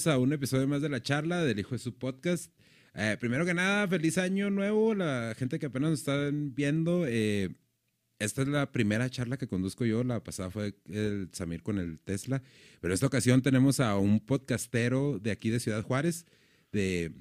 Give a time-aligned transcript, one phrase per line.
[0.00, 2.50] Bienvenidos a un episodio más de la charla del Hijo de su Podcast.
[2.94, 4.94] Eh, primero que nada, feliz año nuevo.
[4.94, 7.04] La gente que apenas nos están viendo.
[7.06, 7.50] eh,
[8.18, 10.02] esta es la primera charla que conduzco yo.
[10.02, 12.42] La pasada fue el Samir con el Tesla.
[12.80, 16.24] Pero esta ocasión tenemos a un podcastero de aquí de Ciudad Juárez,
[16.72, 17.12] de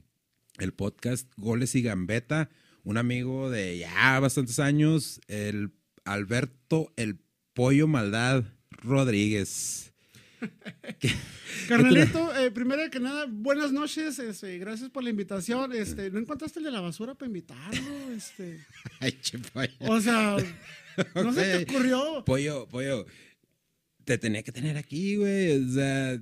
[0.57, 2.49] el podcast Goles y Gambeta.
[2.85, 5.73] Un amigo de ya bastantes años, el
[6.05, 7.19] Alberto El
[7.53, 9.88] Pollo Maldad Rodríguez.
[11.67, 15.73] Carnalito, eh, primero que nada, buenas noches, este, gracias por la invitación.
[15.73, 18.11] Este, ¿no encontraste el de la basura para invitarlo?
[18.11, 18.59] Este,
[18.99, 19.17] Ay,
[19.79, 20.37] o sea,
[21.15, 22.23] no se te ocurrió.
[22.25, 23.05] Pollo, pollo,
[24.05, 25.63] te tenía que tener aquí, güey.
[25.63, 26.21] O sea,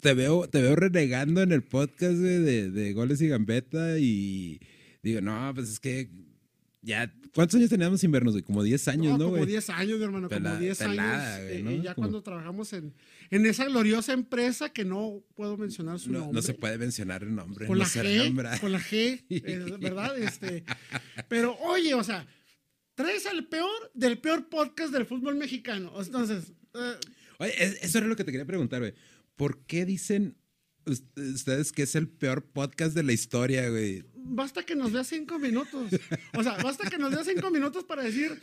[0.00, 3.98] te veo, te veo renegando en el podcast, güey, de, de goles y gambeta.
[3.98, 4.60] Y
[5.02, 6.10] digo, no, pues es que
[6.82, 7.12] ya.
[7.34, 8.42] ¿Cuántos años teníamos sin vernos, güey?
[8.42, 9.46] Como 10 años, ¿no, como güey?
[9.46, 11.44] 10 años, mi hermano, Pela- como 10 pelada, años.
[11.46, 11.70] güey, eh, ¿no?
[11.82, 12.94] ya Como- cuando trabajamos en,
[13.30, 16.34] en esa gloriosa empresa que no puedo mencionar su no, nombre.
[16.34, 17.66] no se puede mencionar el nombre.
[17.66, 20.18] Con la G, con la G, eh, ¿verdad?
[20.18, 20.64] Este,
[21.28, 22.26] pero oye, o sea,
[22.94, 25.92] traes al peor del peor podcast del fútbol mexicano.
[26.02, 26.94] Entonces, eh,
[27.38, 28.92] Oye, es- eso era lo que te quería preguntar, güey.
[29.36, 30.36] ¿Por qué dicen
[30.84, 34.04] us- ustedes que es el peor podcast de la historia, güey?
[34.22, 35.92] Basta que nos veas cinco minutos.
[36.36, 38.40] O sea, basta que nos veas cinco minutos para decir,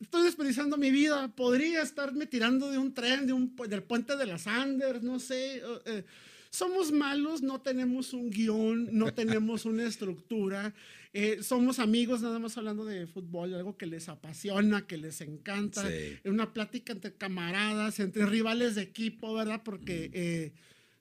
[0.00, 4.26] estoy desperdiciando mi vida, podría estarme tirando de un tren, de un, del puente de
[4.26, 5.62] las Anders, no sé.
[5.86, 6.04] eh,
[6.50, 10.72] somos malos, no tenemos un guion, no tenemos una estructura.
[11.12, 15.88] eh, somos amigos nada más hablando de fútbol, algo que les apasiona, que les encanta.
[15.88, 16.18] Sí.
[16.24, 19.62] Una plática entre camaradas, entre rivales de equipo, ¿verdad?
[19.64, 20.52] Porque eh,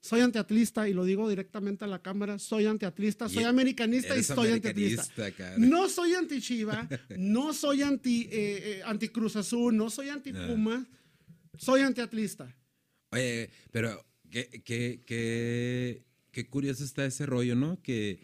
[0.03, 4.21] soy antiatlista y lo digo directamente a la cámara, soy antiatlista, soy Y americanista y
[4.23, 5.05] soy antiatlista.
[5.57, 10.31] No soy anti Chiva, no soy anti, eh, eh, anti Cruz Azul, no soy anti
[10.35, 10.47] Ah.
[10.47, 10.85] Puma,
[11.57, 12.53] soy antiatlista.
[13.11, 17.81] Oye, pero qué, qué, qué, qué curioso está ese rollo, ¿no?
[17.81, 18.19] Que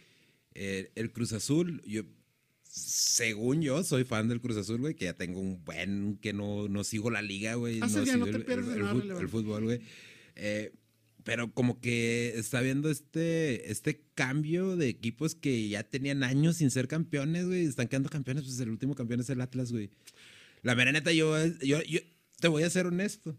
[0.52, 2.02] eh, el Cruz Azul, yo,
[2.62, 6.68] según yo, soy fan del Cruz Azul, güey, que ya tengo un buen que no,
[6.68, 7.80] no sigo la liga, güey.
[7.80, 9.80] Hace no sigo no te el, pierdes el- el fútbol, güey.
[10.36, 10.74] Eh,
[11.24, 16.70] pero como que está viendo este, este cambio de equipos que ya tenían años sin
[16.70, 17.64] ser campeones, güey.
[17.64, 19.90] Están quedando campeones, pues el último campeón es el Atlas, güey.
[20.62, 22.00] La mera neta, yo, yo, yo
[22.40, 23.36] te voy a ser honesto.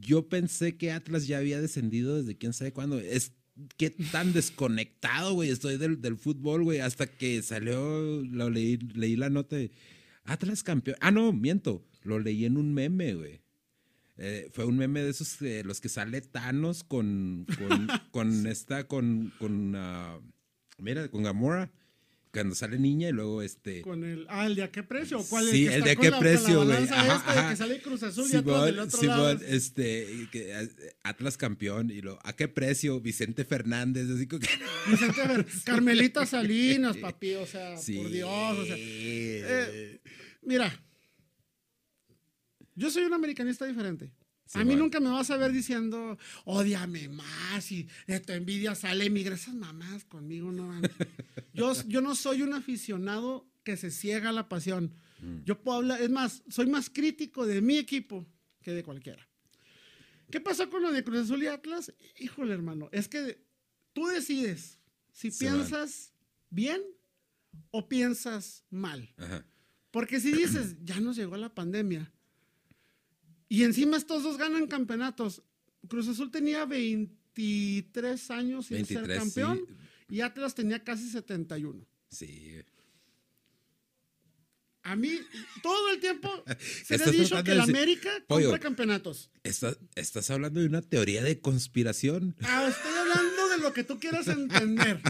[0.00, 2.98] Yo pensé que Atlas ya había descendido desde quién sabe cuándo.
[2.98, 3.32] Es
[3.76, 9.16] que tan desconectado, güey, estoy del, del fútbol, güey, hasta que salió, lo leí, leí
[9.16, 9.56] la nota
[10.24, 10.96] Atlas campeón.
[11.00, 13.45] Ah, no, miento, lo leí en un meme, güey.
[14.18, 18.86] Eh, fue un meme de esos, eh, los que sale Thanos con, con, con esta,
[18.88, 20.18] con, con, ah,
[20.78, 21.70] mira, con Gamora,
[22.32, 23.80] cuando sale niña y luego este...
[23.82, 25.22] Con el, ah, ¿el de a qué precio?
[25.28, 26.76] ¿Cuál Sí, el de con qué la- precio, güey.
[26.76, 26.84] Ajá,
[27.16, 27.50] esta ajá.
[27.50, 29.40] que sale Cruz Azul y Atlas del otro Simón, lado.
[29.46, 30.68] este, que, eh,
[31.02, 33.00] Atlas campeón y lo, ¿a qué precio?
[33.00, 34.38] Vicente Fernández, así que...
[34.90, 37.96] Vicente Carmelita Salinas, papi, o sea, Sí.
[37.96, 40.00] por Dios, o sea, eh,
[40.42, 40.78] mira,
[42.76, 44.12] yo soy un americanista diferente.
[44.44, 48.76] Sí, a mí nunca me vas a ver diciendo, odiame más y de tu envidia
[48.76, 49.34] sale migra.
[49.34, 50.82] Esas mamás conmigo no van.
[51.52, 54.94] Yo, yo no soy un aficionado que se ciega la pasión.
[55.20, 55.44] Mm.
[55.44, 58.26] Yo puedo hablar, es más, soy más crítico de mi equipo
[58.60, 59.26] que de cualquiera.
[60.30, 61.94] ¿Qué pasó con lo de Cruz Azul y Atlas?
[62.20, 63.42] Híjole, hermano, es que
[63.94, 64.78] tú decides
[65.12, 66.12] si Sí, piensas
[66.50, 66.82] bien
[67.70, 69.14] o piensas mal.
[69.16, 69.46] Ajá.
[69.90, 72.12] Porque si dices, ya nos llegó la pandemia
[73.48, 75.42] y encima estos dos ganan campeonatos,
[75.88, 79.74] Cruz Azul tenía 23 años sin 23, ser campeón sí.
[80.16, 81.84] y Atlas tenía casi 71.
[82.10, 82.62] Sí.
[84.82, 85.10] A mí,
[85.64, 86.44] todo el tiempo
[86.84, 88.50] se le ha dicho que la decir- América Pollo.
[88.50, 89.30] compra campeonatos.
[89.42, 92.36] Estás, estás hablando de una teoría de conspiración.
[92.42, 92.95] Ah, estoy hablando
[93.56, 95.00] de lo que tú quieras entender.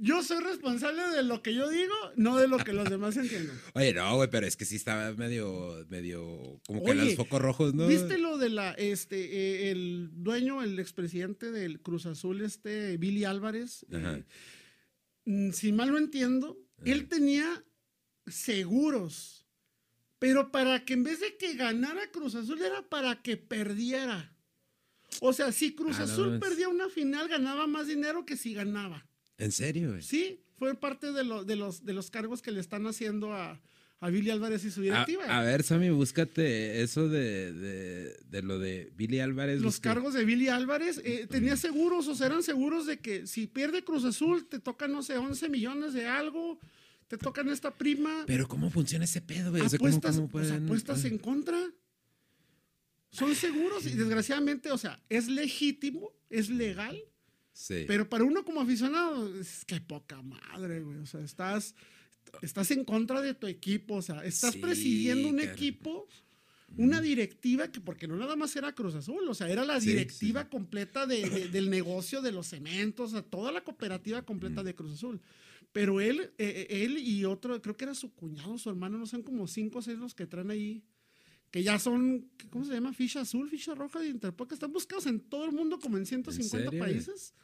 [0.00, 3.60] Yo soy responsable de lo que yo digo, no de lo que los demás entiendan.
[3.74, 7.42] Oye, no, güey, pero es que sí estaba medio, medio, como que Oye, los focos
[7.42, 7.88] rojos, ¿no?
[7.88, 13.24] ¿Viste lo de la, este, eh, el dueño, el expresidente del Cruz Azul, este, Billy
[13.24, 13.84] Álvarez?
[13.92, 14.18] Ajá.
[14.18, 14.24] eh,
[15.24, 17.64] mm, si mal no entiendo, él tenía
[18.28, 19.48] seguros,
[20.20, 24.37] pero para que en vez de que ganara Cruz Azul era para que perdiera.
[25.20, 28.54] O sea, si Cruz Ah, no Azul perdía una final, ganaba más dinero que si
[28.54, 29.06] ganaba.
[29.38, 30.02] ¿En serio, güey?
[30.02, 33.60] Sí, fue parte de, lo- de, los, de los cargos que le están haciendo a,
[34.00, 35.24] a Billy Álvarez y su directiva.
[35.26, 39.60] a ver, Sammy, búscate eso de, de, de lo de Billy Álvarez.
[39.60, 43.26] los busca- cargos de Billy Álvarez, eh, tenía seguros, o sea, eran seguros de que
[43.26, 46.58] si pierde Cruz Azul, te tocan, no sé, 11 millones de algo,
[47.08, 48.24] te tocan esta prima.
[48.26, 49.62] Pero ¿cómo funciona ese pedo, güey?
[49.62, 50.20] O sea, ¿cómo- apuestas,
[50.86, 51.58] pues, en contra.
[53.10, 56.98] Son seguros y desgraciadamente, o sea, es legítimo, es legal,
[57.52, 57.84] Sí.
[57.88, 60.98] pero para uno como aficionado, es que poca madre, güey.
[60.98, 61.74] O sea, estás,
[62.42, 66.06] estás en contra de tu equipo, o sea, estás Sí, presidiendo un equipo,
[66.76, 70.42] una directiva que, porque no nada más era Cruz Azul, o sea, era la directiva
[70.42, 74.62] sí, completa de- de- del negocio de los cementos, o sea, toda la cooperativa completa
[74.62, 75.20] de Cruz Azul.
[75.72, 79.06] Pero él, eh, eh, él y otro, creo que era su cuñado, su hermano, no
[79.06, 80.82] son como cinco o seis los que traen ahí,
[81.50, 82.92] que ya son, ¿cómo se llama?
[82.92, 86.06] Ficha azul, ficha roja de Interpol, que están buscados en todo el mundo como en
[86.06, 86.78] 150 serio?
[86.84, 87.34] países.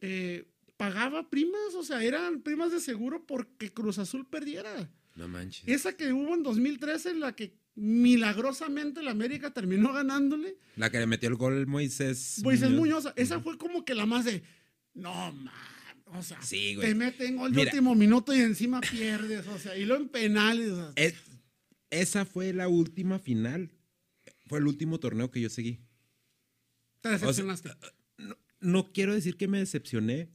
[0.00, 0.44] Eh,
[0.76, 4.90] pagaba primas, o sea, eran primas de seguro porque Cruz Azul perdiera.
[5.14, 5.62] No manches.
[5.68, 10.98] Esa que hubo en 2013, en la que milagrosamente la América terminó ganándole, La que
[10.98, 12.40] le metió el gol Moisés.
[12.42, 14.42] Moisés Muñoz, esa fue como que la más de,
[14.94, 15.50] no, man,
[16.06, 16.88] o sea, Sí, güey.
[16.88, 20.70] te meten gol de último minuto y encima pierdes, o sea, y lo en penales.
[20.70, 21.14] o sea, Es-
[22.00, 23.70] esa fue la última final.
[24.46, 25.80] Fue el último torneo que yo seguí.
[27.00, 27.70] te decepcionaste.
[28.18, 30.28] No, no quiero decir que me decepcioné,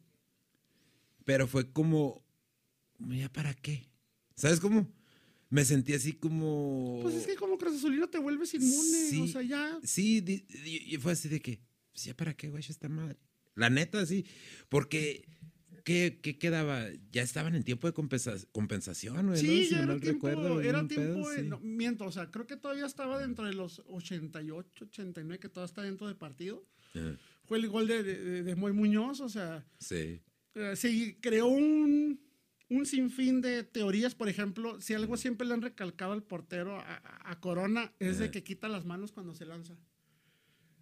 [1.25, 2.23] pero fue como,
[2.99, 3.87] ¿ya para qué?
[4.35, 4.91] ¿Sabes cómo?
[5.49, 6.99] Me sentí así como...
[7.01, 9.21] pues es que como Cruz Azulino te vuelves inmune, Sí.
[9.21, 9.79] o sea, ya.
[9.83, 11.59] Sí, di- di- y fue así de que,
[11.91, 13.17] pues, ¿ya para qué, güey, esta madre?
[13.55, 14.25] La neta, sí,
[14.69, 15.25] porque,
[15.89, 16.85] ¿qué, qué quedaba?
[17.11, 19.35] Ya estaban en tiempo de compensa- compensación, ¿no?
[19.35, 21.47] Sí, ya no era tiempo, recuerdo, era tiempo, pedo, de- sí.
[21.49, 25.65] no, miento, o sea, creo que todavía estaba dentro de los 88, 89, que todavía
[25.71, 26.63] está dentro del partido.
[26.93, 30.21] Ajá, Fue el gol de, de, de Moy Muñoz, o sea, Sí,
[30.53, 32.19] eh, se creó un,
[32.69, 37.39] un sinfín de teorías, por ejemplo, si algo siempre le han recalcado al portero a,
[37.39, 39.75] Corona es de que quita las manos cuando se lanza.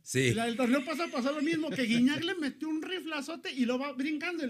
[0.01, 0.33] sí.
[0.33, 3.77] La del torneo pasado pasó lo mismo, que Guiñac le metió un riflazote y lo
[3.80, 4.44] va brincando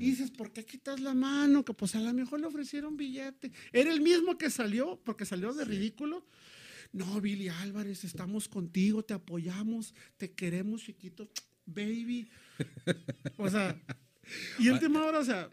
[0.00, 1.64] y dices, ¿por qué quitas la mano?
[1.64, 3.52] Que pues a lo mejor le ofrecieron billete.
[3.72, 5.70] Era el mismo que salió, porque salió de Sí.
[5.70, 6.26] ridículo.
[6.92, 11.28] No, Billy Álvarez, estamos contigo, te apoyamos, te queremos, chiquito,
[11.66, 12.30] baby.
[13.36, 13.78] O sea,
[14.58, 15.50] y el tema ahora, o sea,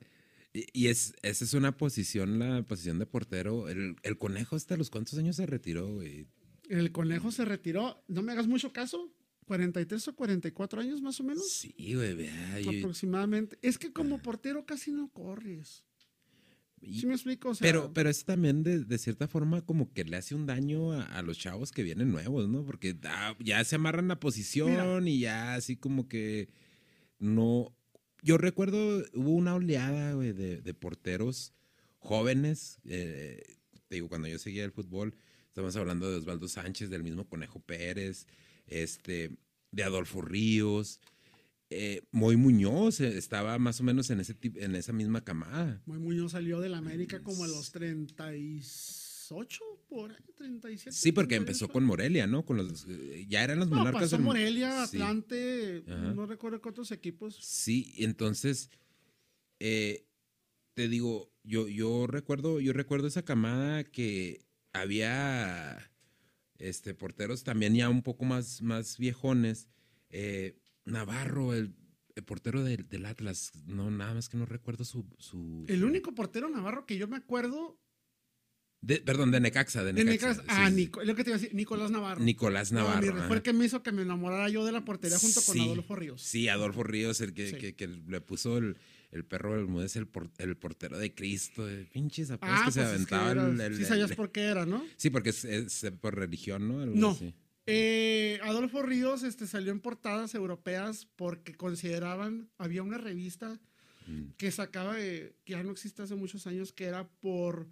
[0.53, 3.67] Y, y es, esa es una posición, la posición de portero.
[3.67, 6.27] El, el conejo hasta los cuántos años se retiró, güey.
[6.69, 9.11] el conejo se retiró, no me hagas mucho caso,
[9.45, 12.29] 43 o 44 años más o menos, Sí, güey,
[12.79, 13.57] aproximadamente.
[13.61, 15.83] Es que como portero casi no corres.
[16.81, 17.49] y- ¿Sí me explico?
[17.49, 20.45] O sea, pero, pero eso también de, de cierta forma como que le hace un
[20.45, 22.63] daño a, a los chavos que vienen nuevos, ¿no?
[22.65, 26.49] Porque ah, ya se amarran la posición y ya así como que
[27.19, 27.75] no...
[28.21, 31.53] Yo recuerdo, hubo una oleada, güey, de, de porteros
[31.99, 32.79] jóvenes.
[32.85, 33.41] eh,
[33.87, 35.15] te digo, cuando yo seguía el fútbol,
[35.47, 38.25] estamos hablando de Osvaldo Sánchez, del mismo Conejo Pérez,
[38.67, 39.31] este,
[39.71, 40.99] de Adolfo Ríos.
[41.71, 45.81] Eh, Moy Muñoz eh, estaba más o menos en, ese, en esa misma camada.
[45.85, 50.95] Moy Muñoz salió de la América como a los 38, por ahí, 37.
[50.95, 51.41] Sí, porque 38.
[51.41, 52.45] empezó con Morelia, ¿no?
[52.45, 54.03] Con los, eh, ya eran los No, monarcas.
[54.03, 54.83] pasó del- Morelia.
[54.83, 57.35] Atlante, no recuerdo qué otros equipos.
[57.41, 58.69] Sí, entonces,
[59.59, 60.05] eh,
[60.75, 65.91] te digo, yo, yo recuerdo, yo recuerdo esa camada que había
[66.57, 69.67] este porteros también ya un poco más, más viejones.
[70.09, 71.75] eh, Navarro, el,
[72.15, 75.05] el portero del, del Atlas, no, nada más que no recuerdo su.
[75.17, 77.79] su El único portero navarro que yo me acuerdo
[78.81, 80.41] de- perdón, de Necaxa, de de Necaxa.
[80.43, 80.75] Necaxa, sí, ah, sí.
[80.75, 82.21] Nico- lo que te iba a decir, Nicolás Navarro.
[82.23, 83.27] Nicolás Navarro.
[83.27, 85.95] fue el que me hizo que me enamorara yo de la portería junto con Adolfo
[85.95, 86.21] Ríos.
[86.21, 87.55] Sí, Adolfo Ríos, el que, Sí.
[87.57, 88.77] que- que le puso el,
[89.11, 91.69] el perro Bermúdez, el, por- el portero de Cristo.
[91.69, 94.31] eh, Pinches apodos Ah, que pues se es que aventaba era- el, sí sabías por
[94.31, 94.83] qué era, ¿no?
[94.97, 96.81] Sí, porque es, es por religión, ¿no?
[96.81, 97.09] Algo No.
[97.11, 97.33] así.
[97.67, 103.59] Eh, Adolfo Ríos este, salió en portadas europeas porque consideraban, había una revista
[104.07, 104.33] Mm.
[104.37, 107.67] que sacaba, eh, que ya no existe hace muchos años, que era por,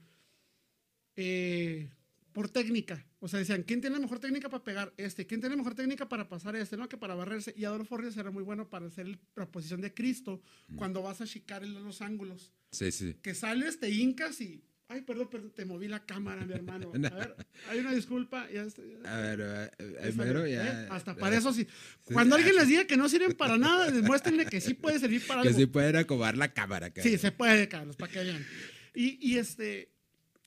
[1.16, 1.90] eh,
[2.34, 3.06] por técnica.
[3.20, 5.26] O sea, decían, ¿quién tiene mejor técnica para pegar este?
[5.26, 6.76] ¿Quién tiene mejor técnica para pasar este?
[6.76, 6.90] ¿No?
[6.90, 7.54] Que para barrerse.
[7.56, 10.76] Y Adolfo Ríos era muy bueno para hacer la posición de Cristo Mm.
[10.78, 12.52] cuando vas a chicar en los ángulos.
[12.72, 13.16] Sí, sí.
[13.22, 14.64] Que sales, te hincas y...
[14.90, 16.92] Ay, perdón, perdón, te moví la cámara, mi hermano.
[16.94, 17.36] A ver,
[17.70, 18.48] hay una disculpa.
[18.52, 20.84] Ya está, ya- A ver, eh, eh, ya.
[20.84, 20.88] ¿eh?
[20.92, 21.66] Hasta para eso sí.
[22.04, 25.42] Cuando alguien les diga que no sirven para nada, demuéstrenle que sí puede servir para
[25.44, 25.60] Que algo.
[25.60, 27.08] sí pueden acomodar la cámara, cara.
[27.10, 28.46] Sí, se puede, Carlos, para que vean.
[28.94, 29.90] Y, y este,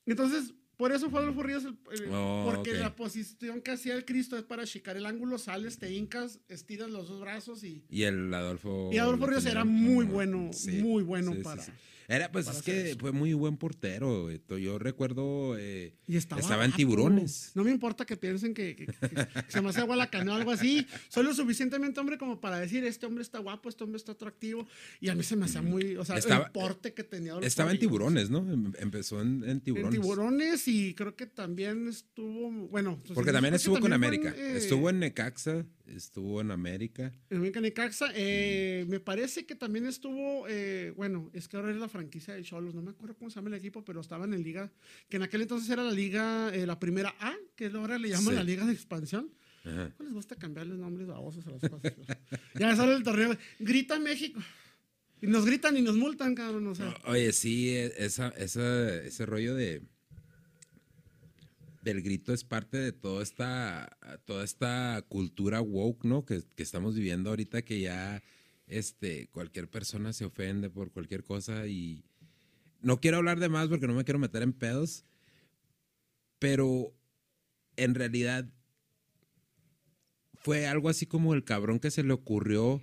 [0.04, 4.04] entonces, por eso fue Adolfo Ríos, el- el- Oh, porque la posición que hacía el
[4.04, 7.84] Cristo es para chicar el ángulo, sales, te hincas, estiras los dos brazos y...
[7.88, 8.90] Y el Adolfo.
[8.92, 11.62] Y Adolfo Ríos era muy bueno, sí, muy bueno sí, sí, para...
[11.62, 11.72] sí.
[12.08, 12.98] Era, pues es que eso.
[13.00, 14.28] fue muy buen portero.
[14.56, 15.56] Yo recuerdo.
[15.58, 17.50] eh, Y estaba, estaba en tiburones.
[17.54, 20.34] No me importa que piensen que, que- que- que se me hace agua la canoa
[20.36, 20.86] o algo así.
[21.08, 24.66] Soy lo suficientemente hombre como para decir, este hombre está guapo, este hombre está atractivo.
[25.00, 27.34] Y a mí se me hacía muy, o sea, Estaba- el porte que tenía.
[27.42, 28.38] Estaba en tiburones, ¿no?
[28.52, 30.00] Em- Empezó en, en En tiburones.
[30.00, 32.98] tiburones y creo que también estuvo, bueno.
[33.04, 34.34] pues, Porque también estuvo con también América.
[34.38, 37.12] en, eh, Estuvo en Necaxa, estuvo en América.
[37.30, 38.06] En América Necaxa.
[38.14, 42.42] Eh, Me parece que también estuvo, eh, bueno, es que ahora es la franquicia de
[42.42, 44.72] Cholos, no me acuerdo cómo se llama el equipo, pero estaban en liga,
[45.08, 48.30] que en aquel entonces era la liga, eh, la primera A, que ahora le llaman
[48.30, 48.34] Sí.
[48.34, 49.30] la liga de expansión.
[49.64, 49.90] Ajá.
[49.96, 51.92] ¿Cómo les gusta cambiarles nombres babosos a las cosas?
[52.58, 53.36] ya sale el torneo.
[53.58, 54.40] Grita México.
[55.20, 56.66] Y nos gritan y nos multan, cabrón.
[56.68, 59.82] O sea, Oye, sí, e- esa, esa, ese rollo de
[61.86, 66.24] del grito es parte de toda esta, toda esta cultura woke, ¿no?
[66.24, 68.24] Que, que estamos viviendo ahorita, que ya
[68.66, 72.04] este, cualquier persona se ofende por cualquier cosa y
[72.80, 75.04] no quiero hablar de más porque no me quiero meter en pedos,
[76.40, 76.92] pero
[77.76, 78.52] en realidad
[80.34, 82.82] fue algo así como el cabrón que se le ocurrió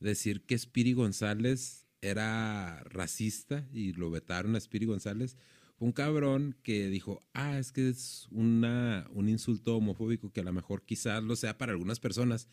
[0.00, 5.38] decir que Spiri González era racista y lo vetaron a Spiri González.
[5.84, 10.52] Un cabrón que dijo, ah, es que es una, un insulto homofóbico que a lo
[10.52, 12.48] mejor quizás lo sea para algunas personas,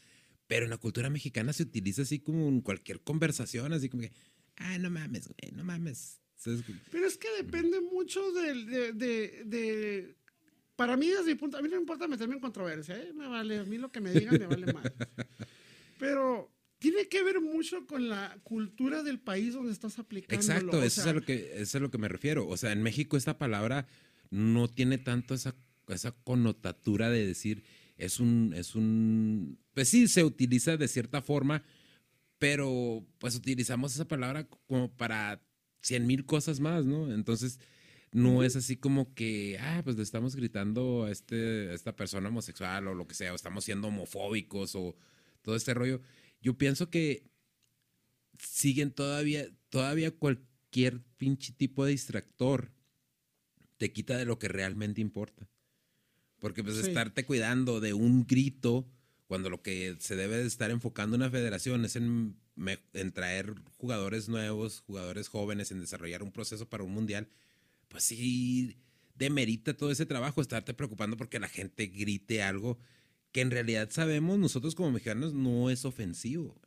[0.47, 4.11] pero en la cultura mexicana se utiliza así como en cualquier conversación, así como que,
[4.57, 6.19] ah, no mames, güey, no mames.
[6.91, 10.15] Pero es que depende mucho del- de, de, de-
[10.75, 13.13] Para mí, desde mi punto, a mí no me importa meterme en controversia, ¿eh?
[13.13, 14.91] Me vale, a mí lo que me digan me vale más.
[16.00, 16.50] Pero
[16.81, 20.35] tiene que ver mucho con la cultura del país donde estás aplicando.
[20.35, 22.47] Exacto, eso es, a lo que, eso es a lo que me refiero.
[22.47, 23.85] O sea, en México esta palabra
[24.31, 25.55] no tiene tanto esa,
[25.89, 27.63] esa connotatura de decir,
[27.97, 31.63] es un, es un, pues sí, se utiliza de cierta forma,
[32.39, 35.39] pero pues utilizamos esa palabra como para
[35.83, 37.13] cien mil cosas más, ¿no?
[37.13, 37.59] Entonces,
[38.11, 42.29] no es así como que, ah, pues le estamos gritando a, este, a esta persona
[42.29, 44.95] homosexual o lo que sea, o estamos siendo homofóbicos o
[45.43, 46.01] todo este rollo.
[46.41, 47.29] Yo pienso que
[48.39, 52.71] siguen todavía, todavía cualquier pinche tipo de distractor
[53.77, 55.48] te quita de lo que realmente importa.
[56.39, 56.88] Porque pues Sí.
[56.88, 58.88] estarte cuidando de un grito
[59.27, 62.36] cuando lo que se debe de estar enfocando una federación es en,
[62.93, 67.29] en traer jugadores nuevos, jugadores jóvenes, en desarrollar un proceso para un mundial,
[67.88, 68.77] pues sí
[69.15, 72.79] demerita todo ese trabajo, estarte preocupando porque la gente grite algo
[73.31, 76.59] que en realidad sabemos nosotros como mexicanos no es ofensivo.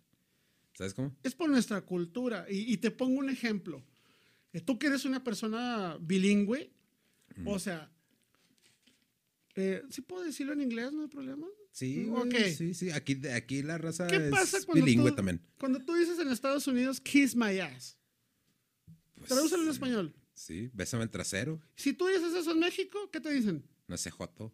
[0.74, 1.14] ¿Sabes cómo?
[1.22, 2.46] Es por nuestra cultura.
[2.50, 3.84] Y, y te pongo un ejemplo.
[4.52, 6.72] Eh, Tú que eres una persona bilingüe,
[7.44, 7.90] o sea,
[9.56, 10.92] eh, ¿sí puedo decirlo en inglés?
[10.92, 11.46] No hay problema.
[11.70, 12.30] Sí, Ok.
[12.30, 12.90] güey, sí, sí.
[12.90, 15.40] Aquí, aquí la raza ¿Qué es pasa cuando bilingüe tú, también.
[15.58, 17.98] cuando tú dices en Estados Unidos, kiss my ass?
[19.16, 20.14] Pues, Tradúcelo en español.
[20.34, 23.64] Sí, bésame el trasero, Si tú dices eso en México, ¿qué te dicen?
[23.86, 24.52] no sé, joto.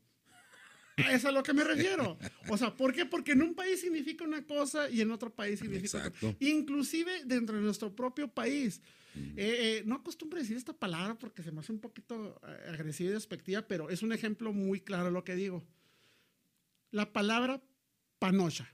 [1.05, 2.19] A eso es a lo que me refiero.
[2.49, 3.07] O sea, ¿por qué?
[3.07, 6.29] Porque en un país significa una cosa y en otro país significa Exacto.
[6.31, 6.47] otra.
[6.49, 8.81] Inclusive dentro de nuestro propio país.
[9.15, 12.71] Eh, eh, no acostumbro a decir esta palabra porque se me hace un poquito eh,
[12.73, 15.65] agresiva y despectiva, pero es un ejemplo muy claro lo que digo.
[16.93, 17.61] La palabra
[18.19, 18.73] panocha.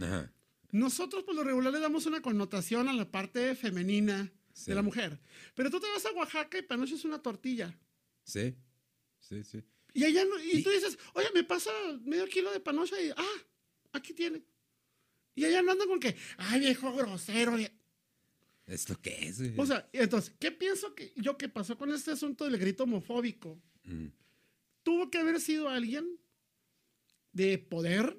[0.00, 0.32] Ajá.
[0.72, 4.70] Nosotros por lo regular le damos una connotación a la parte femenina Sí.
[4.70, 5.20] de la mujer.
[5.54, 7.78] Pero tú te vas a Oaxaca y panocha es una tortilla.
[8.24, 8.54] Sí,
[9.20, 9.62] sí, sí.
[9.96, 11.70] Y allá no, y, Y- tú dices, oye, me pasa
[12.04, 13.38] medio kilo de panocha y, ah,
[13.92, 14.42] aquí tiene.
[15.34, 17.56] Y allá no andan con que, ay, viejo grosero.
[17.56, 17.72] vie-".
[18.66, 19.54] Es lo que es, güey.
[19.58, 23.58] O sea, entonces, ¿qué pienso que yo que pasó con este asunto del grito homofóbico?
[23.84, 24.08] Mm,
[24.82, 26.06] Tuvo que haber sido alguien
[27.32, 28.18] de poder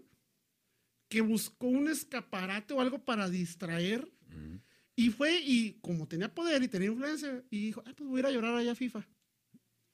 [1.10, 4.56] que buscó un escaparate o algo para distraer mm.
[4.96, 8.20] y fue y como tenía poder y tenía influencia y dijo, ah, pues voy a
[8.22, 9.08] ir a llorar allá a FIFA.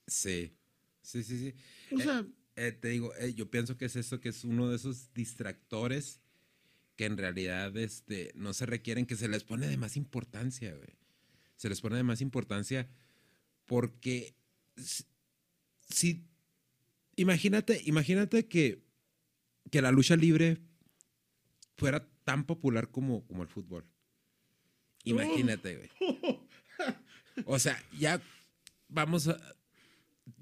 [0.08, 0.52] Sí,
[1.04, 1.54] sí, sí, sí.
[1.96, 4.70] O Eh, sea, Eh, te digo, eh, yo pienso que es eso, que es uno
[4.70, 6.20] de esos distractores
[6.96, 10.90] que en realidad este, no se requieren, que se les pone de más importancia, güey.
[11.58, 12.88] Se les pone de más importancia
[13.66, 14.36] porque
[14.78, 15.04] si,
[15.90, 16.28] si-
[17.16, 18.84] imagínate, imagínate que,
[19.72, 20.60] que la lucha libre
[21.76, 23.86] fuera tan popular como, como el fútbol.
[25.04, 25.90] Imagínate, güey.
[27.46, 28.22] O sea, ya
[28.90, 29.38] vamos a.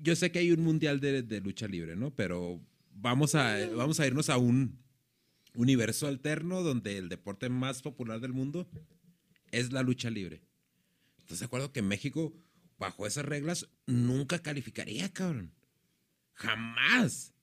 [0.02, 2.14] Yo sé que hay un mundial de, de lucha libre, ¿no?
[2.16, 2.62] Pero
[2.94, 4.80] vamos a, vamos a irnos a un
[5.56, 8.70] universo alterno donde el deporte más popular del mundo
[9.52, 10.42] es la lucha libre.
[11.18, 12.34] ¿Estás de acuerdo que México,
[12.78, 15.54] bajo esas reglas, nunca calificaría, cabrón?
[16.34, 17.34] Jamás.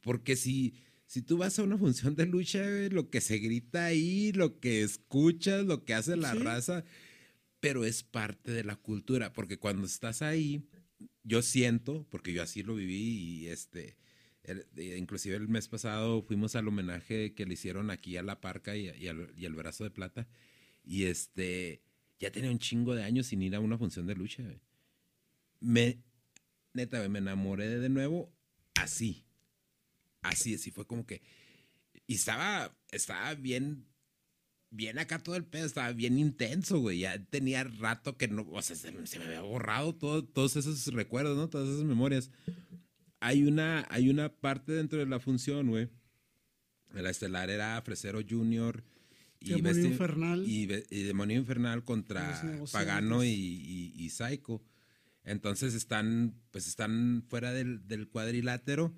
[0.00, 0.74] Porque si,
[1.06, 4.82] si tú vas a una función de lucha, lo que se grita ahí, lo que
[4.82, 6.38] escuchas, lo que hace la Sí.
[6.38, 6.84] raza,
[7.60, 10.64] pero es parte de la cultura, porque cuando estás ahí,
[11.22, 13.96] yo siento, porque yo así lo viví y este,
[14.76, 18.88] inclusive el mes pasado fuimos al homenaje que le hicieron aquí a La Parca y,
[19.08, 20.28] al, y al Brazo de Plata
[20.84, 21.82] y este,
[22.18, 24.42] ya tenía un chingo de años sin ir a una función de lucha.
[25.60, 26.02] Me,
[26.72, 28.32] neta, me enamoré de nuevo
[28.74, 29.24] así,
[30.22, 31.22] así, así fue como que,
[32.06, 33.86] y estaba, estaba bien
[34.70, 37.00] bien acá todo el pedo, estaba bien intenso, güey.
[37.00, 41.36] Ya tenía rato que no, o sea, se, me había borrado todo, todos esos recuerdos,
[41.36, 41.48] ¿no?
[41.48, 42.30] Todas esas memorias.
[43.20, 45.88] Hay una, hay una parte dentro de la función, güey.
[46.92, 48.84] La estelar era Fresero Junior.
[49.40, 50.44] Y Demonio Infernal.
[50.46, 54.62] Y, Demonio Infernal contra Pagano y, y, Psycho.
[55.24, 58.94] Entonces están, pues están fuera del, del cuadrilátero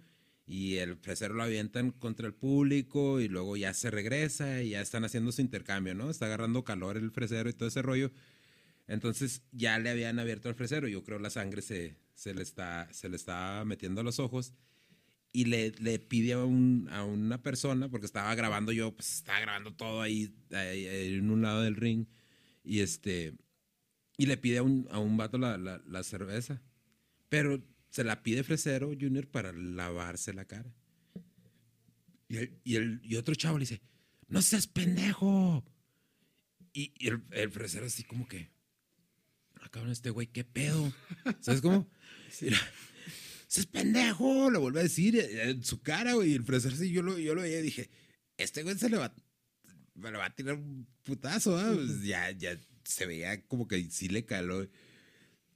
[0.47, 4.81] y el fresero lo avientan contra el público y luego ya se regresa y ya
[4.81, 6.11] están haciendo su intercambio, ¿no?
[6.11, 8.11] Está agarrando calor el fresero y todo ese rollo.
[8.89, 12.93] Entonces ya le habían abierto al fresero, yo creo la sangre se, se, le, está,
[12.93, 14.53] se le está metiendo a los ojos
[15.33, 19.41] y le, le pide a, un, a, una persona, porque estaba grabando yo, pues estaba
[19.41, 22.07] grabando todo ahí, en un lado del ring
[22.65, 23.35] y este
[24.19, 26.63] y le pide a un, a un vato la, la, la cerveza.
[27.29, 30.75] Pero se la pide Fresero Junior para lavarse la cara.
[32.27, 33.83] Y, el, y, otro chavo le dice,
[34.29, 35.63] no seas pendejo.
[36.73, 38.49] Y, el, el, fresero así como que,
[39.61, 40.91] acaban ah, este güey, ¿qué pedo?
[41.41, 41.87] ¿Sabes cómo?
[42.41, 42.57] Mira,
[43.47, 46.31] seas pendejo, lo vuelve a decir en su cara, güey.
[46.31, 47.91] Y el fresero así, yo lo, yo lo veía y dije,
[48.39, 49.15] este güey se le va,
[49.97, 54.25] me va a tirar un putazo, pues ya, ya se veía como que sí le
[54.25, 54.67] caló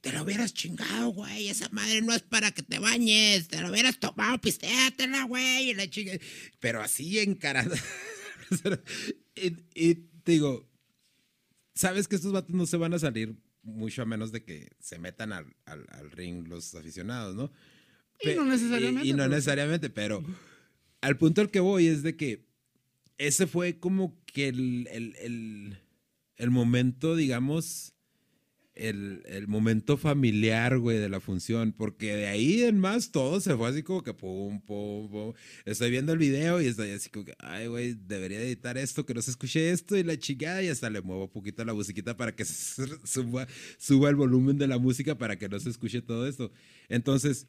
[0.01, 1.49] te lo hubieras chingado, güey.
[1.49, 3.47] Esa madre no es para que te bañes.
[3.47, 5.69] Te lo hubieras tomado, pistéatela, güey.
[5.69, 6.13] Y la chinga.
[6.59, 7.75] Pero así encarada.
[9.35, 10.69] y, y te digo,
[11.73, 14.97] sabes que estos vatos no se van a salir mucho a menos de que se
[14.97, 17.51] metan al, al, ring los aficionados, ¿no?
[18.21, 19.07] Y no necesariamente.
[19.07, 20.23] Y, no necesariamente, pero
[21.01, 22.47] al punto al que voy es de que
[23.17, 25.77] ese fue como que el, el, el,
[26.37, 27.93] el momento, digamos,
[28.77, 33.69] el, momento familiar, güey, de la función, porque de ahí en más todo se fue
[33.69, 35.33] así como que pum, pum, pum.
[35.65, 39.13] Estoy viendo el video y estoy así como que, ay, güey, debería editar esto, que
[39.13, 42.15] no se escuche esto y la chingada, y hasta le muevo un poquito la musiquita
[42.15, 42.45] para que
[43.03, 46.51] suba, suba el volumen de la música para que no se escuche todo esto.
[46.89, 47.47] Entonces,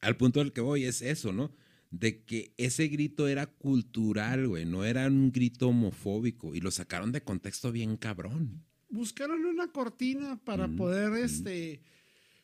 [0.00, 1.54] al punto al que voy es eso, ¿no?
[1.90, 7.12] de que ese grito era cultural, güey, no era un grito homofóbico y lo sacaron
[7.12, 11.80] de contexto bien cabrón buscaron una cortina para poder, este,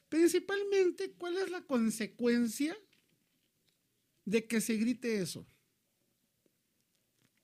[0.09, 2.77] principalmente, ¿cuál es la consecuencia
[4.25, 5.47] de que se grite eso?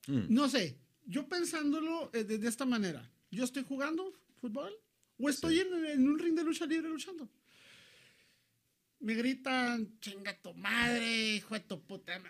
[0.06, 0.26] Mm.
[0.28, 4.72] No sé, yo pensándolo eh, de, esta manera, yo estoy jugando fútbol
[5.18, 7.28] o estoy en, un ring de lucha libre luchando.
[9.00, 12.20] Me gritan, chinga tu madre, hijo de tu puta.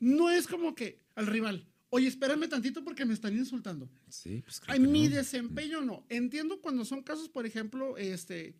[0.00, 3.88] no es como que al rival, Oye, espérame tantito porque me están insultando.
[4.08, 6.04] Sí, pues Ay, mi desempeño no.
[6.08, 8.54] Entiendo cuando son casos, por ejemplo, este,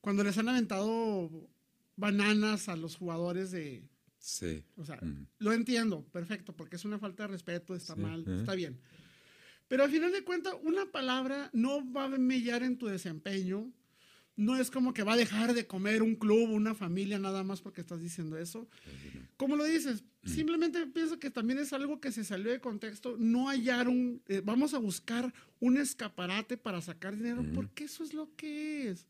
[0.00, 1.50] cuando les han aventado
[1.96, 3.88] bananas a los jugadores de.
[4.18, 4.64] Sí.
[4.76, 4.98] O sea,
[5.38, 8.80] lo entiendo, perfecto, porque es una falta de respeto, está mal, está bien.
[9.68, 13.72] Pero al final de cuentas, una palabra no va a mellar en tu desempeño,
[14.36, 17.62] no es como que va a dejar de comer un club, una familia, nada más
[17.62, 18.68] porque estás diciendo eso.
[19.38, 20.04] ¿Cómo lo dices?
[20.22, 20.28] Mm.
[20.28, 23.16] Simplemente pienso que también es algo que se salió de contexto.
[23.18, 28.34] No hallaron, eh, vamos a buscar un escaparate para sacar dinero, porque eso es lo
[28.36, 29.06] que es.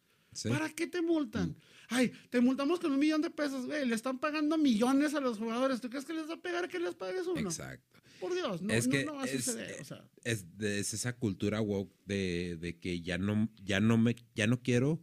[0.48, 1.50] ¿Para qué te multan?
[1.50, 1.56] Mm.
[1.88, 5.38] Ay, te multamos con un millón de pesos, güey, le están pagando millones a los
[5.38, 5.80] jugadores.
[5.80, 7.40] ¿Tú crees que les va a pegar que les pagues uno?
[7.40, 8.00] Exacto.
[8.20, 9.76] Por Dios, no, es que no, va a suceder.
[10.24, 14.62] Es, es, esa cultura woke de, de, que ya no, ya no me, ya no
[14.62, 15.02] quiero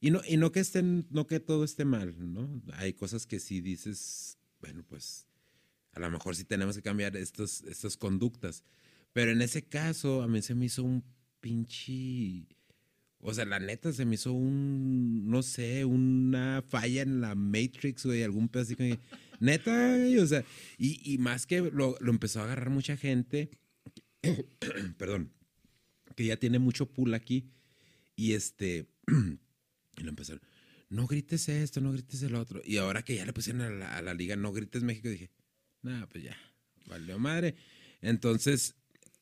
[0.00, 2.62] y no, y no que estén, no que todo esté mal, ¿no?
[2.74, 5.26] Hay cosas que sí dices, bueno, pues
[5.92, 8.62] a lo mejor sí tenemos que cambiar estos, estas conductas.
[9.12, 11.02] Pero en ese caso, a mí se me hizo un
[11.40, 12.46] pinche.
[13.20, 18.06] O sea, la neta se me hizo un, no sé, una falla en la Matrix,
[18.06, 18.84] güey, algún pedacito.
[19.40, 20.44] neta, o sea,
[20.76, 23.50] y, y más que lo, lo, empezó a agarrar mucha gente,
[24.98, 25.32] perdón,
[26.14, 27.50] que ya tiene mucho pool aquí,
[28.14, 28.86] y este,
[29.98, 30.42] Y lo empezaron,
[30.90, 32.62] no grites esto, no grites el otro.
[32.64, 35.30] Y ahora que ya le pusieron a la, liga, no grites México, dije,
[35.82, 36.36] nada, pues ya,
[36.86, 37.56] valió madre.
[38.00, 38.76] Entonces,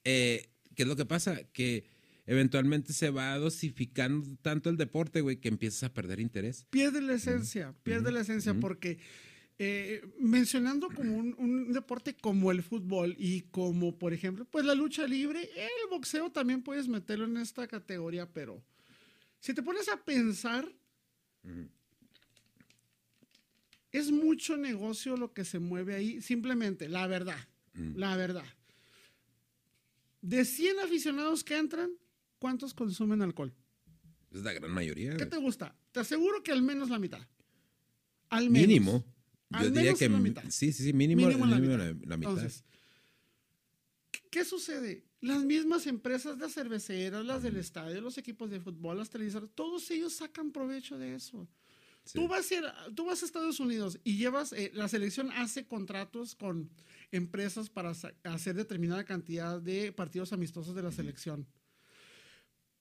[0.05, 1.43] eh, ¿qué es lo que pasa?
[1.53, 1.85] Que
[2.27, 6.67] eventualmente se va dosificando tanto el deporte, güey, que empiezas a perder interés.
[6.71, 8.99] Pierde la esencia, pierde la esencia porque
[9.59, 14.75] eh, mencionando como un, un deporte como el fútbol y como, por ejemplo, pues la
[14.75, 18.63] lucha libre, el boxeo también puedes meterlo en esta categoría, pero
[19.41, 20.69] si te pones a pensar,
[23.93, 27.39] es mucho negocio lo que se mueve ahí, simplemente, la verdad,
[27.75, 28.45] la verdad.
[30.21, 31.91] De 100 aficionados que entran,
[32.39, 33.55] ¿cuántos consumen alcohol?
[34.33, 35.17] Es la gran mayoría.
[35.17, 35.75] ¿Qué te gusta?
[35.93, 37.27] Te aseguro que al menos la mitad.
[38.29, 38.69] Al menos.
[38.69, 39.05] Mínimo.
[39.51, 40.43] Yo Al diría menos que la mi- mitad.
[40.51, 41.79] sí, sí, sí, mínimo, Mínimo la mitad.
[41.79, 42.33] la, la mitad.
[42.33, 42.65] Entonces,
[44.31, 45.05] ¿qué, sucede?
[45.21, 49.91] Las mismas empresas, las cerveceras, las del estadio, los equipos de fútbol, las televisoras, todos
[49.91, 51.49] ellos sacan provecho de eso.
[52.05, 52.19] Sí.
[52.19, 55.67] Tú, vas a ir- tú vas a Estados Unidos y llevas, eh, la selección hace
[55.67, 56.71] contratos con
[57.11, 57.93] empresas para
[58.25, 61.49] hacer determinada cantidad de partidos amistosos de la selección.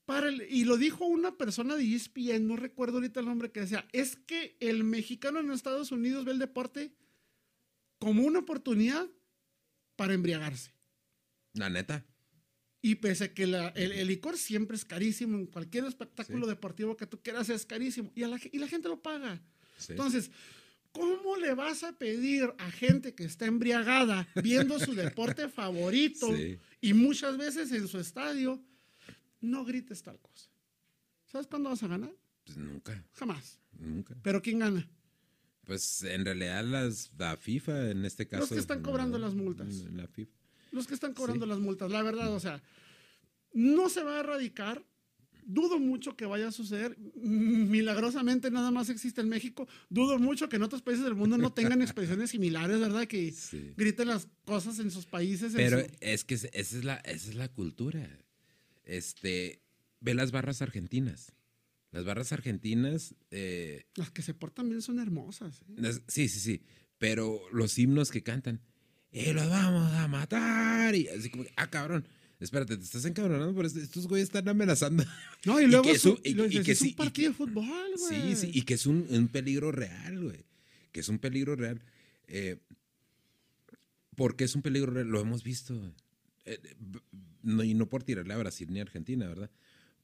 [0.06, 3.62] Para el- y lo dijo una persona de ESPN, no recuerdo ahorita el nombre, que
[3.62, 6.94] decía, es que el mexicano en Estados Unidos ve el deporte
[7.98, 9.10] como una oportunidad
[9.96, 10.75] para embriagarse.
[11.56, 12.06] La neta.
[12.82, 16.50] Y pese a que la- el, el licor siempre es carísimo, en cualquier espectáculo Sí.
[16.52, 19.42] deportivo que tú quieras es carísimo, y, a la, y la gente lo paga.
[19.80, 19.94] Sí.
[19.94, 20.30] Entonces,
[20.92, 26.60] ¿cómo le vas a pedir a gente que está embriagada viendo su deporte favorito Sí.
[26.82, 28.62] y muchas veces en su estadio,
[29.42, 30.50] no grites tal cosa?
[31.26, 32.14] ¿Sabes cuándo vas a ganar?
[32.46, 33.60] Pues nunca, Jamás.
[33.80, 34.16] nunca.
[34.22, 34.88] Pero ¿quién gana?
[35.64, 38.42] Pues en realidad las, la FIFA en este caso.
[38.42, 39.74] Los que están cobrando la- las multas.
[39.92, 40.32] La FIFA.
[40.76, 41.50] Los que están cobrando Sí.
[41.50, 42.62] las multas, la verdad, o sea,
[43.54, 44.84] no se va a erradicar.
[45.48, 46.98] Dudo mucho que vaya a suceder.
[47.16, 49.68] Milagrosamente nada más existe en México.
[49.90, 53.08] Dudo mucho que en otros países del mundo no tengan expresiones similares, ¿verdad?
[53.08, 53.74] Que Sí.
[53.78, 55.54] griten las cosas en sus países.
[55.56, 58.10] Pero su- es que esa es la, esa es la cultura.
[58.84, 59.62] Este,
[60.00, 61.32] ve las barras argentinas.
[61.92, 65.62] Las barras argentinas, eh, Las que se portan bien son hermosas.
[65.70, 65.76] ¿eh?
[65.78, 66.62] las- sí, sí, sí.
[66.98, 68.62] Pero los himnos que cantan,
[69.16, 70.94] ¡y los vamos a matar!
[70.96, 72.06] Y así como, que, ah, cabrón,
[72.40, 73.80] espérate, te estás encabronando por esto.
[73.80, 75.04] Estos güeyes están amenazando.
[75.46, 77.32] No, y Y luego que es, eso- un- y- y es que un sí, partido
[77.32, 78.36] que- de fútbol, Sí, güey.
[78.36, 80.46] sí, y que es un, un peligro real, güey.
[80.92, 81.82] Que es un peligro real.
[82.28, 82.58] Eh,
[84.16, 85.08] ¿Por qué es un peligro real?
[85.08, 85.94] Lo hemos visto.
[86.46, 86.60] Eh,
[87.44, 89.50] no, y no por tirarle a Brasil ni a Argentina, ¿verdad?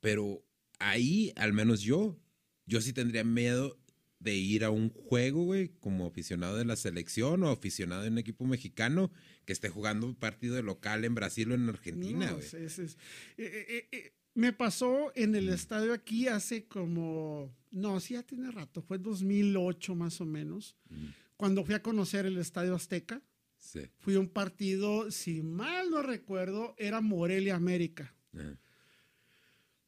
[0.02, 0.43] Pero
[0.80, 2.19] ahí, al menos yo,
[2.65, 3.78] yo sí tendría miedo
[4.22, 8.20] de ir a un juego, güey, como aficionado de la selección o aficionado de un
[8.20, 9.12] equipo mexicano
[9.46, 12.46] que esté jugando un partido de local en Brasil o en Argentina, güey.
[12.46, 12.98] es- es- es-
[13.38, 18.52] eh, eh, eh, me pasó en el estadio aquí hace como, no, sí ya tiene
[18.52, 23.22] rato, fue 2008 más o menos, Mm, cuando fui a conocer el estadio Azteca.
[23.58, 23.82] Sí.
[24.00, 28.16] Fui a un partido, si mal no recuerdo, era Morelia América.
[28.34, 28.58] Ajá.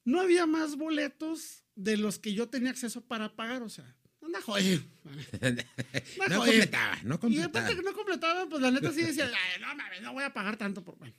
[0.06, 3.96] No había más boletos de los que yo tenía acceso para pagar, o sea,
[4.34, 4.84] anda joder.
[6.30, 7.48] no completaba, no Y completaba.
[7.48, 10.34] aparte que no completaba, pues la neta sí decía, "Ay, no mames, no voy a
[10.34, 10.98] pagar tanto por.
[10.98, 11.14] Bueno.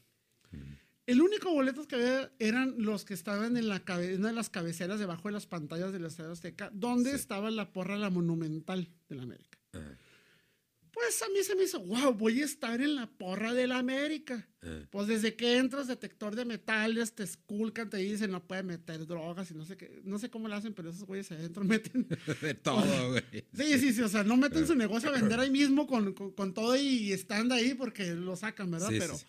[1.07, 4.49] El único boletos que había eran los que estaban en la cabe- una de las
[4.49, 7.17] cabeceras debajo de las pantallas del Estadio Azteca, donde Sí.
[7.17, 9.59] estaba la porra, la monumental de la América.
[9.75, 9.99] Ajá.
[10.95, 13.79] Pues a mí se me hizo, wow, voy a estar en la porra de la
[13.79, 14.49] América.
[14.63, 14.89] Ajá.
[14.91, 19.51] Pues desde que entras, detector de metales, te esculcan, te dicen no puede meter drogas
[19.51, 22.07] y no sé qué, no sé cómo lo hacen, pero esos güeyes adentro meten.
[22.41, 23.25] De todo, güey.
[23.53, 26.31] Sí, sí, sí, o sea, no meten su negocio a vender ahí mismo con, con-
[26.31, 28.91] con todo y están ahí porque lo sacan, ¿verdad?
[28.91, 29.27] Sí, pero, sí.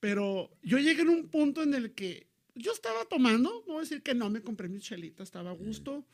[0.00, 3.80] pero yo llegué en un punto en el que yo estaba tomando, no voy a
[3.80, 6.06] decir que no, me compré mi chelita, estaba a gusto,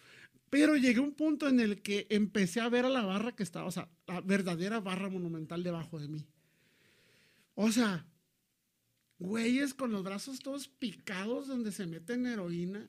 [0.52, 3.42] pero llegué a un punto en el que empecé a ver a la barra que
[3.42, 6.26] estaba, o sea, la verdadera barra monumental debajo de mí.
[7.54, 8.06] O sea,
[9.18, 12.86] güeyes con los brazos todos picados donde se meten heroína,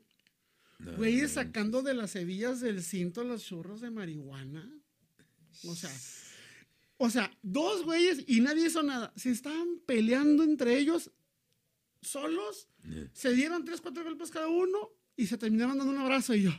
[0.78, 4.70] No, güeyes no, sacando de las hebillas del cinto los churros de marihuana.
[5.66, 5.92] O sea,
[6.98, 9.14] o sea, dos güeyes y nadie hizo nada.
[9.16, 11.12] Se estaban peleando entre ellos
[12.02, 13.08] solos, no.
[13.14, 16.52] se dieron tres, cuatro golpes cada uno y se terminaron dando un abrazo y yo,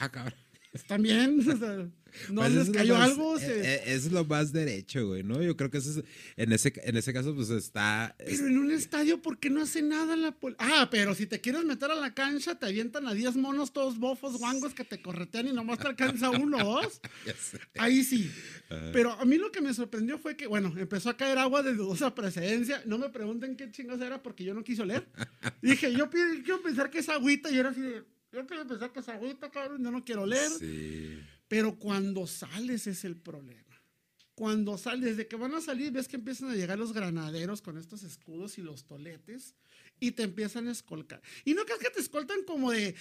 [0.00, 0.34] Ah, cabrón.
[0.72, 1.40] ¿están bien?
[1.40, 1.88] O sea,
[2.30, 3.36] ¿No Pues les cayó más- algo?
[3.38, 5.42] eh, Se- eh, es lo más derecho, güey, ¿no?
[5.42, 6.04] Yo creo que eso es,
[6.36, 8.14] en ese, en ese caso, pues está...
[8.18, 11.40] es- Pero en un estadio, ¿por qué no hace nada la Ah, pero si te
[11.40, 15.02] quieres meter a la cancha, te avientan a 10 monos todos bofos, guangos que te
[15.02, 17.00] corretean y nomás te alcanza uno o dos.
[17.78, 18.30] Ahí sí.
[18.70, 18.90] Ajá.
[18.92, 21.74] Pero a mí lo que me sorprendió fue que, bueno, empezó a caer agua de
[21.74, 22.82] dudosa precedencia.
[22.86, 25.06] No me pregunten qué chingos era porque yo no quiso leer.
[25.62, 29.00] Dije, yo quiero pensar que es agüita y era así de, yo quiero pensar que
[29.00, 30.50] es agüita, cabrón, yo no quiero leer.
[30.58, 31.18] Sí.
[31.48, 33.64] Pero cuando sales es el problema.
[34.34, 37.76] Cuando sales, desde que van a salir, ves que empiezan a llegar los granaderos con
[37.76, 39.54] estos escudos y los toletes
[39.98, 41.20] y te empiezan a escolcar.
[41.44, 42.94] Y no crees que te escoltan como de,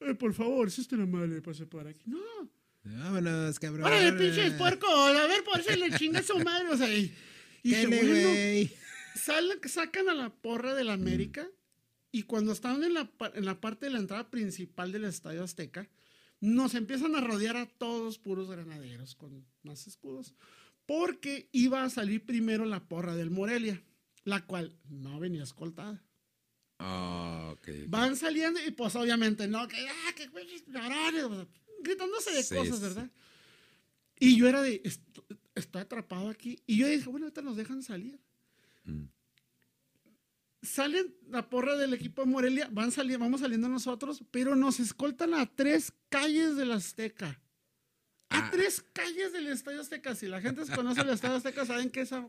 [0.00, 2.02] "Eh, por favor, si usted no amable, pase por aquí.
[2.06, 2.18] No,
[2.82, 3.84] Vámonos, cabrón.
[3.84, 4.86] ¡Órale, pinches puerco!
[4.88, 6.66] A ver, por si le chinga su madre.
[6.70, 7.14] O sea, y,
[7.62, 8.70] y Dale, bueno,
[9.16, 11.46] salen- sacan a la porra de la América
[12.12, 15.88] y cuando estaban en la, en la parte de la entrada principal del Estadio Azteca,
[16.40, 20.34] nos empiezan a rodear a todos puros granaderos con más escudos,
[20.86, 23.82] porque iba a salir primero la porra del Morelia,
[24.24, 26.02] la cual no venía escoltada.
[26.78, 27.68] Ah, ok.
[27.68, 27.88] ok.
[27.88, 31.46] Van saliendo y pues obviamente no, que, ah, que güeyes cabrones", o sea,
[31.82, 33.10] gritándose de Sí, cosas, sí, ¿verdad?
[34.18, 35.02] Y yo era de, "Est-
[35.54, 36.62] estoy atrapado aquí.
[36.66, 38.18] Y yo dije, bueno, ahorita nos dejan salir.
[38.84, 39.04] Mm.
[40.62, 45.32] Salen la porra del equipo de Morelia, van saliendo, vamos saliendo nosotros, pero nos escoltan
[45.34, 47.40] a tres calles del Azteca.
[48.28, 48.50] A Ah.
[48.52, 50.14] tres calles del Estadio Azteca.
[50.14, 52.28] Si la gente se conoce el Estadio Azteca, saben que esa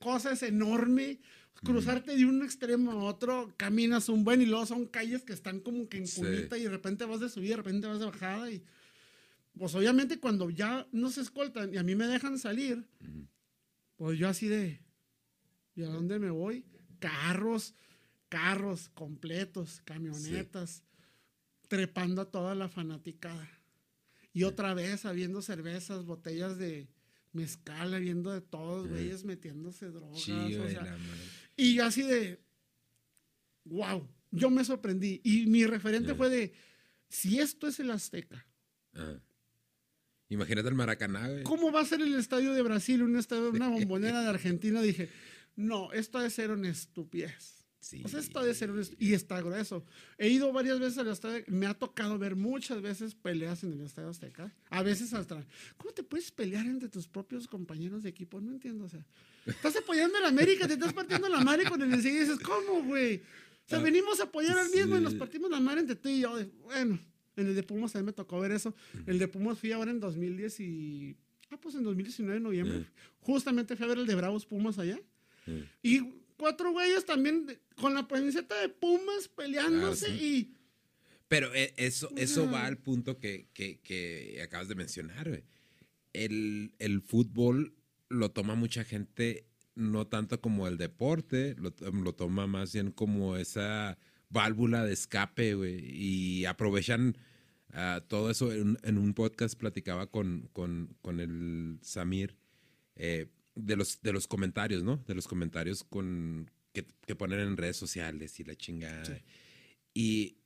[0.00, 1.20] cosa es enorme.
[1.62, 5.60] Cruzarte de un extremo a otro, caminas un buen y luego son calles que están
[5.60, 6.20] como que en Sí.
[6.20, 8.50] cunita y de repente vas de subida, de repente vas de bajada.
[8.50, 8.62] Y
[9.58, 12.84] pues obviamente cuando ya nos escoltan y a mí me dejan salir,
[13.96, 14.82] pues yo así de,
[15.74, 16.64] ¿y a dónde me voy?
[16.98, 17.74] Carros,
[18.28, 20.82] carros completos, camionetas,
[21.68, 23.48] trepando a toda la fanaticada.
[24.32, 26.88] Y otra vez habiendo cervezas, botellas de
[27.32, 30.20] mezcal, habiendo de todos, güeyes metiéndose drogas.
[30.20, 30.98] Sí, o sea,
[31.56, 32.40] y yo así de,
[33.64, 35.20] wow, yo me sorprendí.
[35.24, 36.52] Y mi referente fue de,
[37.08, 38.46] si esto es el Azteca.
[40.28, 41.44] Imagínate el Maracaná, güey.
[41.44, 44.82] ¿cómo va a ser el estadio de Brasil, un estadio, una bombonera de Argentina?
[44.82, 45.08] Dije,
[45.56, 47.54] no, esto de ser una estupidez.
[47.80, 48.02] Sí.
[48.04, 49.84] O sea, esto de ser un y está grueso.
[50.18, 53.80] He ido varias veces al estadio, me ha tocado ver muchas veces peleas en el
[53.80, 54.52] estadio Azteca.
[54.70, 58.40] A veces hasta, ¿cómo te puedes pelear entre tus propios compañeros de equipo?
[58.40, 59.06] No entiendo, o sea,
[59.46, 62.40] estás apoyando a la América, te estás partiendo la madre con el enseguida y dices,
[62.40, 63.18] ¿cómo, güey?
[63.18, 65.18] O sea, Ah, venimos a apoyar al mismo y nos sí.
[65.18, 66.36] partimos la madre entre tú y yo.
[66.64, 66.98] Bueno,
[67.36, 68.74] en el de Pumas también me tocó ver eso.
[69.06, 71.16] El de Pumas fui ahora en 2010 y...
[71.50, 72.78] Ah, pues en 2019, en noviembre.
[72.78, 72.86] Eh.
[73.20, 74.98] Justamente fui a ver el de Bravos Pumas allá.
[75.46, 75.68] Eh.
[75.82, 76.00] Y
[76.36, 80.24] cuatro güeyes también con la camiseta de Pumas peleándose Ah, sí.
[80.50, 80.52] y...
[81.28, 85.42] Pero eh, eso, eso va al punto que, que- que acabas de mencionar, güey.
[86.12, 87.74] El, el fútbol
[88.08, 92.92] lo toma mucha gente no tanto como el deporte, lo, to- lo toma más bien
[92.92, 93.98] como esa
[94.30, 95.80] válvula de escape, güey.
[95.84, 97.16] Y aprovechan
[97.72, 98.52] ah, todo eso.
[98.52, 102.36] En, en un podcast platicaba con, con, con el Samir
[102.94, 103.26] eh,
[103.56, 104.98] de, los, de los comentarios, ¿no?
[105.06, 109.20] De los comentarios con, que, que ponen en redes sociales y la chingada.
[109.92, 110.36] Y,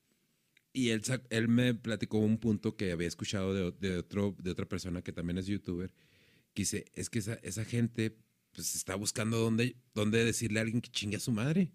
[0.72, 5.02] y él, él me platicó un punto que había escuchado de, otro, de otra persona
[5.02, 5.92] que también es youtuber,
[6.54, 8.16] que dice, es que esa, esa gente
[8.52, 11.72] pues está buscando dónde, dónde decirle a alguien que chingue a su madre.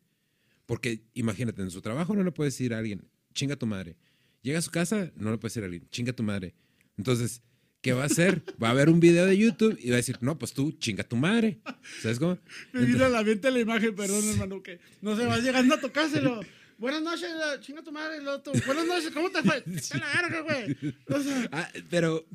[0.65, 3.97] Porque imagínate, en su trabajo no le puede decir a alguien, chinga a tu madre.
[4.41, 6.55] Llega a su casa, no le puede decir a alguien, chinga a tu madre.
[6.97, 7.41] Entonces,
[7.85, 8.41] ¿qué va a hacer?
[8.61, 11.03] Va a ver un video de YouTube y va a decir, no, pues tú, chinga
[11.03, 11.59] tu madre.
[12.01, 12.39] ¿Sabes cómo?
[12.73, 15.79] Me vino a la mente la imagen, perdón, hermano, que no se vas llegando a
[15.79, 16.39] tocárselo.
[16.79, 17.29] Buenas noches,
[17.61, 18.53] chinga tu madre, el otro.
[18.65, 19.61] Buenas noches, ¿cómo te fue?
[19.91, 20.95] Te la verga, güey.
[21.09, 22.25] O sea, Ah, pero,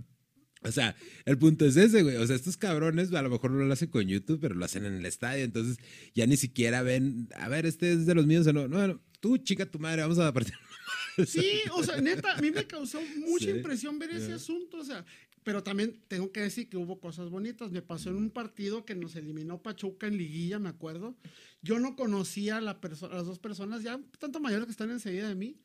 [0.63, 2.15] o sea, el punto es ese, güey.
[2.15, 4.85] O sea, estos cabrones a lo mejor no lo hacen con YouTube, pero lo hacen
[4.85, 5.43] en el estadio.
[5.43, 5.79] Entonces
[6.15, 8.69] ya ni siquiera ven, a ver, este es de los míos o no.
[8.69, 10.55] No, no, tú, chica, tu madre, vamos a partir.
[11.27, 13.51] sí, o sea, neta, a mí me causó mucha Sí.
[13.51, 15.05] impresión ver ese asunto, o sea,
[15.43, 17.71] pero también tengo que decir que hubo cosas bonitas.
[17.71, 21.17] Me pasó en un partido que nos eliminó Pachuca en liguilla, me acuerdo.
[21.63, 25.29] Yo no conocía a la a las dos personas, ya tanto mayores que están enseguida
[25.29, 25.57] de mí.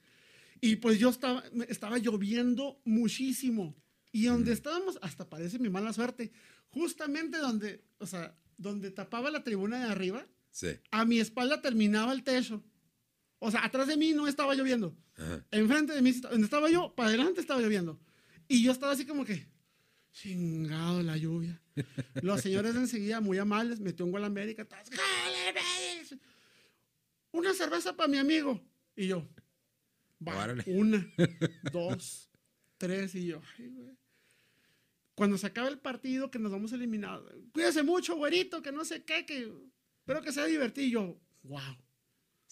[0.62, 3.76] Y pues yo estaba, estaba lloviendo muchísimo.
[4.12, 6.32] Y donde estábamos, hasta parece mi mala suerte,
[6.70, 10.68] justamente donde, o sea, donde tapaba la tribuna de arriba, Sí.
[10.92, 12.64] a mi espalda terminaba el techo.
[13.40, 14.96] O sea, atrás de mí no estaba lloviendo.
[15.18, 15.46] Ajá.
[15.52, 18.00] Enfrente de mí, donde estaba yo, para adelante estaba lloviendo.
[18.48, 19.46] Y yo estaba así como que,
[20.16, 21.62] chingado la lluvia.
[22.22, 24.66] Los señores enseguida, muy amables, metió un gol a América.
[24.66, 24.90] todos.
[27.32, 28.62] Una cerveza para mi amigo.
[28.96, 29.28] Y yo,
[30.26, 30.64] va, Órale.
[30.68, 31.06] una,
[31.72, 32.32] dos,
[32.78, 33.14] tres.
[33.16, 33.98] Y yo, ay, güey.
[35.16, 39.04] Cuando se acaba el partido, que nos vamos eliminados, cuídese mucho, güerito, que no sé
[39.04, 39.52] qué, que
[40.00, 40.88] espero que sea divertido.
[40.88, 41.78] Y yo, wow,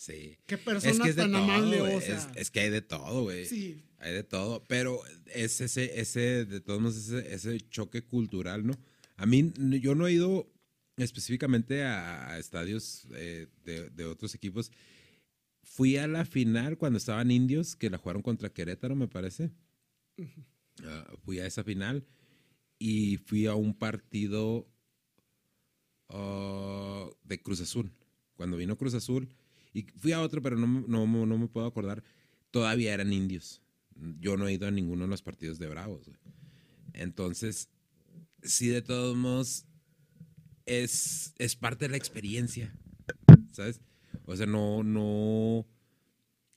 [0.04, 0.38] Sí.
[0.48, 1.96] qué Es persona que es tan todo, amable, güey.
[1.96, 2.18] o sea.
[2.18, 3.46] es, es que hay de todo, güey.
[3.46, 8.68] sí, Hay de todo, pero es ese, ese, de todos modos, ese, ese choque cultural,
[8.68, 8.74] ¿no?
[9.16, 10.52] A mí, yo no he ido
[10.98, 14.74] específicamente a, a estadios eh, de, de otros equipos.
[15.62, 19.52] Fui a la final cuando estaban indios, que la jugaron contra Querétaro, me parece.
[20.84, 22.06] Ah, fui a esa final
[22.78, 24.68] y fui a un partido
[26.10, 27.90] ah, de Cruz Azul.
[28.36, 29.30] Cuando vino Cruz Azul,
[29.74, 32.04] y fui a otro, pero no, me- no, no me puedo acordar
[32.52, 33.62] todavía eran indios.
[34.20, 36.08] Yo no he ido a ninguno de los partidos de Bravos.
[36.08, 36.20] güey.
[36.94, 37.70] Entonces,
[38.44, 39.66] sí, de todos modos,
[40.66, 42.74] es, es parte de la experiencia,
[43.52, 43.82] ¿sabes?
[44.26, 45.66] O sea, no, no,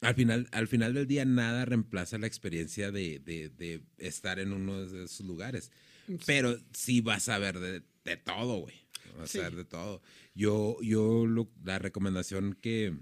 [0.00, 4.52] al final, al final del día nada reemplaza la experiencia de, de, de estar en
[4.52, 5.72] uno de esos lugares.
[6.26, 8.76] Pero sí vas a ver de, de todo, güey.
[9.24, 9.38] Sí.
[9.38, 10.02] a de todo.
[10.34, 12.96] Yo, yo lo- la recomendación que,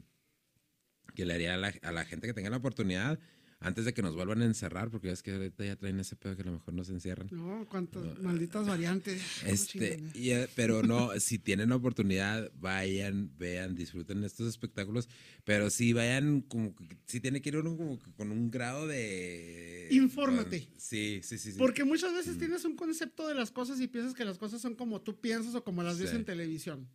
[1.15, 3.19] que le haría a la, a la gente que tenga la oportunidad,
[3.65, 6.37] antes de que nos vuelvan a encerrar, porque es que ahorita ya traen ese pedo
[6.37, 7.29] que a lo mejor nos encierran.
[7.31, 9.23] No, cuántas malditas variantes.
[9.47, 15.09] Este, y, eh, pero no, si tienen oportunidad, vayan, vean, disfruten estos espectáculos,
[15.45, 16.75] pero sí vayan como
[17.07, 19.89] sí tiene que ir uno como con un grado de...
[19.91, 20.69] Infórmate.
[20.77, 21.53] Sí, sí, sí.
[21.53, 21.59] sí.
[21.59, 24.75] Porque muchas veces tienes un concepto de las cosas y piensas que las cosas son
[24.75, 26.17] como tú piensas o como las ves Sí.
[26.17, 26.89] en televisión.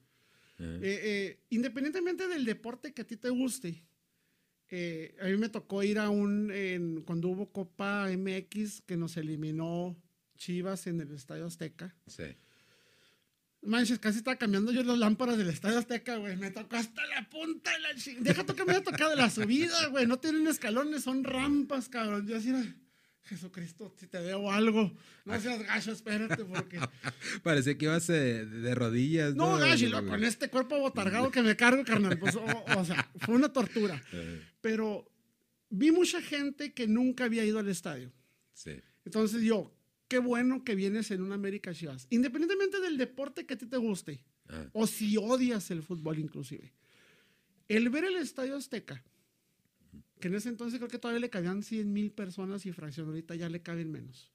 [0.59, 3.81] Eh, eh, independientemente del deporte que a ti te guste,
[4.69, 9.17] eh, a mí me tocó ir a un, en- cuando hubo Copa MX que nos
[9.17, 9.95] eliminó
[10.37, 11.95] Chivas en el Estadio Azteca.
[12.07, 12.23] Sí.
[13.61, 16.37] Manches, casi estaba cambiando yo las lámparas del Estadio Azteca, güey.
[16.37, 18.23] Me tocó hasta la punta de la ching...
[18.23, 20.07] Deja tú que me haya tocado la subida, güey.
[20.07, 22.25] No tienen escalones, son rampas, cabrón.
[22.25, 22.63] Yo así, era,
[23.23, 24.91] Jesucristo, si te debo algo.
[25.25, 26.79] No seas gacho, espérate, porque...
[27.43, 29.35] Parecía que ibas eh, de rodillas.
[29.35, 32.17] No, No, gacho, luego con este cuerpo botargado que me cargo, carnal.
[32.17, 32.43] Pues, o,
[32.77, 33.95] o sea, fue una tortura.
[33.95, 34.17] Ajá.
[34.61, 35.11] Pero
[35.69, 38.11] vi mucha gente que nunca había ido al estadio.
[38.53, 38.81] Sí.
[39.05, 39.73] Entonces yo,
[40.07, 42.07] qué bueno que vienes en un América Chivas.
[42.09, 46.73] Independientemente del deporte que a ti te guste, Ah, o si odias el fútbol inclusive.
[47.67, 49.03] El ver el Estadio Azteca,
[50.19, 53.35] que en ese entonces creo que todavía le cabían 100 mil personas y fracción, ahorita
[53.35, 54.31] ya le caben menos.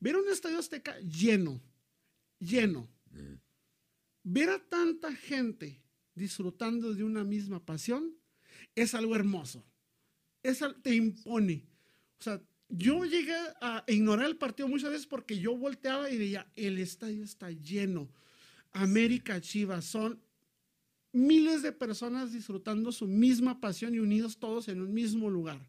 [0.00, 1.60] Ver un Estadio Azteca lleno,
[2.38, 2.88] lleno.
[3.10, 3.34] Mm.
[4.22, 5.80] Ver a tanta gente
[6.14, 8.14] disfrutando de una misma pasión
[8.74, 9.64] es algo hermoso.
[10.42, 11.66] Es, te impone.
[12.18, 16.50] O sea, yo llegué a ignorar el partido muchas veces porque yo volteaba y veía,
[16.56, 18.10] el estadio está lleno.
[18.72, 20.22] América Chivas son
[21.12, 25.60] miles de personas disfrutando su misma pasión y unidos todos en un mismo lugar.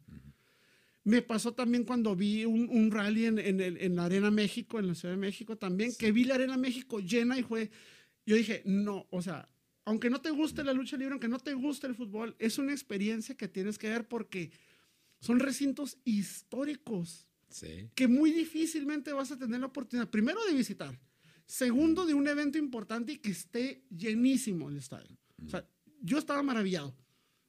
[1.04, 4.88] Me pasó también cuando vi un, un rally en, en en la Arena México, en
[4.88, 7.72] la Ciudad de México también, que vi la Arena México llena y fue,
[8.26, 9.50] yo dije, no, o sea,
[9.84, 12.72] aunque no te guste la lucha libre, aunque no te guste el fútbol, es una
[12.72, 14.52] experiencia que tienes que ver porque
[15.20, 17.90] son recintos históricos Sí.
[17.96, 20.98] que muy difícilmente vas a tener la oportunidad, primero de visitar,
[21.46, 25.18] segundo de un evento importante y que esté llenísimo el estadio.
[25.46, 25.68] O sea,
[26.02, 26.96] yo estaba maravillado,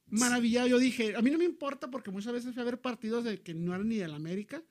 [0.07, 0.67] maravillado.
[0.67, 3.41] Yo dije, a mí no me importa porque muchas veces fui a ver partidos de
[3.41, 4.63] que no eran ni del América.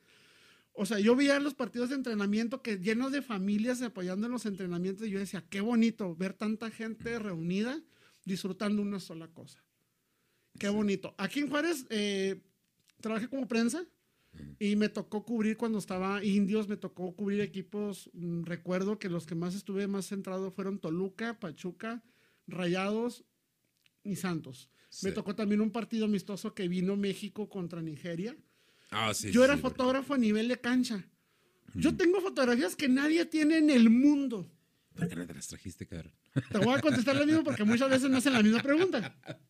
[0.73, 4.45] O sea, yo veía los partidos de entrenamiento que llenos de familias apoyando en los
[4.45, 7.79] entrenamientos y yo decía, qué bonito ver tanta gente reunida
[8.25, 9.63] disfrutando una sola cosa.
[10.57, 11.13] Qué bonito.
[11.17, 12.41] Aquí en Juárez eh,
[13.01, 13.85] trabajé como prensa
[14.59, 18.09] y me tocó cubrir cuando estaba Indios, me tocó cubrir equipos.
[18.13, 22.03] mm, Recuerdo que los que más estuve más centrado fueron Toluca, Pachuca,
[22.47, 23.23] Rayados
[24.03, 24.69] y Santos.
[25.01, 28.35] Me tocó también un partido amistoso que vino México contra Nigeria.
[28.91, 31.03] Ah, sí, Yo era sí, porque- fotógrafo a nivel de cancha.
[31.73, 34.47] Yo tengo fotografías que nadie tiene en el mundo.
[34.93, 36.13] ¿Por qué no te las trajiste, cabrón?
[36.51, 39.15] Te voy a contestar lo mismo porque muchas veces me hacen la misma pregunta.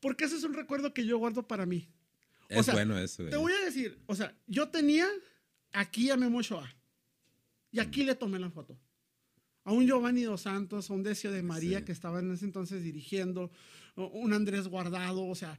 [0.00, 1.88] Porque ese es un recuerdo que yo guardo para mí.
[2.50, 3.24] O Es sea, bueno eso.
[3.28, 5.08] Te voy a decir, o sea, yo tenía
[5.72, 6.72] aquí a Memo Ochoa
[7.72, 8.78] y aquí le tomé la foto.
[9.68, 11.84] A un Giovanni Dos Santos, a un Decio de María Sí.
[11.84, 13.50] que estaba en ese entonces dirigiendo,
[13.96, 15.58] un Andrés Guardado, o sea,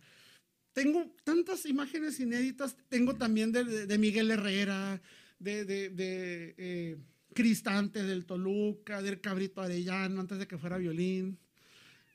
[0.73, 4.99] tengo tantas imágenes inéditas, tengo también de, de- de Miguel Herrera,
[5.37, 6.97] de, de, eh,
[7.35, 11.37] Cristante del Toluca, del Cabrito Arellano antes de que fuera violín.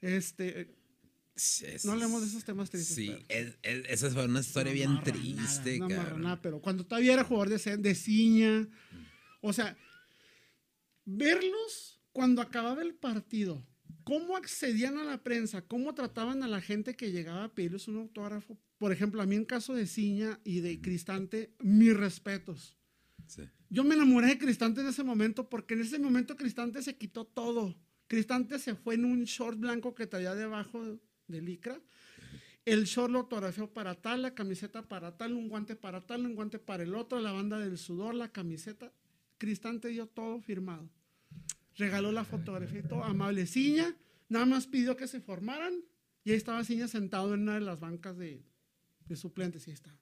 [0.00, 0.74] Este,
[1.36, 2.96] es- no hablemos de esos temas tristes.
[2.96, 7.50] Sí, es- es- esa fue una historia bien triste, marranada, pero cuando todavía era jugador
[7.56, 8.66] de, de ciña,
[9.40, 9.76] o sea,
[11.04, 13.66] verlos cuando acababa el partido,
[14.04, 17.96] cómo accedían a la prensa, cómo trataban a la gente que llegaba a pedirles un
[17.96, 18.58] autógrafo.
[18.78, 22.76] Por ejemplo, a mí en caso de Ciña y de Cristante, mis respetos.
[23.26, 23.42] Sí.
[23.70, 27.24] Yo me enamoré de Cristante en ese momento porque en ese momento Cristante se quitó
[27.24, 27.74] todo.
[28.06, 31.80] Cristante se fue en un short blanco que traía debajo de licra.
[32.64, 36.34] El short lo autografió para tal, la camiseta para tal, un guante para tal, un
[36.34, 38.92] guante para el otro, la banda del sudor, la camiseta.
[39.44, 40.88] Cristante dio todo firmado.
[41.76, 43.04] Regaló la fotografía y todo.
[43.04, 43.94] Amable Ciña,
[44.30, 45.74] nada más pidió que se formaran
[46.24, 48.42] y ahí estaba Ciña sentado en una de las bancas de,
[49.06, 49.98] de suplentes y ahí estaba.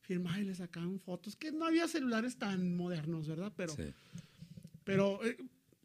[0.00, 3.52] Firmaba y le sacaban fotos, que no había celulares tan modernos, ¿verdad?
[3.54, 3.92] Pero, Sí.
[4.84, 5.36] pero eh,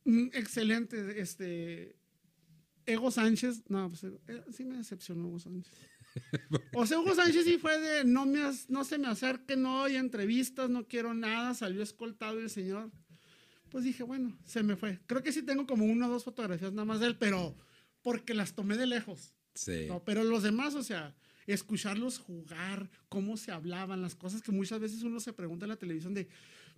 [0.05, 1.19] mm, excelente.
[1.19, 1.97] Este,
[2.85, 5.73] Ego Sánchez, no, pues eh, sí me decepcionó Ego Sánchez.
[6.73, 8.39] O sea, Hugo Sánchez sí fue de no, me,
[8.69, 12.91] no se me acerque, no hay entrevistas, no quiero nada, salió escoltado el señor.
[13.69, 14.99] Pues dije, bueno, se me fue.
[15.07, 17.57] Creo que sí tengo como una o dos fotografías nada más de él, pero
[18.01, 19.33] porque las tomé de lejos.
[19.55, 19.85] Sí.
[19.87, 21.15] No, pero los demás, o sea,
[21.47, 25.77] escucharlos jugar, cómo se hablaban, las cosas que muchas veces uno se pregunta en la
[25.77, 26.27] televisión de,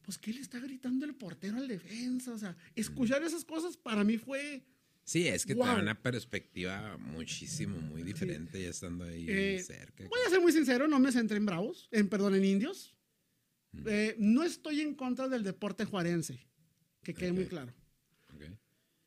[0.03, 2.33] pues, ¿qué le está gritando el portero al defensa?
[2.33, 4.63] O sea, escuchar esas cosas para mí fue...
[5.05, 5.67] Sí, es que te Wow.
[5.67, 10.03] da una perspectiva muchísimo, muy diferente ya estando ahí Eh, cerca.
[10.07, 12.95] Voy a ser muy sincero, no me centré en bravos, en, perdón, en indios.
[13.71, 13.83] Mm.
[13.87, 16.39] Eh, no estoy en contra del deporte juarense,
[17.03, 17.49] que quede muy Ok.
[17.49, 17.73] claro.
[18.33, 18.43] Ok.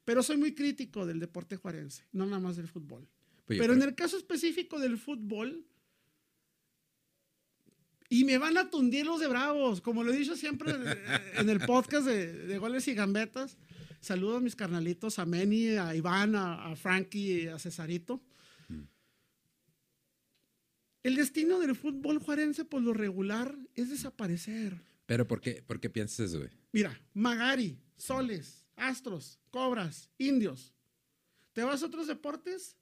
[0.04, 3.08] Pero soy muy crítico del deporte juarense, no nada más del fútbol.
[3.44, 5.66] Pues Pero en creo- el caso específico del fútbol,
[8.10, 10.86] y me van a tundir los de bravos, como lo he dicho siempre en-
[11.38, 13.58] en el podcast de, de goles y gambetas.
[14.00, 18.22] Saludos a mis carnalitos, a Meni, a Iván, a, a Frankie, a Cesarito.
[21.02, 24.78] El destino del fútbol juarense, por lo regular, es desaparecer.
[25.06, 26.50] Pero ¿por qué, por qué piensas eso, güey?
[26.72, 30.74] Mira, Magari, Soles, Astros, Cobras, Indios.
[31.52, 32.76] ¿Te vas a otros deportes?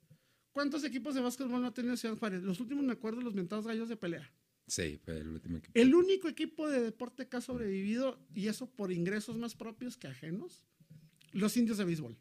[0.51, 2.43] ¿Cuántos equipos de básquetbol no ha tenido Ciudad Juárez?
[2.43, 4.33] Los últimos me acuerdo los mentados gallos de pelea.
[4.67, 5.71] Sí, fue el último que...
[5.75, 10.09] El único equipo de deporte que ha sobrevivido, y eso por ingresos más propios que
[10.09, 10.65] ajenos,
[11.37, 12.17] los indios de béisbol.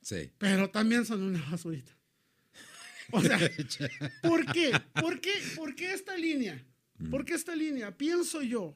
[0.00, 0.30] Sí.
[0.38, 1.92] Pero también son una basurita.
[3.10, 3.38] O sea,
[4.22, 4.72] ¿por qué?
[5.00, 5.32] ¿Por qué?
[5.56, 6.64] ¿Por qué esta línea?
[7.10, 7.96] ¿Por qué esta línea?
[7.96, 8.74] Pienso yo,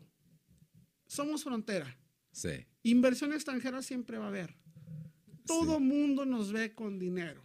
[1.07, 1.97] somos frontera.
[2.33, 2.67] Sí.
[2.83, 4.55] Inversión extranjera siempre va a haber.
[5.47, 7.45] Todo mundo nos ve con dinero.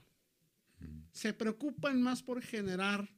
[1.12, 3.10] Se preocupan más por generar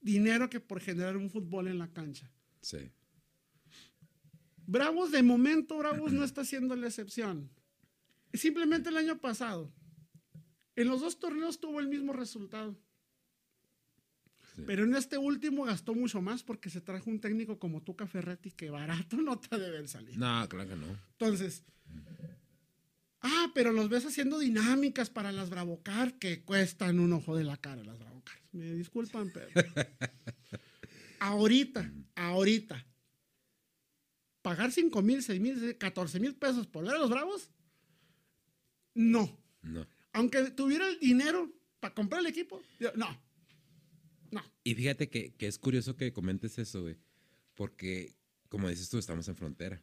[0.00, 2.30] dinero que por generar un fútbol en la cancha.
[2.60, 2.90] Sí.
[4.66, 7.50] Bravos, de momento, Bravos no está siendo la excepción.
[8.36, 9.72] Simplemente el año pasado,
[10.74, 12.76] en los dos torneos tuvo el mismo resultado.
[14.54, 14.62] Sí.
[14.66, 18.50] Pero en este último gastó mucho más porque se trajo un técnico como Tuca Ferretti
[18.50, 20.16] que barato no te deben salir.
[20.18, 20.86] No, claro que no.
[21.12, 21.62] Entonces,
[23.20, 27.56] ah, pero los ves haciendo dinámicas para las Bravocar que cuestan un ojo de la
[27.56, 28.38] cara las Bravocar.
[28.52, 29.48] Me disculpan, pero.
[31.20, 32.86] ahorita, ahorita,
[34.42, 37.50] pagar 5 mil, 6 mil, 14 mil pesos por ver a los Bravos,
[38.96, 39.38] no.
[39.62, 39.86] No.
[40.12, 43.08] Aunque tuviera el dinero para comprar el equipo, yo- no.
[44.30, 44.42] No.
[44.64, 46.96] Y fíjate que, que es curioso que comentes eso, güey.
[47.54, 48.16] Porque,
[48.48, 49.82] como dices tú, estamos en frontera.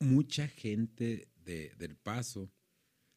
[0.00, 2.50] Mucha gente de, del paso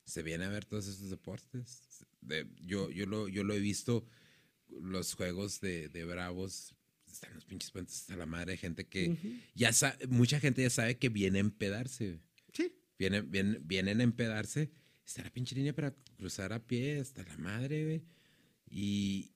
[0.05, 2.05] se viene a ver todos estos deportes.
[2.21, 4.05] De- yo, yo, lo, yo lo he visto,
[4.69, 6.75] los juegos de, de Bravos,
[7.11, 9.17] están los pinches puentes a la madre gente que
[9.55, 12.19] ya sabe, mucha gente ya sabe que viene a empedarse.
[12.97, 14.71] Vienen, vienen, vienen a empedarse.
[15.05, 18.03] Está la pinche línea para cruzar a pie, hasta la madre, güey.
[18.69, 19.31] Y,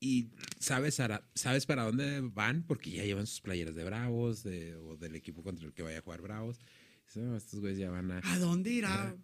[0.00, 4.74] y sabes, ara- sabes para dónde van porque ya llevan sus playeras de Bravos de-
[4.76, 6.60] o del equipo contra el que vaya a jugar Bravos.
[7.06, 8.20] Dices, "No, estos güeyes ya van a...
[8.24, 9.16] ¿A dónde irá?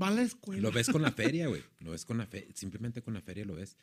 [0.00, 0.62] Va a la escuela.
[0.62, 1.62] Lo ves con la feria, güey.
[1.80, 2.48] Lo ves con la feria.
[2.54, 3.76] Simplemente con la feria lo ves.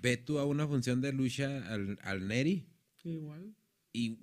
[0.00, 2.66] Ve tú a una función de lucha al, al Neri
[3.04, 3.54] Igual.
[3.92, 4.18] y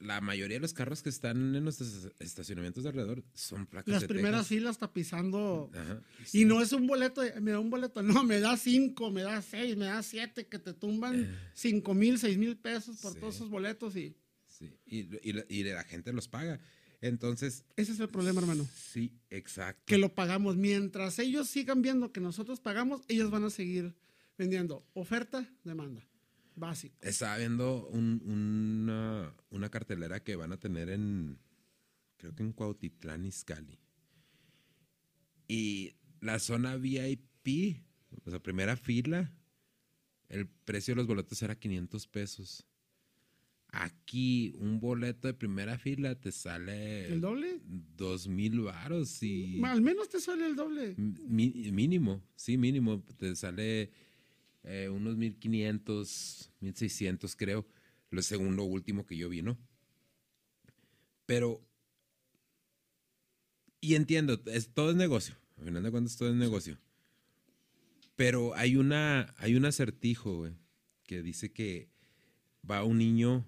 [0.00, 3.92] la mayoría de los carros que están en los es- estacionamientos de alrededor son placas
[3.92, 4.48] Las de primeras Texas.
[4.48, 5.70] filas tapizando.
[5.74, 6.02] Ajá.
[6.32, 9.40] Y no es un boleto, me da un boleto, no, me da cinco, me da
[9.42, 13.20] seis, me da siete, que te tumban cinco mil, seis mil pesos por Sí.
[13.20, 14.14] todos esos boletos y
[14.46, 14.98] Sí, y,
[15.30, 16.58] y y la gente los paga.
[17.00, 18.66] Entonces, ese es el problema, hermano.
[18.74, 19.82] sí, exacto.
[19.86, 20.56] Que lo pagamos.
[20.56, 23.94] Mientras ellos sigan viendo que nosotros pagamos, ellos van a seguir
[24.36, 24.84] vendiendo.
[24.94, 26.02] Oferta, demanda.
[26.58, 26.96] Básico.
[27.00, 31.38] Estaba viendo un- una, una cartelera que van a tener en,
[32.16, 33.78] creo que en Cuautitlán, Izcalli.
[35.46, 37.82] Y la zona VIP,
[38.24, 39.32] o sea, primera fila,
[40.28, 42.66] el precio de los boletos era 500 pesos.
[43.70, 47.06] Aquí, un boleto de primera fila te sale...
[47.12, 47.60] ¿El doble?
[47.64, 49.62] Dos mil varos y...
[49.62, 50.94] Al menos te sale el doble.
[50.96, 53.04] Mi- mínimo, sí, mínimo.
[53.18, 53.90] Te sale
[54.64, 57.66] eh, unos 1500, 1600, creo.
[58.10, 59.58] Lo segundo último que yo vi, ¿no?
[61.26, 61.64] Pero.
[63.80, 65.36] Y entiendo, es, todo es negocio.
[65.58, 66.78] Al final de cuentas, todo es negocio.
[68.16, 69.34] Pero hay una.
[69.38, 70.54] Hay un acertijo, güey,
[71.04, 71.90] que dice que
[72.68, 73.44] va un niño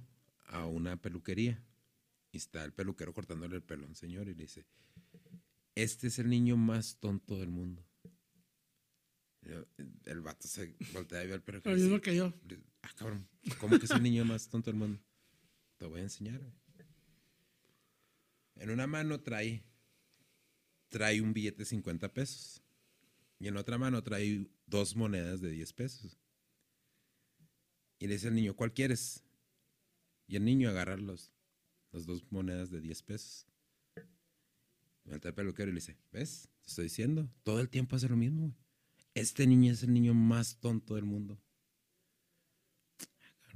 [0.47, 1.65] a una peluquería.
[2.33, 4.65] Y está el peluquero cortándole el pelo a un señor y le dice
[5.75, 7.85] este es el niño más tonto del mundo.
[9.43, 9.65] Yo-
[10.05, 11.61] El vato se voltea y ve al perro.
[11.65, 12.33] Lo mismo que yo.
[12.83, 13.27] Ah, cabrón,
[13.59, 15.01] ¿cómo que es el niño más tonto del mundo?
[15.79, 16.41] Te voy a enseñar.
[18.57, 19.65] En una mano trae,
[20.89, 22.63] trae un billete de 50 pesos.
[23.39, 26.19] Y en otra mano trae dos monedas de 10 pesos.
[27.99, 29.23] Y le dice al niño, ¿cuál quieres?
[30.27, 31.33] Y el niño agarra los,
[31.93, 33.47] las dos monedas de 10 pesos.
[35.05, 36.49] Voltea al peluquero y le dice, ¿ves?
[36.63, 38.43] Te estoy diciendo, todo el tiempo hace lo mismo.
[38.43, 38.55] güey.
[39.21, 41.39] Este niño es el niño más tonto del mundo.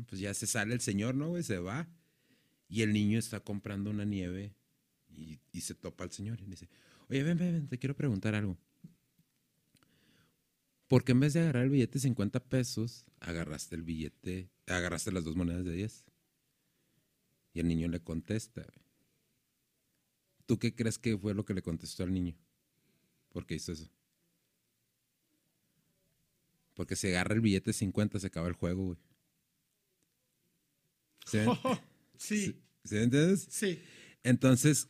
[0.08, 1.42] Pues ya se sale el señor, ¿no, güey?
[1.42, 1.88] Se va.
[2.68, 4.54] Y el niño está comprando una nieve
[5.08, 6.68] y, se topa al señor y dice,
[7.08, 8.58] oye, ven, ven, ven, te quiero preguntar algo.
[10.86, 15.12] ¿Por qué en vez de agarrar el billete de 50 pesos, agarraste el billete, agarraste
[15.12, 16.04] las dos monedas de 10?
[17.54, 18.66] Y el niño le contesta.
[20.44, 22.36] ¿Tú qué crees que fue lo que le contestó al niño?
[23.30, 23.88] ¿Por qué hizo eso?
[26.75, 28.99] Porque si agarra el billete de 50 se acaba el juego, güey.
[31.27, 31.81] ¿Sí, me-
[32.18, 33.47] sí, ¿Sí entiendes?
[33.51, 33.81] sí.
[34.22, 34.89] Entonces,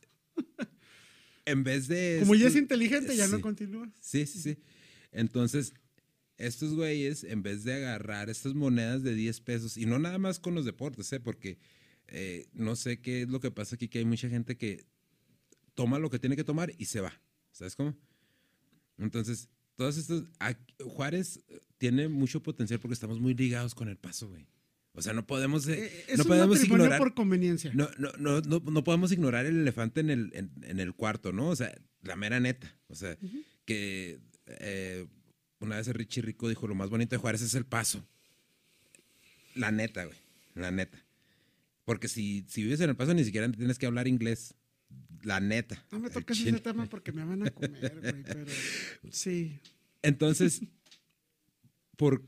[1.45, 2.17] en vez de...
[2.21, 3.91] Como ya es inteligente, ya no continúa.
[3.99, 4.57] Sí, sí, sí.
[5.11, 5.73] Entonces,
[6.37, 10.39] estos güeyes, en vez de agarrar estas monedas de 10 pesos, y no nada más
[10.39, 11.19] con los deportes, ¿eh?
[11.19, 11.57] porque
[12.07, 14.85] eh, no sé qué es lo que pasa aquí, que hay mucha gente que
[15.73, 17.19] toma lo que tiene que tomar y se va.
[17.51, 17.93] ¿Sabes cómo?
[18.97, 20.25] Entonces, todos estos.
[20.39, 24.45] aquí- Juárez eh, tiene mucho potencial porque estamos muy ligados con el paso, güey.
[24.93, 25.67] O sea, no podemos.
[25.67, 26.97] eh, Eh, es no podemos ignorar.
[26.99, 27.71] por conveniencia.
[27.73, 31.33] No, no, no, no, no podemos ignorar el elefante en el, en, en el cuarto,
[31.33, 31.49] ¿no?
[31.49, 32.73] O sea, la mera neta.
[32.87, 33.17] O sea,
[33.65, 35.05] que eh,
[35.59, 38.07] una vez Richie Rico dijo, lo más bonito de Juárez es el paso.
[39.55, 40.17] La neta, güey.
[40.53, 40.97] La neta.
[41.83, 44.53] Porque si, si vives en el paso ni siquiera tienes que hablar inglés.
[45.23, 45.83] La neta.
[45.91, 48.45] No me toques ese tema porque me van a comer, güey, pero
[49.11, 49.59] sí.
[50.03, 50.61] Entonces,
[51.97, 52.23] por,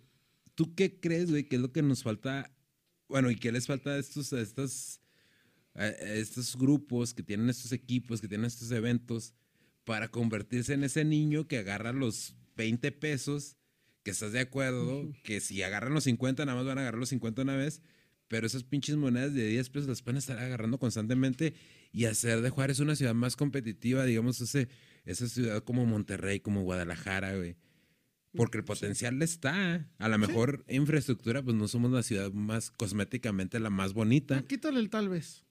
[0.56, 1.44] ¿tú qué crees, güey?
[1.48, 2.52] ¿Qué es lo que nos falta?
[3.08, 5.00] Bueno, ¿y qué les falta a estos, a estas,
[5.76, 9.34] a- a estos grupos que tienen estos equipos, que tienen estos eventos,
[9.84, 13.58] para convertirse en ese niño que agarra los 20 pesos,
[14.04, 17.10] que estás de acuerdo, que si agarran los 50, nada más van a agarrar los
[17.10, 17.82] 50 una vez,
[18.28, 21.54] pero esas pinches monedas de 10 pesos las pueden estar agarrando constantemente
[21.92, 24.68] y hacer de Juárez una ciudad más competitiva, digamos, ese,
[25.06, 27.56] esa ciudad como Monterrey, como Guadalajara, güey.
[28.36, 29.90] Porque el potencial está.
[29.98, 34.44] A lo mejor infraestructura, pues no somos la ciudad más cosméticamente la más bonita.
[34.46, 35.44] Quítale el tal vez.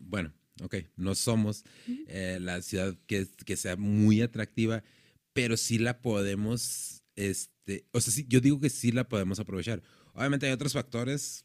[0.00, 1.64] Bueno, ok, no somos
[2.06, 4.84] eh, la ciudad que, que sea muy atractiva,
[5.32, 9.82] pero sí la podemos, este, o sea, sí, yo digo que sí la podemos aprovechar.
[10.12, 11.44] Obviamente hay otros factores,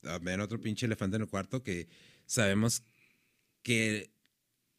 [0.00, 1.88] también otro pinche elefante en el cuarto que
[2.26, 2.82] sabemos
[3.62, 4.10] que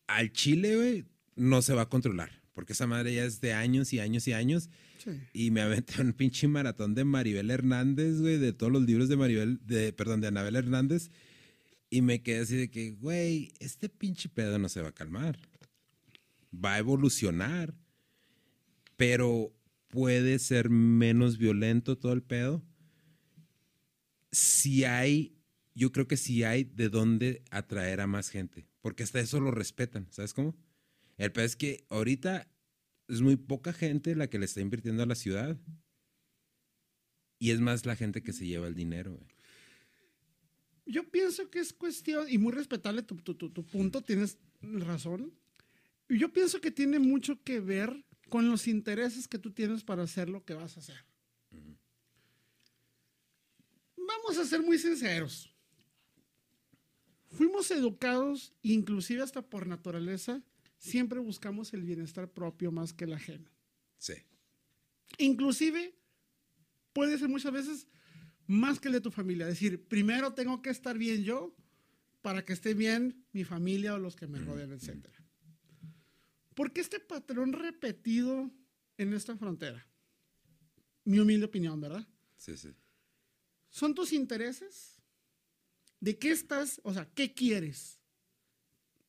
[0.08, 1.06] al Chile, güey,
[1.36, 4.34] no se va a controlar, porque esa madre ya es de años y años y
[4.34, 4.70] años.
[5.04, 5.12] Sí.
[5.34, 9.18] Y me aventé un pinche maratón de Maribel Hernández, güey, de todos los libros de
[9.18, 11.10] Maribel, de, perdón, de Anabel Hernández.
[11.90, 15.40] Y me quedé así de que, güey, este pinche pedo no se va a calmar.
[16.54, 17.74] Va a evolucionar.
[18.98, 19.56] Pero
[19.88, 22.64] puede ser menos violento todo el pedo.
[24.32, 25.36] Si hay,
[25.76, 28.68] yo creo que si hay de dónde atraer a más gente.
[28.82, 30.56] Porque hasta eso lo respetan, ¿sabes cómo?
[31.18, 32.48] El pedo es que ahorita
[33.08, 35.58] es muy poca gente la que le está invirtiendo a la ciudad.
[37.40, 39.20] Y es más la gente que se lleva el dinero.
[40.86, 45.34] Yo pienso que es cuestión, y muy respetable tu, tu- tu- tu punto, tienes razón.
[46.10, 50.30] Yo pienso que tiene mucho que ver con los intereses que tú tienes para hacer
[50.30, 50.98] lo que vas a hacer.
[54.10, 55.54] Vamos a ser muy sinceros.
[57.32, 60.42] Fuimos educados, inclusive hasta por naturaleza,
[60.80, 63.52] siempre buscamos el bienestar propio más que el ajeno.
[64.00, 64.16] Sí.
[65.20, 65.94] Inclusive
[66.92, 67.88] puede ser muchas veces
[68.48, 69.48] más que el de tu familia.
[69.48, 71.56] Es decir, primero tengo que estar bien yo
[72.24, 75.08] para que esté bien mi familia o los que me rodean, etc.
[76.56, 78.50] ¿Por qué este patrón repetido
[78.98, 79.86] en esta frontera?
[81.06, 82.08] Mi humilde opinión, ¿verdad?
[82.38, 82.74] Sí, sí.
[83.70, 85.00] ¿Son tus intereses?
[86.00, 86.80] ¿De qué estás?
[86.84, 88.00] O sea, ¿qué quieres?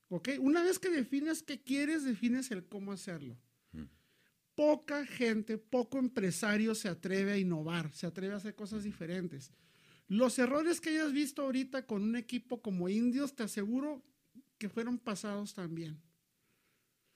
[0.09, 0.31] ¿Ok?
[0.41, 3.37] Una vez que defines qué quieres, defines el cómo hacerlo.
[4.57, 9.53] Poca gente, poco empresario se atreve a innovar, se atreve a hacer cosas diferentes.
[10.09, 14.03] Los errores que hayas visto ahorita con un equipo como Indios, te aseguro
[14.59, 16.03] que fueron pasados también.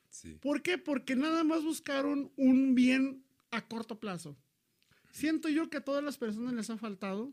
[0.08, 0.38] Sí.
[0.40, 0.78] ¿Por qué?
[0.78, 4.38] Porque nada más buscaron un bien a corto plazo.
[5.14, 7.32] Siento yo que a todas las personas les ha faltado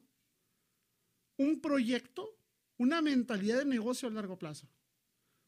[1.36, 2.38] un proyecto,
[2.78, 4.70] una mentalidad de negocio a largo plazo.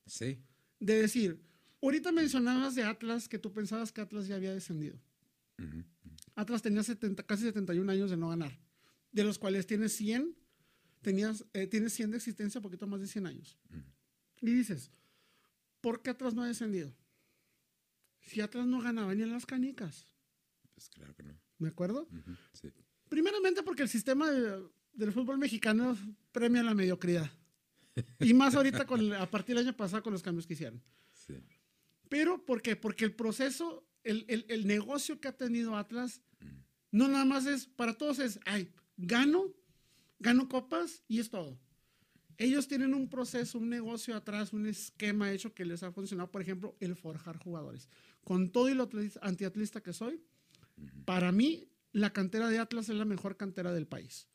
[0.07, 0.43] Sí.
[0.79, 1.39] De decir,
[1.79, 4.99] ahorita mencionabas de Atlas que tú pensabas que Atlas ya había descendido.
[6.33, 8.59] Atlas tenía 70, casi 71 años de no ganar,
[9.11, 10.35] de los cuales tienes 100,
[11.03, 13.59] tenías, eh, tienes 100 de existencia, poquito más de 100 años.
[14.41, 14.89] Y dices,
[15.81, 16.91] ¿por qué Atlas no ha descendido?
[18.21, 20.07] Si Atlas no ganaba ni en las canicas.
[20.73, 21.42] Pues claro que no.
[21.57, 22.03] ¿Me acuerdo?
[22.11, 22.69] Ujú, sí.
[23.09, 25.97] Primeramente porque el sistema de- del fútbol mexicano
[26.31, 27.29] premia la mediocridad.
[28.19, 30.81] Y más ahorita con, a partir del año pasado con los cambios que hicieron.
[31.13, 31.35] Sí.
[32.09, 32.75] Pero, ¿por qué?
[32.75, 36.21] Porque el proceso, el, el- el negocio que ha tenido Atlas,
[36.91, 39.53] no nada más es, para todos es, ay, gano,
[40.19, 41.59] gano copas y es todo.
[42.37, 46.41] Ellos tienen un proceso, un negocio atrás, un esquema hecho que les ha funcionado, por
[46.41, 47.89] ejemplo, el forjar jugadores.
[48.23, 50.19] Con todo y lo atlis- antiatlista que soy,
[51.05, 54.27] para mí, la cantera de Atlas es la mejor cantera del país.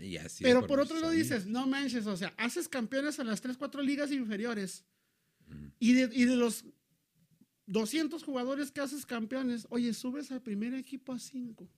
[0.00, 3.40] Y así Pero por otro lado dices, no manches, o sea, haces campeones a las
[3.40, 4.84] 3, 4 ligas inferiores.
[5.78, 6.64] Y, de, y de los
[7.66, 11.68] 200 jugadores que haces campeones, oye, subes al primer equipo a 5,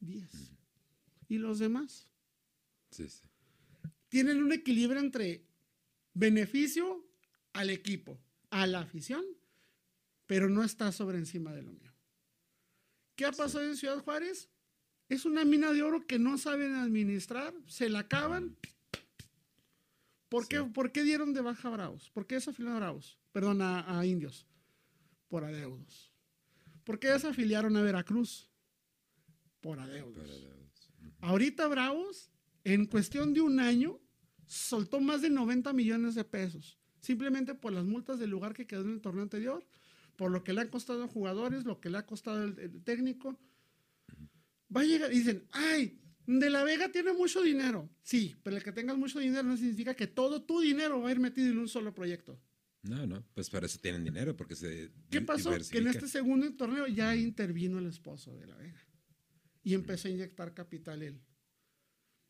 [0.00, 0.28] 10.
[1.28, 2.08] ¿Y los demás?
[2.90, 3.22] Sí, sí.
[4.08, 5.44] Tienen un equilibrio entre
[6.14, 7.06] beneficio
[7.52, 8.18] al equipo,
[8.50, 9.24] a la afición,
[10.26, 11.87] pero no está sobre encima de lo mío.
[13.18, 14.48] ¿Qué ha pasado en Ciudad Juárez?
[15.08, 18.56] Es una mina de oro que no saben administrar, se la acaban.
[20.28, 20.62] ¿Por, qué.
[20.62, 22.10] ¿por qué dieron de baja a Bravos?
[22.10, 23.18] ¿Por qué desafiliaron a Bravos?
[23.32, 24.46] Perdón, a, a Indios.
[25.26, 26.12] Por adeudos.
[26.84, 28.48] ¿Por qué desafiliaron a Veracruz?
[29.60, 30.24] Por adeudos.
[30.28, 30.90] Para los-
[31.20, 32.30] Ahorita Bravos,
[32.62, 33.98] en cuestión de un año,
[34.46, 36.78] soltó más de 90 millones de pesos.
[37.00, 39.66] Simplemente por las multas del lugar que quedó en el torneo anterior,
[40.18, 42.82] por lo que le han costado a jugadores, lo que le ha costado el, el
[42.82, 43.38] técnico.
[44.76, 47.88] Va a llegar, dicen, ay, de la Vega tiene mucho dinero.
[48.02, 51.12] Sí, pero el que tengas mucho dinero no significa que todo tu dinero va a
[51.12, 52.36] ir metido en un solo proyecto.
[52.82, 55.52] No, no, pues para eso tienen dinero, porque se ¿Qué pasó?
[55.70, 58.84] Que en este segundo torneo ya intervino el esposo de la Vega
[59.62, 61.20] y empezó a inyectar capital él.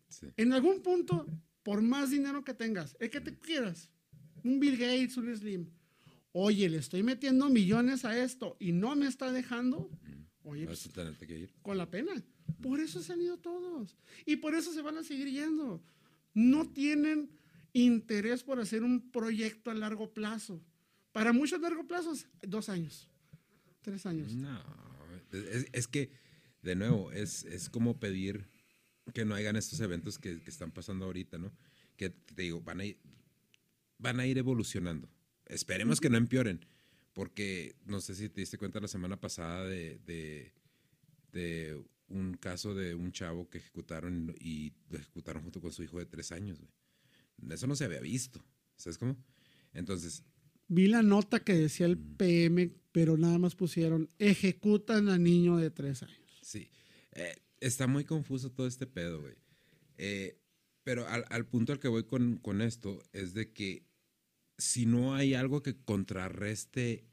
[0.09, 0.26] Sí.
[0.36, 1.26] En algún punto,
[1.62, 3.91] por más dinero que tengas, el que te quieras,
[4.45, 5.70] un Bill Gates, un Slim,
[6.41, 9.91] oye, le estoy metiendo millones a esto y no me está dejando,
[10.45, 11.55] oye, Vas pues, a tenerte que ir.
[11.62, 12.12] con la pena.
[12.62, 15.82] Por eso se han ido todos y por eso se van a seguir yendo.
[16.34, 17.30] No tienen
[17.72, 20.62] interés por hacer un proyecto a largo plazo.
[21.12, 23.09] Para muchos largo plazos, dos años,
[23.82, 24.32] tres años.
[24.34, 24.62] No,
[25.32, 26.11] es, es que,
[26.62, 28.49] de nuevo, es, es como pedir
[29.12, 31.53] que no hagan estos eventos que, que están pasando ahorita, ¿no?
[31.97, 32.99] Que te digo, van a ir,
[33.99, 35.09] van a ir evolucionando.
[35.49, 36.64] Esperemos que no empeoren,
[37.12, 40.53] porque no sé si te diste cuenta la semana pasada de, de,
[41.32, 45.99] de un caso de un chavo que ejecutaron y lo ejecutaron junto con su hijo
[45.99, 46.70] de tres años, güey.
[47.53, 48.44] Eso no se había visto,
[48.76, 49.16] ¿sabes cómo?
[49.72, 50.24] Entonces,
[50.68, 55.70] Vi la nota que decía el PM, pero nada más pusieron ejecutan a niño de
[55.70, 56.38] tres años.
[56.42, 56.70] Sí.
[57.12, 59.34] Eh, está muy confuso todo este pedo, güey.
[59.96, 60.38] Eh,
[60.84, 63.88] pero al, al punto al que voy con, con esto es de que
[64.59, 67.05] si no hay algo que contrarreste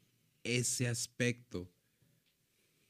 [0.44, 1.70] ese aspecto,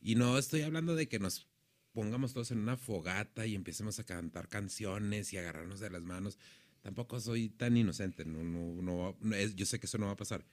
[0.01, 1.49] y no estoy hablando de que nos
[1.93, 6.39] pongamos todos en una fogata y empecemos a cantar canciones y agarrarnos de las manos,
[6.83, 10.17] tampoco soy tan inocente, no, no, no, es- yo sé que eso no va a
[10.17, 10.45] pasar,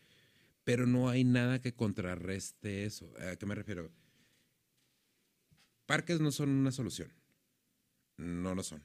[0.63, 3.13] pero no hay nada que contrarreste eso.
[3.31, 3.91] ¿A qué me refiero?
[5.85, 7.11] Parques no son una solución.
[8.17, 8.83] No lo son.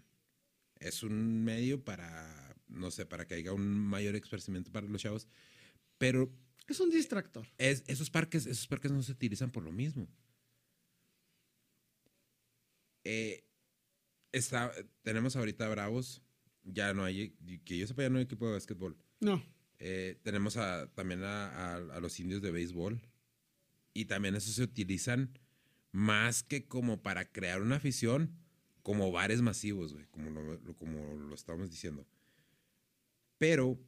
[0.80, 5.26] Es un medio para, no sé, para que haya un mayor esparcimiento para los chavos.
[5.98, 6.30] Pero
[6.68, 7.46] Es un distractor.
[7.58, 10.08] es- esos, parques, esos parques no se utilizan por lo mismo.
[13.04, 13.44] Eh,
[14.32, 16.22] está, tenemos ahorita Bravos.
[16.64, 17.30] Ya no hay,
[17.64, 18.96] que yo sepa, ya no hay equipo de básquetbol.
[19.20, 19.42] No.
[19.78, 23.00] Eh, tenemos a- también a, a- a los indios de béisbol.
[23.94, 25.38] Y también esos se utilizan
[25.92, 28.36] más que como para crear una afición,
[28.82, 32.06] como bares masivos, güey, como lo, lo- como lo estábamos diciendo.
[33.38, 33.78] Pero,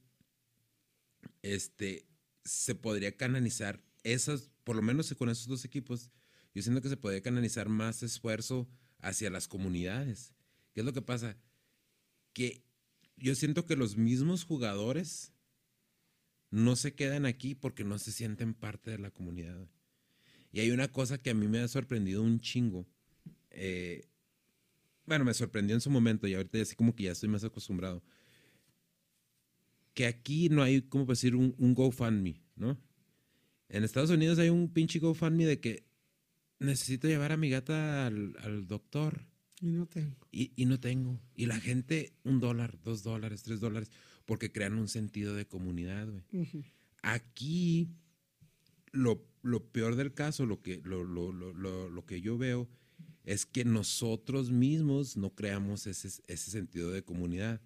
[1.42, 2.06] este,
[2.44, 6.10] se podría canalizar esas, por lo menos con esos dos equipos,
[6.54, 10.34] yo siento que se podría canalizar más esfuerzo hacia las comunidades.
[10.72, 11.36] ¿Qué es lo que pasa?
[12.32, 12.64] Que
[13.16, 15.32] yo siento que los mismos jugadores
[16.50, 19.68] no se quedan aquí porque no se sienten parte de la comunidad.
[20.52, 22.86] Y hay una cosa que a mí me ha sorprendido un chingo.
[23.50, 24.06] eh,
[25.06, 28.00] bueno, me sorprendió en su momento y ahorita así como que ya estoy más acostumbrado.
[29.94, 32.78] Que aquí no hay, como decir, un, un GoFundMe, ¿no?
[33.68, 35.84] En Estados Unidos hay un pinche GoFundMe de que
[36.58, 39.26] necesito llevar a mi gata al, al doctor
[39.60, 40.16] Y no tengo.
[40.32, 41.20] y, y no tengo.
[41.34, 43.90] Y la gente, un dólar, dos dólares, tres dólares,
[44.26, 46.22] porque crean un sentido de comunidad, güey.
[47.02, 47.88] Aquí,
[48.92, 52.68] lo, lo peor del caso, lo que, lo, lo- lo- lo- lo que yo veo,
[53.24, 57.60] es que nosotros mismos no creamos ese, ese sentido de comunidad.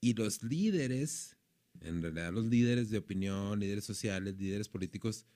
[0.00, 1.36] Y los líderes,
[1.80, 5.26] en realidad los líderes de opinión, líderes sociales, líderes políticos,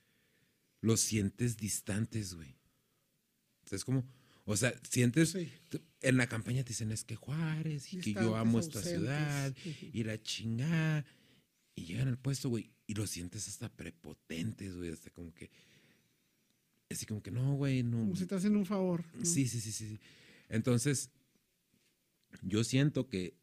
[0.81, 2.57] los sientes distantes, güey.
[3.71, 4.05] Es como,
[4.45, 5.51] o sea, sientes, Sí.
[6.01, 9.55] en la campaña te dicen es que Juárez y que yo amo esta ciudad
[9.93, 11.05] y la chingada.
[11.75, 15.51] Y llegan al puesto, güey, y lo sientes hasta prepotentes, güey, hasta como que,
[16.91, 17.99] así como que no, güey, no.
[17.99, 19.05] Como si te hacen un favor.
[19.23, 19.73] sí, sí, sí.
[19.73, 19.99] sí.
[20.51, 21.09] Entonces,
[22.43, 23.39] yo siento que,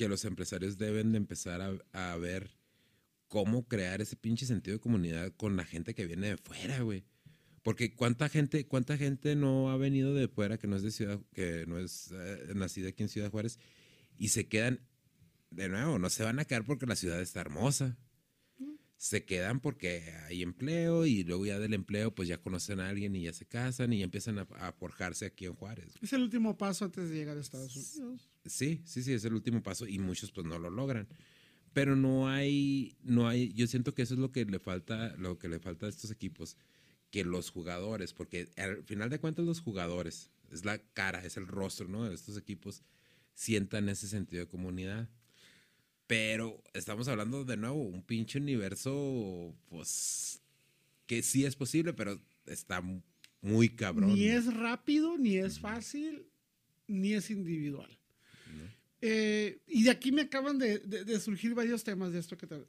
[0.00, 2.56] que los empresarios deben de empezar a, a ver
[3.28, 7.04] cómo crear ese pinche sentido de comunidad con la gente que viene de fuera, güey.
[7.62, 11.20] Porque cuánta gente, cuánta gente no ha venido de fuera que no es de ciudad,
[11.34, 13.58] que no es eh, nacida aquí en Ciudad Juárez
[14.16, 14.80] y se quedan,
[15.50, 17.98] de nuevo, no se van a quedar porque la ciudad está hermosa.
[18.96, 23.14] Se quedan porque hay empleo y luego ya del empleo pues ya conocen a alguien
[23.16, 25.92] y ya se casan y ya empiezan a, a forjarse aquí en Juárez.
[26.00, 28.29] Es el último paso antes de llegar a Estados Unidos.
[28.44, 31.08] Sí, sí, sí, es el último paso y muchos pues no lo logran.
[31.72, 35.38] Pero no hay, no hay, yo siento que eso es lo que le falta, lo
[35.38, 36.56] que le falta a estos equipos,
[37.10, 41.46] que los jugadores, porque al final de cuentas los jugadores, es la cara, es el
[41.46, 42.08] rostro, ¿no?
[42.08, 42.82] De estos equipos,
[43.34, 45.08] sientan ese sentido de comunidad.
[46.06, 50.42] Pero estamos hablando de nuevo, un pinche universo, pues,
[51.06, 52.82] que sí es posible, pero está
[53.40, 54.14] muy cabrón.
[54.14, 56.26] Ni es rápido, ni es fácil,
[56.88, 57.99] ni es individual.
[59.00, 62.62] Eh, y de aquí me acaban de, surgir varios temas de esto que te...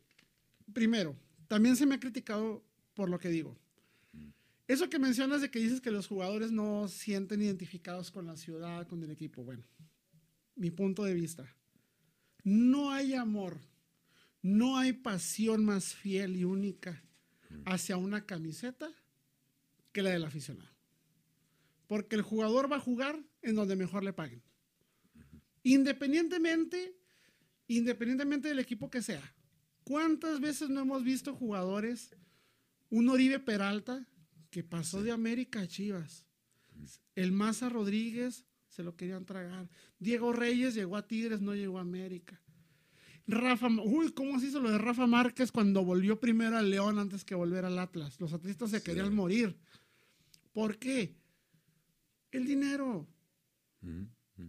[0.74, 1.16] Primero,
[1.48, 2.64] también se me ha criticado
[2.94, 3.58] por lo que digo.
[4.68, 8.88] Eso que mencionas de que dices que los jugadores no sienten identificados con la ciudad,
[8.88, 9.44] con el equipo.
[9.44, 9.66] Bueno,
[10.56, 11.46] mi punto de vista.
[12.44, 13.60] No hay amor,
[14.42, 17.04] no hay pasión más fiel y única
[17.66, 18.90] hacia una camiseta
[19.92, 20.72] que la del aficionado.
[21.88, 24.42] Porque el jugador va a jugar en donde mejor le paguen.
[25.64, 26.95] Independientemente,
[27.68, 29.22] independientemente del equipo que sea.
[29.84, 32.16] ¿Cuántas veces no hemos visto jugadores,
[32.89, 34.07] un Oribe Peralta,
[34.49, 36.26] que pasó de América a Chivas?
[37.16, 39.70] El Maza Rodríguez se lo querían tragar.
[39.99, 42.41] Diego Reyes llegó a Tigres, no llegó a América.
[43.28, 47.24] Rafa, uy, ¿cómo se hizo lo de Rafa Márquez cuando volvió primero al León antes
[47.24, 48.20] que volver al Atlas?
[48.20, 48.84] Los atletas se Sí.
[48.84, 49.57] querían morir.
[50.53, 51.16] ¿Por qué?
[52.32, 53.07] El dinero.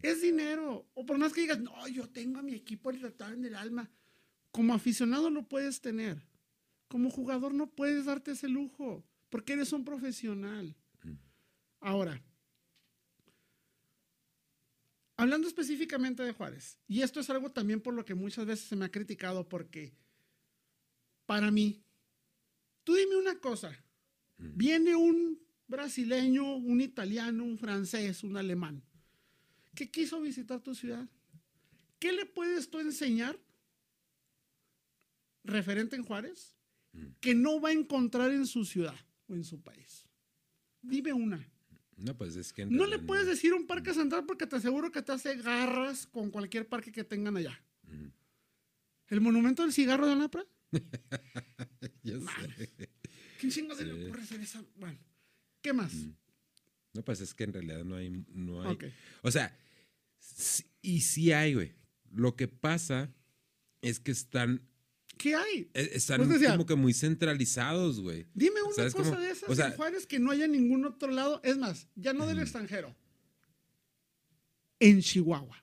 [0.02, 0.88] Es dinero.
[0.94, 3.90] O por más que digas, no, yo tengo a mi equipo retratado en el alma.
[4.50, 6.26] Como aficionado lo puedes tener.
[6.88, 9.04] Como jugador no puedes darte ese lujo.
[9.28, 10.76] Porque eres un profesional.
[11.80, 12.22] Ahora,
[15.16, 18.76] hablando específicamente de Juárez, y esto es algo también por lo que muchas veces se
[18.76, 19.92] me ha criticado, porque
[21.26, 21.82] para mí,
[22.84, 23.72] tú dime una cosa,
[24.36, 28.84] viene un brasileño, un italiano, un francés, un alemán,
[29.74, 31.08] que quiso visitar tu ciudad.
[31.98, 33.38] ¿Qué le puedes tú enseñar
[35.44, 36.56] referente en Juárez
[37.20, 38.96] que no va a encontrar en su ciudad
[39.28, 40.06] o en su país?
[40.80, 41.48] Dime una.
[41.96, 42.66] No, pues es que...
[42.66, 46.30] No le puedes decir un parque central porque te aseguro que te hace garras con
[46.30, 47.62] cualquier parque que tengan allá.
[49.06, 50.44] ¿El monumento del cigarro de Anapra?
[52.04, 52.90] Ya sé.
[53.38, 54.64] ¿Quién chingo se le ocurre hacer esa?
[54.74, 54.98] Bueno,
[55.60, 55.92] ¿qué más?
[56.94, 58.10] No, pues es que en realidad no hay...
[58.28, 58.76] No hay.
[59.22, 59.56] O sea,
[60.18, 61.72] sí- y sí hay, güey.
[62.12, 63.10] Lo que pasa
[63.80, 64.68] es que están,
[65.16, 65.70] ¿Qué hay?
[65.74, 68.26] eh, están Pues decía- como que muy centralizados, güey.
[68.34, 70.84] Dime una ¿Sabes cosa de esas O sea- en Juárez que no haya en ningún
[70.84, 71.40] otro lado.
[71.44, 72.94] Es más, ya no del extranjero.
[74.80, 75.62] En Chihuahua.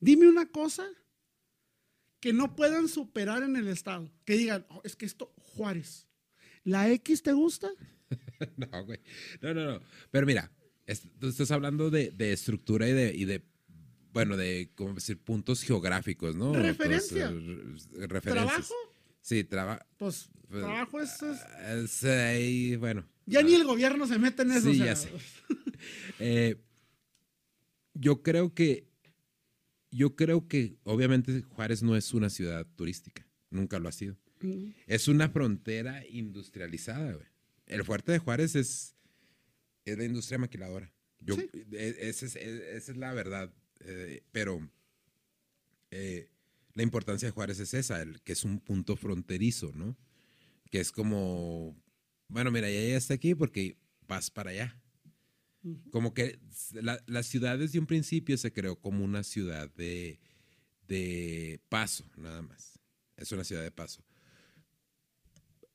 [0.00, 0.86] Dime una cosa
[2.20, 4.10] que no puedan superar en el estado.
[4.24, 6.06] Que digan, "Oh, es que esto, Juárez.
[6.64, 7.70] ¿La X te gusta?
[8.56, 9.00] No, güey.
[9.40, 9.80] No, no, no.
[10.10, 10.50] Pero mira,
[10.86, 13.42] es- tú estás hablando de, de estructura y de, y de,
[14.12, 15.18] bueno, de, ¿cómo decir?
[15.18, 16.52] Puntos geográficos, ¿no?
[16.54, 17.30] Referencia.
[17.30, 18.22] Pues, eh, referencias.
[18.46, 18.74] ¿Trabajo?
[19.20, 19.84] Sí, trabajo.
[19.96, 23.06] Pues, trabajo es, es- ahí, bueno.
[23.26, 24.72] Ya ni el gobierno se mete en eso.
[24.72, 25.10] Sí, o sea, ya sé.
[26.20, 26.56] Eh,
[27.94, 28.88] yo creo que,
[29.90, 33.26] yo creo que, obviamente, Juárez no es una ciudad turística.
[33.50, 34.16] Nunca lo ha sido.
[34.40, 37.26] Mm, Es una frontera industrializada, güey.
[37.68, 38.96] El fuerte de Juárez es,
[39.84, 40.92] es la industria maquiladora.
[41.20, 41.48] Yo, Sí.
[41.72, 43.52] e- esa, es, e- esa es la verdad.
[43.80, 44.68] Eh, pero
[45.90, 46.28] eh,
[46.74, 49.96] la importancia de Juárez es esa, el, que es un punto fronterizo, ¿no?
[50.70, 51.76] Que es como,
[52.28, 54.80] bueno, mira, ya está aquí porque vas para allá.
[55.90, 56.38] Como que
[56.72, 60.18] la, la ciudad desde un principio se creó como una ciudad de,
[60.86, 62.78] de paso, nada más.
[63.16, 64.02] Es una ciudad de paso.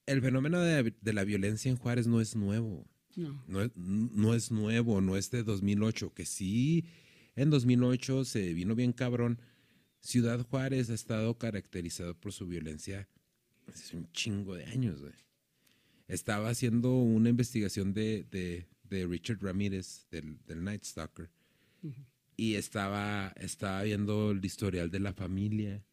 [0.06, 2.86] El fenómeno de, de la violencia en Juárez no es nuevo.
[3.16, 3.43] no.
[3.47, 6.86] No es, no es nuevo, no es de 2008, que sí,
[7.36, 9.39] en 2008 se vino bien cabrón.
[10.01, 13.08] Ciudad Juárez ha estado caracterizado por su violencia
[13.68, 15.14] hace un chingo de años, güey.
[16.08, 21.30] Estaba haciendo una investigación de, de- de Richard Ramírez, del, del Night Stalker.
[22.36, 25.84] Y estaba, estaba viendo el historial de la familia.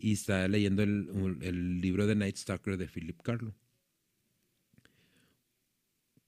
[0.00, 3.54] Y estaba leyendo el, el libro de Night Stalker de Philip Carlo.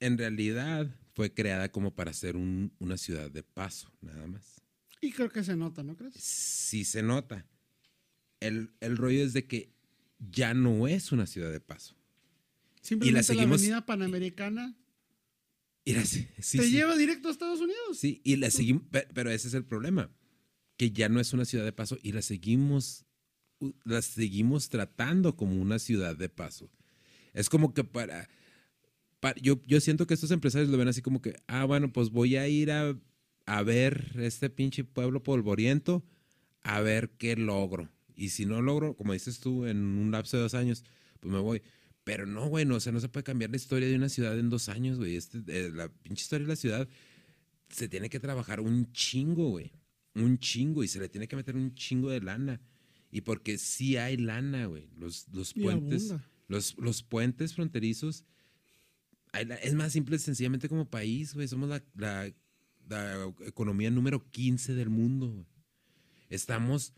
[0.00, 4.60] en realidad fue creada como para ser un- una ciudad de paso, nada más.
[5.00, 6.14] Y creo que se nota, ¿no crees?
[6.14, 7.46] Sí se nota.
[8.40, 9.72] El, el rollo es de que
[10.18, 11.96] ya no es una ciudad de paso.
[12.80, 14.76] Simplemente la, seguimos- avenida Panamericana
[15.84, 16.70] Y la se- sí, te sí.
[16.70, 17.98] lleva directo a Estados Unidos.
[17.98, 20.10] Sí, y la seguimos, pe- pero ese es el problema,
[20.76, 23.04] que ya no es una ciudad de paso y la seguimos,
[23.62, 26.70] u- la seguimos tratando como una ciudad de paso.
[27.34, 28.28] Es como que para,
[29.20, 32.10] pa- yo, yo siento que estos empresarios lo ven así como que, ah, bueno, pues
[32.10, 32.96] voy a ir a,
[33.46, 36.04] a ver este pinche pueblo polvoriento,
[36.62, 37.88] a ver qué logro.
[38.14, 40.84] Y si no logro, como dices tú, en un lapso de dos años,
[41.20, 41.62] pues me voy.
[42.04, 44.38] Pero no, güey, no, o sea, no se puede cambiar la historia de una ciudad
[44.38, 45.16] en dos años, güey.
[45.16, 46.88] Este, eh, la pinche historia de la ciudad
[47.70, 49.72] se tiene que trabajar un chingo, güey.
[50.14, 50.82] Un chingo.
[50.84, 52.60] Y se le tiene que meter un chingo de lana.
[53.12, 54.88] Y porque sí hay lana, güey.
[54.96, 56.08] Los, los puentes.
[56.48, 58.24] Los, los puentes fronterizos.
[59.62, 61.46] es más simple, sencillamente como país, güey.
[61.46, 62.32] Somos la, la-
[62.88, 65.46] la economía número 15 del mundo, güey.
[66.30, 66.92] Estamos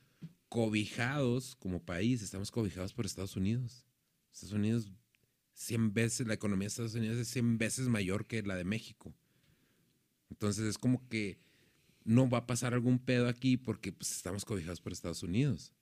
[0.49, 3.85] cobijados como país, estamos cobijados por Estados Unidos.
[4.33, 4.93] Estados Unidos,
[5.55, 9.15] 100 veces, la economía de Estados Unidos es 100 veces mayor que la de México.
[10.31, 11.39] Entonces es como que
[12.05, 15.73] no va a pasar algún pedo aquí porque pues, estamos cobijados por Estados Unidos.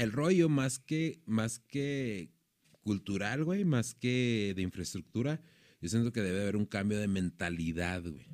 [0.00, 2.30] El rollo más que, más que
[2.82, 5.40] cultural, güey, más que de infraestructura,
[5.80, 8.26] yo siento que debe haber un cambio de mentalidad, güey.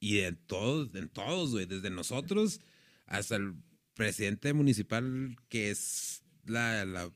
[0.00, 2.60] Y en todos, en todos, güey, desde nosotros
[3.06, 3.54] hasta el
[3.94, 7.12] presidente municipal, que es la, la-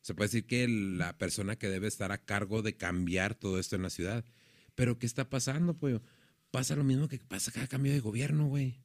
[0.00, 3.76] se puede decir que la persona que debe estar a cargo de cambiar todo esto
[3.76, 4.24] en la ciudad.
[4.74, 6.00] Pero ¿qué está pasando, pues?
[6.50, 8.82] Pasa lo mismo que pasa cada cambio de gobierno, güey.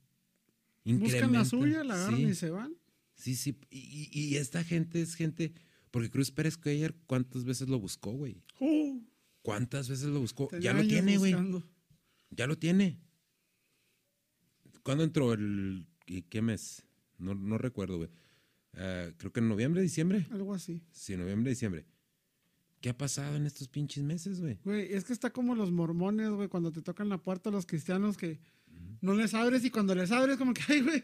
[0.84, 2.26] Buscan la suya, la agarran sí.
[2.26, 2.76] y se van.
[3.18, 3.58] Sí, sí.
[3.70, 5.54] Y, y- y esta gente es gente.
[5.92, 8.42] Porque Cruz Pérez Cuellar, ¿cuántas veces lo buscó, güey?
[8.60, 9.02] Uh,
[9.42, 10.50] ¿Cuántas veces lo buscó?
[10.60, 11.36] Ya lo tiene, güey.
[12.30, 13.00] Ya lo tiene.
[14.84, 15.86] ¿Cuándo entró el.
[16.06, 16.84] ¿y qué mes?
[17.18, 18.10] No, no recuerdo, güey.
[18.74, 20.28] Ah, creo que en noviembre, diciembre.
[20.32, 20.84] Algo así.
[20.92, 21.86] Sí, noviembre, diciembre.
[22.82, 24.60] ¿Qué ha pasado en estos pinches meses, güey?
[24.64, 28.18] Güey, es que está como los mormones, güey, cuando te tocan la puerta los cristianos
[28.18, 28.40] que
[29.02, 31.04] no les abres y cuando les abres como que, ay, güey,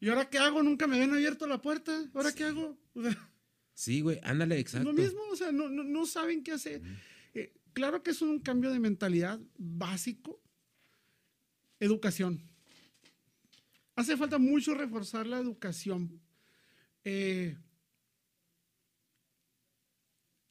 [0.00, 0.62] ¿y ahora qué hago?
[0.62, 2.08] Nunca me habían abierto la puerta.
[2.14, 2.78] ¿Ahora qué hago?
[2.94, 3.30] O sea,
[3.74, 4.90] Sí, güey, ándale, exacto.
[4.90, 6.80] lo mismo, o sea, no, no, no saben qué hacer.
[7.34, 10.40] Eh, claro que es un cambio de mentalidad básico.
[11.78, 12.42] Educación.
[13.94, 16.22] Hace falta mucho reforzar la educación.
[17.04, 17.54] Eh,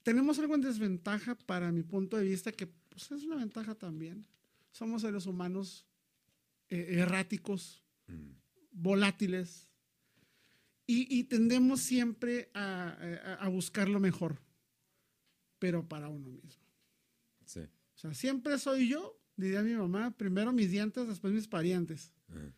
[0.04, 4.28] tenemos algo en desventaja para mi punto de vista, que pues, es una ventaja también.
[4.72, 5.86] Somos seres humanos
[6.70, 8.34] eh, erráticos, Mm,
[8.76, 9.68] volátiles,
[10.88, 14.40] y, y tendemos siempre a, a- a buscar lo mejor,
[15.60, 16.64] pero para uno mismo.
[17.46, 17.62] Sí.
[17.62, 22.12] O sea, siempre soy yo, diría mi mamá, primero mis dientes, después mis parientes.
[22.30, 22.54] Ajá.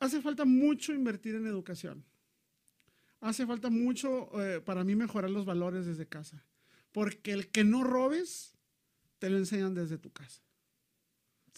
[0.00, 2.04] Hace falta mucho invertir en educación.
[3.20, 6.42] Hace falta mucho eh, para mí mejorar los valores desde casa.
[6.90, 8.56] Porque el que no robes,
[9.18, 10.40] te lo enseñan desde tu casa.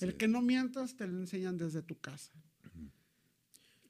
[0.02, 2.32] El que no mientas te lo enseñan desde tu casa.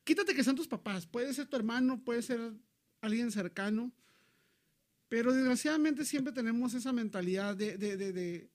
[0.05, 1.07] Quítate que sean tus papás.
[1.07, 2.53] Puede ser tu hermano, puede ser
[3.01, 3.93] alguien cercano.
[5.09, 8.51] Pero desgraciadamente siempre tenemos esa mentalidad de, de, de, de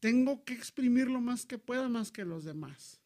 [0.00, 3.00] tengo que exprimir lo más que pueda más que los demás.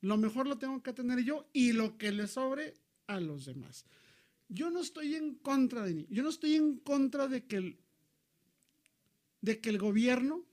[0.00, 2.74] Lo mejor lo tengo que tener yo y lo que le sobre
[3.06, 3.84] a los demás.
[4.48, 7.80] Yo no estoy en contra de yo no estoy en contra de que el,
[9.40, 10.44] de que el gobierno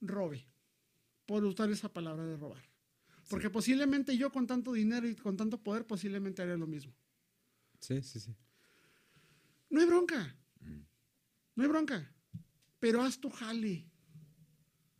[0.00, 0.46] robe,
[1.30, 2.60] por usar esa palabra de robar.
[3.28, 6.92] Porque posiblemente yo con tanto dinero y con tanto poder posiblemente haría lo mismo.
[7.78, 8.34] Sí, sí, sí.
[9.68, 10.36] No hay bronca.
[11.54, 12.12] No hay bronca.
[12.80, 13.88] Pero haz tu jale.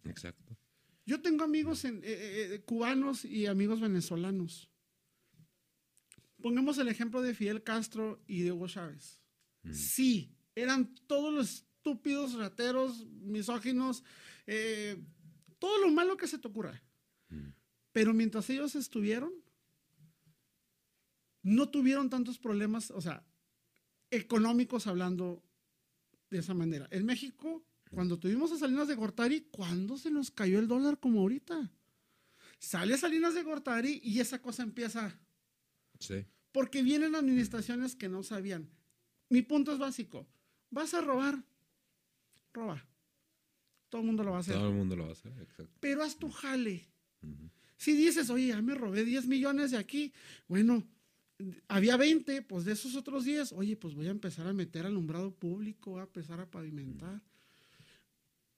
[0.05, 0.57] Exacto.
[1.05, 4.71] Yo tengo amigos en, eh, eh, cubanos y amigos venezolanos.
[6.41, 9.21] Pongamos el ejemplo de Fidel Castro y de Hugo Chávez.
[9.73, 11.51] Sí, eran todos los
[11.81, 14.05] estúpidos, rateros, misóginos,
[14.47, 14.97] eh,
[15.61, 16.83] todo lo malo que se te ocurra.
[17.93, 19.33] Pero mientras ellos estuvieron,
[21.43, 23.25] no tuvieron tantos problemas, o sea,
[24.11, 25.45] económicos hablando
[26.31, 26.89] de esa manera.
[26.91, 31.21] En México, cuando tuvimos a Salinas de Gortari, ¿cuándo se nos cayó el dólar como
[31.21, 31.71] ahorita?
[32.59, 35.19] Sale Salinas de Gortari y esa cosa empieza.
[35.99, 36.27] Sí.
[36.53, 38.69] Porque vienen administraciones que no sabían.
[39.29, 40.27] Mi punto es básico.
[40.71, 41.45] Vas a robar,
[42.53, 42.87] roba.
[43.91, 44.55] Todo el mundo lo va a hacer.
[44.55, 45.77] Todo el mundo lo va a hacer, exacto.
[45.81, 46.89] Pero haz tu jale.
[47.77, 50.13] Si dices, oye, ya me robé 10 millones de aquí,
[50.49, 50.87] bueno,
[51.69, 55.35] había 20, pues de esos otros 10, oye, pues voy a empezar a meter alumbrado
[55.35, 57.23] público, voy a empezar a pavimentar.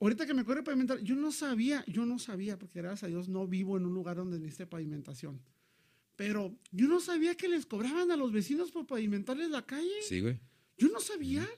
[0.00, 3.06] Ahorita que me acuerdo de pavimentar, yo no sabía, yo no sabía, porque gracias a
[3.06, 5.40] Dios no vivo en un lugar donde necesite pavimentación.
[6.16, 10.02] Pero yo no sabía que les cobraban a los vecinos por pavimentarles la calle.
[10.02, 10.38] Sí, güey.
[10.76, 11.48] Yo no sabía.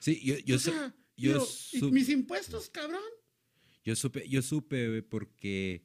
[0.00, 3.02] Sí, yo, yo, o sea, yo pero, ¿y mis impuestos, cabrón.
[3.84, 5.84] Yo supe, yo supe, porque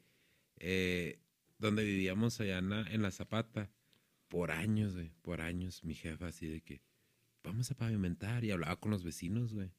[0.58, 1.20] eh,
[1.58, 3.72] donde vivíamos allá en la, en la Zapata,
[4.28, 6.82] por años, güey, por años, mi jefa así de que
[7.44, 9.72] vamos a pavimentar y hablaba con los vecinos, güey.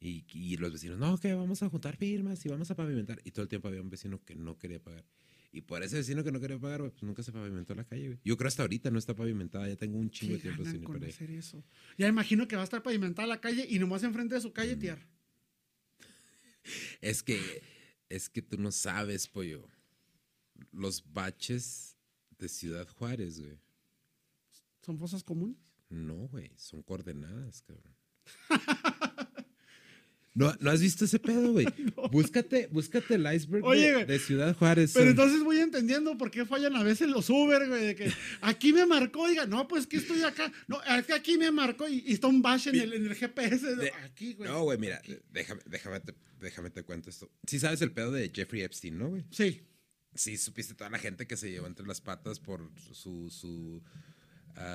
[0.00, 3.20] Y, y los vecinos, no, que vamos a juntar firmas y vamos a pavimentar.
[3.24, 5.04] Y todo el tiempo había un vecino que no quería pagar.
[5.50, 8.20] Y por ese vecino que no quería pagar, pues nunca se pavimentó la calle, güey.
[8.24, 10.82] Yo creo hasta ahorita no está pavimentada, ya tengo un chingo ¿Qué de tiempo sin
[10.82, 11.64] ir para hacer eso?
[11.96, 14.76] Ya imagino que va a estar pavimentada la calle y nomás enfrente de su calle
[14.76, 14.80] Mm.
[14.80, 15.06] tierra.
[17.00, 17.62] Es que,
[18.10, 19.66] es que tú no sabes, pollo.
[20.72, 21.96] Los baches
[22.38, 23.58] de Ciudad Juárez, güey.
[24.82, 25.56] ¿Son fosas comunes?
[25.88, 27.94] No, güey, son coordenadas, cabrón.
[30.38, 31.66] ¿No, ¿No has visto ese pedo, güey?
[32.12, 34.92] Búscate, búscate el iceberg Oye, de, Ciudad Juárez.
[34.94, 38.72] Pero entonces voy entendiendo por qué fallan a veces los Uber, güey, de que aquí
[38.72, 40.52] me marcó, diga, no, pues que estoy acá.
[40.68, 40.80] No,
[41.12, 43.74] aquí me marcó y, y está un bash en el, en el GPS.
[43.74, 44.48] De- aquí, güey.
[44.48, 47.28] No, güey, mira, déjame, déjame, te, déjame te cuento esto.
[47.44, 49.24] Sí sabes el pedo de Jeffrey Epstein, ¿no, güey?
[49.32, 49.62] Sí.
[50.14, 53.82] Sí supiste toda la gente que se llevó entre las patas por su, su,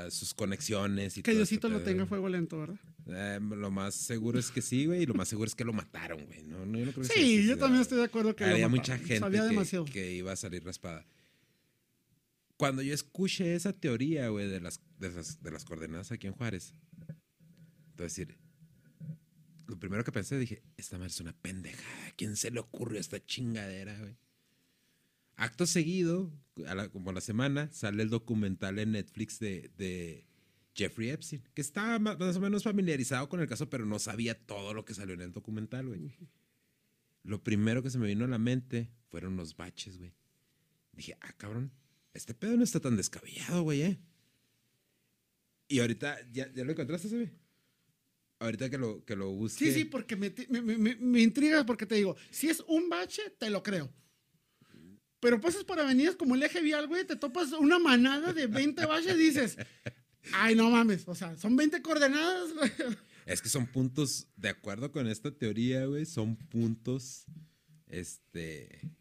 [0.09, 2.79] sus conexiones y Que todo este Diosito lo pedo, tenga fuego lento, ¿verdad?
[3.07, 5.73] Eh, lo más seguro es que sí, güey, y lo más seguro es que lo
[5.73, 6.43] mataron, güey.
[6.43, 8.51] No, no, yo no creo que sea Sí, yo también estoy de acuerdo que lo
[8.51, 11.05] Había mucha gente que, que iba a salir raspada.
[12.55, 16.34] Cuando yo escuché esa teoría, güey, de las, de, las, de las coordenadas aquí en
[16.34, 16.73] Juárez,
[17.99, 18.38] a decir,
[19.67, 22.07] lo primero que pensé, dije, esta madre es una pendejada.
[22.07, 24.17] ¿A quién se le ocurrió esta chingadera, güey?
[25.36, 26.31] Acto seguido,
[26.68, 30.26] a la- como a la semana, sale el documental en Netflix de, de
[30.76, 34.74] Jeffrey Epstein, que estaba más o menos familiarizado con el caso, pero no sabía todo
[34.74, 36.16] lo que salió en el documental, güey.
[37.24, 40.14] Lo primero que se me vino a la mente fueron los baches, güey.
[40.91, 41.72] Dije, ah, cabrón,
[42.14, 43.99] este pedo no está tan descabellado, güey, ¿eh?
[45.68, 47.32] Y ahorita, ¿ya, ya lo encontraste?
[48.39, 49.66] Ahorita que lo, que lo busque.
[49.66, 53.22] Sí, sí, porque me, me- me- me intriga porque te digo, si es un bache,
[53.39, 53.89] te lo creo.
[55.24, 58.86] Pero pasas por avenidas como el eje vial, güey, te topas una manada de 20
[58.86, 59.57] baches y dices,
[60.34, 62.69] ay, no mames, o sea, son 20 coordenadas, güey.
[63.26, 67.24] Es que son puntos, de acuerdo con esta teoría, güey, son puntos,
[67.88, 68.91] este,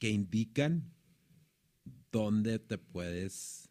[0.00, 0.92] que indican
[2.10, 3.70] dónde te puedes,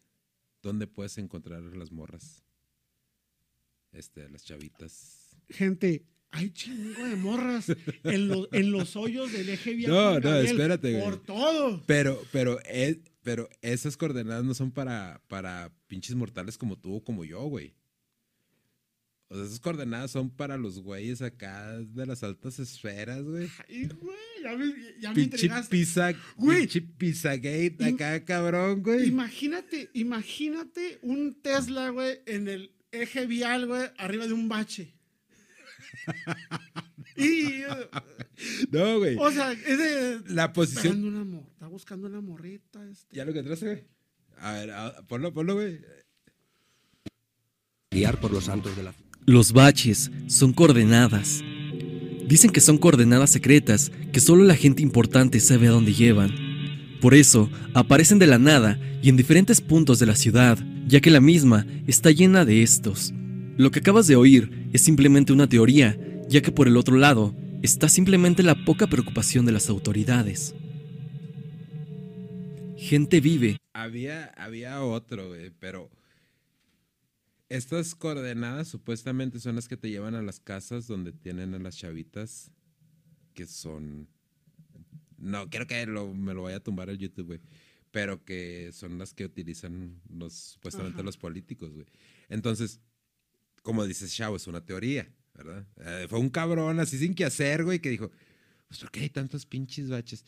[0.62, 2.42] dónde puedes encontrar las morras,
[3.92, 5.36] este, las chavitas.
[5.50, 7.66] Gente, hay chingo de morras
[8.04, 9.90] en, lo- en los hoyos del eje vial.
[9.92, 11.02] No, no, Gabriel, espérate, güey.
[11.04, 11.82] Por todo.
[11.86, 17.04] Pero, pero, es- pero esas coordenadas no son para, para pinches mortales como tú o
[17.04, 17.74] como yo, güey.
[19.28, 23.48] O sea, esas coordenadas son para los güeyes acá de las altas esferas, güey.
[23.68, 25.26] Ay, güey, ya me, ya me
[25.68, 26.68] pizza, Güey.
[26.96, 29.08] Pizzagate acá, cabrón, güey.
[29.08, 34.92] Imagínate, imagínate un Tesla, güey, en el eje vial, güey, arriba de un bache.
[37.16, 37.62] y
[38.70, 39.16] No, güey.
[39.18, 40.20] O sea, es de.
[40.28, 41.04] La posición.
[41.04, 42.84] Una está buscando una morrita.
[42.88, 43.16] Este.
[43.16, 43.84] ¿Ya lo encontraste, güey?
[44.38, 45.80] A ver, a- ponlo, ponlo, güey.
[47.90, 51.42] guiar por los santos de la Los baches son coordenadas.
[52.28, 56.30] Dicen que son coordenadas secretas que solo la gente importante sabe a dónde llevan.
[57.00, 61.10] Por eso, aparecen de la nada y en diferentes puntos de la ciudad, ya que
[61.10, 63.14] la misma está llena de estos.
[63.56, 65.98] Lo que acabas de oír es simplemente una teoría,
[66.28, 70.54] ya que por el otro lado está simplemente la poca preocupación de las autoridades.
[72.76, 75.90] Gente vive Había, había otro, güey, pero
[77.48, 81.76] estas coordenadas supuestamente son las que te llevan a las casas donde tienen a las
[81.76, 82.50] chavitas
[83.34, 84.08] que son...
[85.18, 87.40] No, quiero que lo- me lo vaya a tumbar el YouTube, güey.
[87.90, 91.04] Pero que son las que utilizan los, supuestamente Ajá.
[91.04, 91.86] los políticos, güey.
[92.28, 92.80] Entonces,
[93.66, 95.66] como dices, Chavo, es una teoría, ¿verdad?
[95.78, 98.12] Eh, fue un cabrón así sin que hacer, güey, que dijo,
[98.68, 100.24] pues, ¿por qué hay tantos pinches baches?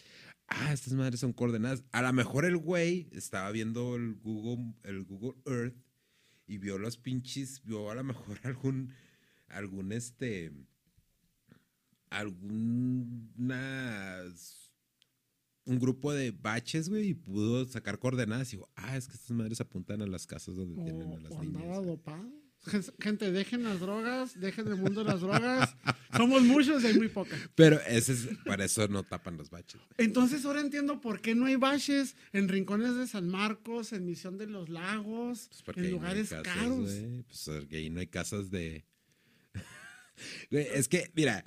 [0.49, 1.85] Ah, estas madres son coordenadas.
[1.93, 5.77] A lo mejor el güey estaba viendo el Google, el Google Earth
[6.49, 8.93] y vio los pinches, vio a lo mejor algún,
[9.47, 10.51] algún este,
[12.11, 13.55] alguna,
[15.65, 19.31] un grupo de baches, güey, y pudo sacar coordenadas y dijo, ah, es que estas
[19.31, 21.63] madres apuntan a las casas donde tienen a las o niñas.
[21.63, 22.38] andaba dopado.
[22.67, 25.75] Gen- Gente, dejen las drogas, dejen el mundo de las drogas.
[26.17, 27.39] Somos muchos y hay muy pocas.
[27.55, 29.81] Pero ese es, para eso no tapan los baches.
[29.97, 34.37] Entonces ahora entiendo por qué no hay baches en rincones de San Marcos, en Misión
[34.39, 36.91] de los Lagos, Pues en no lugares casas, caros.
[37.27, 38.85] Pues porque ahí no hay casas de.
[40.51, 41.45] Es que, mira,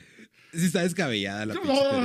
[0.54, 1.62] sí está descabellada la No,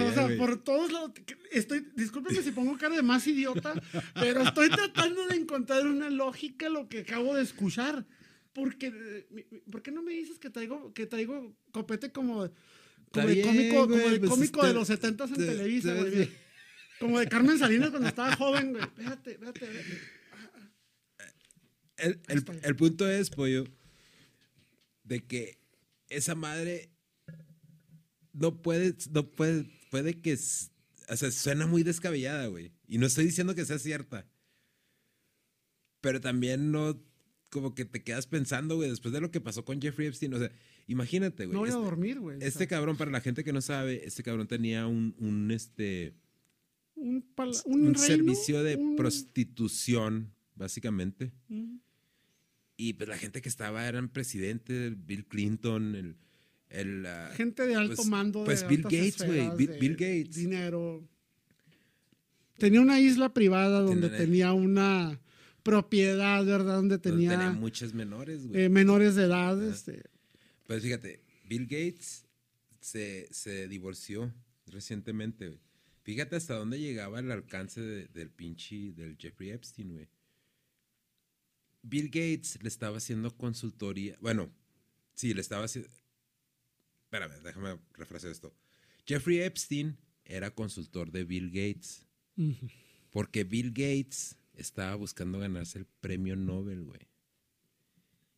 [0.06, 1.12] o sea, por todos lados.
[1.52, 3.72] Estoy, discúlpeme si pongo cara de más idiota,
[4.14, 8.04] pero estoy tratando de encontrar una lógica a lo que acabo de escuchar.
[8.56, 12.50] Porque, eh, ¿por qué no me dices que traigo, que traigo copete como,
[13.12, 16.00] como de cómico, como de, pues, cómico este, de los 70 en te- Televisa, te-
[16.10, 16.30] güey?
[16.98, 18.82] Como de Carmen Salinas cuando estaba joven, güey.
[18.82, 19.64] Espérate, espérate.
[19.66, 20.00] espérate.
[21.98, 23.64] El, el- el punto es, pollo,
[25.04, 25.58] de que
[26.08, 26.88] esa madre
[28.32, 32.72] no puede, no puede, puede que, o sea, suena muy descabellada, güey.
[32.88, 34.26] Y no estoy diciendo que sea cierta.
[36.00, 36.98] Pero también no,
[37.50, 40.38] como que te quedas pensando, güey, después de lo que pasó con Jeffrey Epstein, o
[40.38, 40.50] sea,
[40.88, 41.54] imagínate, güey.
[41.54, 42.36] No voy a este- dormir, güey.
[42.36, 45.50] o sea, Este cabrón, para la gente que no sabe, este cabrón tenía un, un,
[45.50, 46.12] este,
[46.96, 51.32] un, pala- un, un reino, servicio de un- prostitución, básicamente.
[52.76, 56.16] Y pues la gente que estaba eran presidente, Bill Clinton, el...
[56.68, 58.44] el ah, Gente de alto pues- mando.
[58.44, 60.34] pues de Bill Gates, güey, Bill- Gates.
[60.34, 61.08] Dinero.
[62.58, 65.20] Tenía una isla privada donde tenía una
[65.70, 66.76] propiedad, ¿verdad?
[66.76, 68.62] Donde donde tenía, tenía muchas menores, güey.
[68.62, 69.62] eh, menores de edad.
[69.62, 70.02] Este,
[70.66, 72.24] Pues fíjate, Bill Gates
[72.80, 74.32] se, se divorció
[74.66, 75.60] recientemente, güey.
[76.02, 80.08] Fíjate hasta dónde llegaba el alcance de- del pinche, del Jeffrey Epstein, güey.
[81.82, 84.50] Bill Gates le estaba haciendo consultoría, bueno,
[85.14, 85.88] sí, le estaba haciendo...
[87.04, 88.52] Espérame, déjame refrescar esto.
[89.06, 92.04] Jeffrey Epstein era consultor de Bill Gates,
[93.10, 97.08] porque Bill Gates estaba buscando ganarse el premio Nobel, güey.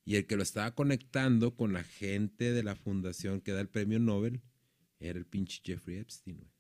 [0.05, 3.69] Y el que lo estaba conectando con la gente de la fundación que da el
[3.69, 4.41] premio Nobel
[5.01, 6.51] era el pinche Jeffrey Epstein, güey.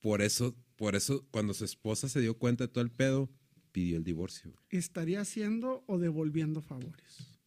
[0.00, 3.30] Por eso, por eso, cuando su esposa se dio cuenta de todo el pedo,
[3.70, 4.50] pidió el divorcio.
[4.50, 4.64] güey.
[4.70, 7.38] ¿Estaría haciendo o devolviendo favores?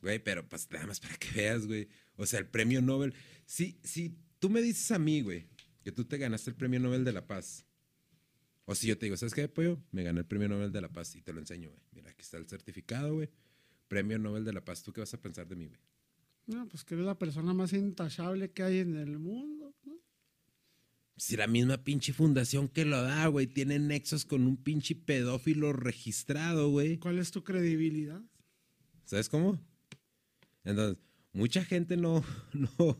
[0.00, 1.88] Güey, pero pues nada más para que veas, güey.
[2.16, 3.14] O sea, el premio Nobel.
[3.44, 5.46] Si, si tú me dices a mí, güey,
[5.86, 7.64] que tú te ganaste el premio Nobel de la Paz.
[8.64, 9.80] O si yo te digo, ¿sabes qué, pollo?
[9.92, 11.80] Me gané el premio Nobel de la Paz y te lo enseño, güey.
[11.92, 13.30] Mira, aquí está el certificado, güey.
[13.86, 14.82] Premio Nobel de la Paz.
[14.82, 15.78] ¿Tú qué vas a pensar de mí, güey?
[16.48, 19.76] No, pues que eres la persona más intachable que hay en el mundo.
[19.84, 19.94] ¿no?
[21.16, 25.72] Si la misma pinche fundación que lo da, güey, tiene nexos con un pinche pedófilo
[25.72, 26.98] registrado, güey.
[26.98, 28.20] ¿Cuál es tu credibilidad?
[29.04, 29.56] ¿Sabes cómo?
[30.64, 30.98] Entonces,
[31.32, 32.98] mucha gente no, no,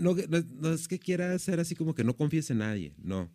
[0.00, 3.30] no, no, no es que quiera ser así como que no confíes en nadie, no.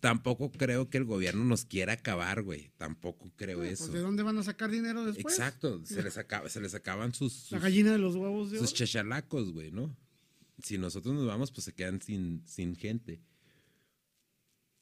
[0.00, 2.70] Tampoco creo que el gobierno nos quiera acabar, güey.
[2.76, 3.84] Tampoco creo Ah, eso.
[3.84, 5.34] pues, ¿De dónde van a sacar dinero después?
[5.34, 8.58] Exacto, se les, acaba, se les acaban sus, La sus, gallina de los huevos de
[8.58, 9.96] sus chachalacos, güey, ¿no?
[10.62, 13.20] Si nosotros nos vamos, pues se quedan sin, sin gente.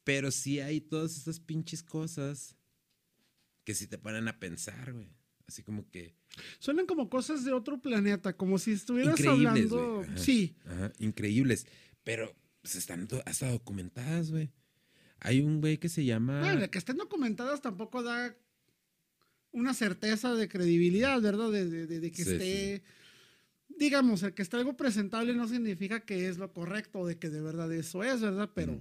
[0.03, 2.55] Pero sí hay todas esas pinches cosas
[3.63, 5.09] que sí te ponen a pensar, güey.
[5.47, 6.13] Así como que...
[6.59, 10.01] Suenan como cosas de otro planeta, como si estuvieras Increíbles, hablando.
[10.01, 10.17] Ajá.
[10.17, 11.65] Sí, Ajá, increíbles.
[12.03, 14.51] Pero pues, están hasta documentadas, güey.
[15.19, 16.41] Hay un güey que se llama.
[16.41, 18.35] Bueno, que estén documentadas tampoco da
[19.51, 21.49] una certeza de credibilidad, ¿verdad?
[21.51, 22.83] De, de- de- de que Sí, sí, esté,
[23.69, 27.41] digamos, el que esté algo presentable no significa que es lo correcto de que de
[27.41, 28.51] verdad eso es, ¿verdad?
[28.53, 28.79] Pero.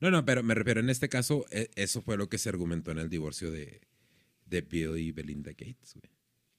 [0.00, 2.90] No, no, pero me refiero, en este caso, e- eso fue lo que se argumentó
[2.90, 3.82] en el divorcio de,
[4.50, 6.10] de Bill y Belinda Gates, güey.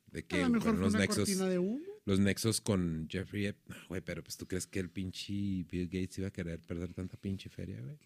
[0.07, 1.79] De que a lo mejor los una nexos, de humo.
[2.05, 5.31] los nexos con Jeffrey Ep- No, güey, pero pues tú crees que el pinche
[5.69, 7.97] Bill Gates iba a querer perder tanta pinche feria, güey.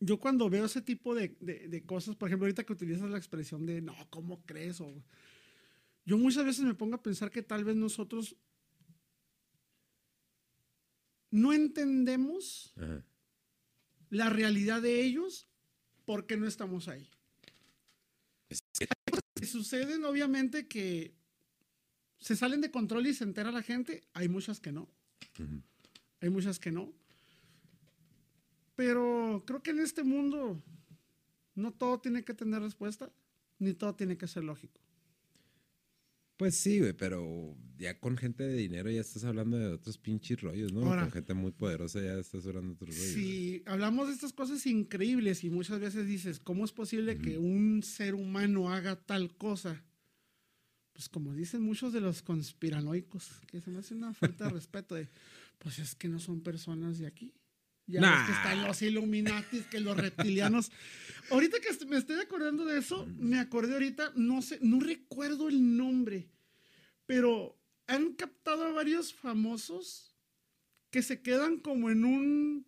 [0.00, 3.18] Yo cuando veo ese tipo de, de- de cosas, por ejemplo, ahorita que utilizas la
[3.18, 4.80] expresión de, no, ¿cómo crees?
[4.80, 4.92] O,
[6.04, 8.34] yo muchas veces me pongo a pensar que tal vez nosotros
[11.30, 13.04] no entendemos Ajá.
[14.10, 15.48] la realidad de ellos
[16.04, 17.08] porque no estamos ahí.
[18.78, 18.86] Que-
[19.34, 21.14] Que suceden, obviamente, que
[22.20, 24.02] se salen de control y se entera la gente.
[24.14, 24.88] Hay muchas que no.
[26.20, 26.92] Hay muchas que no.
[28.76, 30.62] Pero creo que en este mundo
[31.54, 33.10] no todo tiene que tener respuesta,
[33.58, 34.80] ni todo tiene que ser lógico.
[36.42, 40.40] Pues sí, güey, pero ya con gente de dinero ya estás hablando de otros pinches
[40.40, 40.80] rollos, ¿no?
[40.80, 43.12] Ahora- con gente muy poderosa ya estás hablando de otros rollos.
[43.14, 47.84] Si hablamos de estas cosas increíbles y muchas veces dices, ¿cómo es posible que un
[47.84, 49.84] ser humano haga tal cosa?
[50.94, 54.96] Pues como dicen muchos de los conspiranoicos, que se me hace una falta de respeto
[54.96, 55.10] de,
[55.58, 57.32] pues es que no son personas de aquí.
[57.86, 58.26] Ya ves Nah.
[58.26, 60.70] que están los Illuminatis, que los reptilianos.
[61.30, 65.76] ahorita que me estoy acordando de eso, me acordé ahorita, no sé, no recuerdo el
[65.76, 66.28] nombre,
[67.06, 70.14] pero han captado a varios famosos
[70.90, 72.66] que se quedan como en un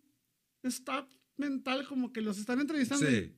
[0.63, 3.05] stop mental, como que los están entrevistando.
[3.07, 3.31] Sí.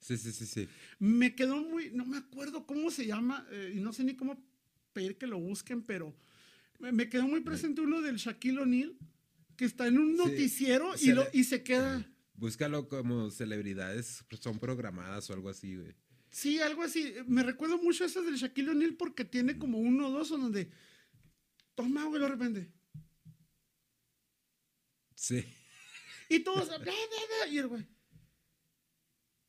[0.00, 0.68] Sí, sí, sí, sí.
[0.98, 4.42] Me quedó muy, no me acuerdo cómo se llama, eh, y no sé ni cómo
[4.94, 6.16] pedir que lo busquen, pero
[6.78, 8.96] me, me quedó muy presente uno del Shaquille O'Neal,
[9.60, 12.10] que está en un Sí, noticiero y, se lo, y se queda.
[12.32, 15.94] Búscalo como celebridades, son programadas o algo así, güey.
[16.30, 17.12] Sí, algo así.
[17.26, 20.70] Me recuerdo mucho ese del Shaquille O'Neal porque tiene como uno o dos donde
[21.74, 22.72] toma, güey, de repente.
[25.14, 25.44] Sí.
[26.30, 27.86] Y todos, bla, bla, bla, y el güey.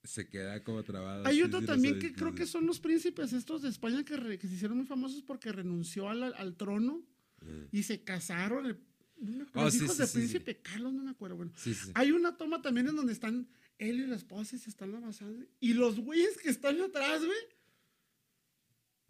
[0.04, 1.26] Se queda como trabado.
[1.28, 4.38] Hay otro sí, también que creo que son los príncipes estos de España que, re-
[4.38, 7.02] que se hicieron muy famosos porque renunció al, al trono
[7.44, 7.70] Mm.
[7.72, 8.66] y se casaron.
[8.68, 8.90] el-
[9.22, 10.14] no Oh, los sí, hijos sí, sí.
[10.18, 11.38] príncipe Carlos, no me acuerdo.
[11.38, 11.52] Bueno,
[11.93, 15.45] hay una toma también en donde están él y la esposa y se están abrazando.
[15.60, 17.38] Y los güeyes que están atrás, güey,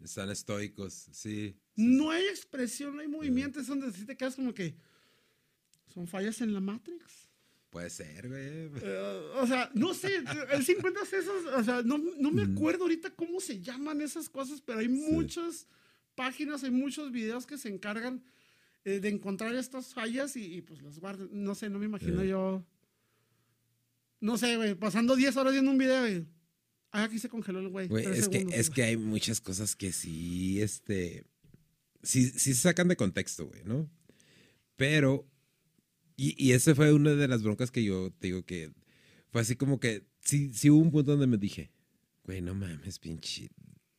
[0.02, 1.56] Están estoicos, sí.
[1.76, 3.60] no hay expresión, no hay movimiento.
[3.60, 4.74] Es donde sí te quedas como que
[5.94, 7.28] son fallas en la Matrix.
[7.70, 8.42] Puede ser, güey.
[8.82, 10.22] Eh, o sea, no sé,
[10.52, 12.56] el 50 esos, o sea, no, no me Mm.
[12.56, 15.66] acuerdo ahorita cómo se llaman esas cosas, pero hay muchas
[16.14, 18.22] páginas, hay muchos videos que se encargan
[18.84, 21.28] eh, de encontrar estas fallas y, y, pues las guardan.
[21.32, 22.28] No sé, no me imagino Eh.
[22.28, 22.64] yo.
[24.20, 26.26] No sé, güey, pasando 10 horas viendo un video y.
[26.92, 27.88] Ah, aquí se congeló el güey.
[27.88, 28.70] Güey, es que, es güey.
[28.74, 31.24] que hay muchas cosas que sí, este,
[32.02, 33.90] sí, sí se sacan de contexto, güey, ¿no?
[34.76, 35.26] Pero,
[36.16, 38.72] y, y ese fue una de las broncas que yo te digo que
[39.30, 41.70] fue así como que, sí, sí hubo un punto donde me dije,
[42.24, 43.50] güey, no mames, pinche,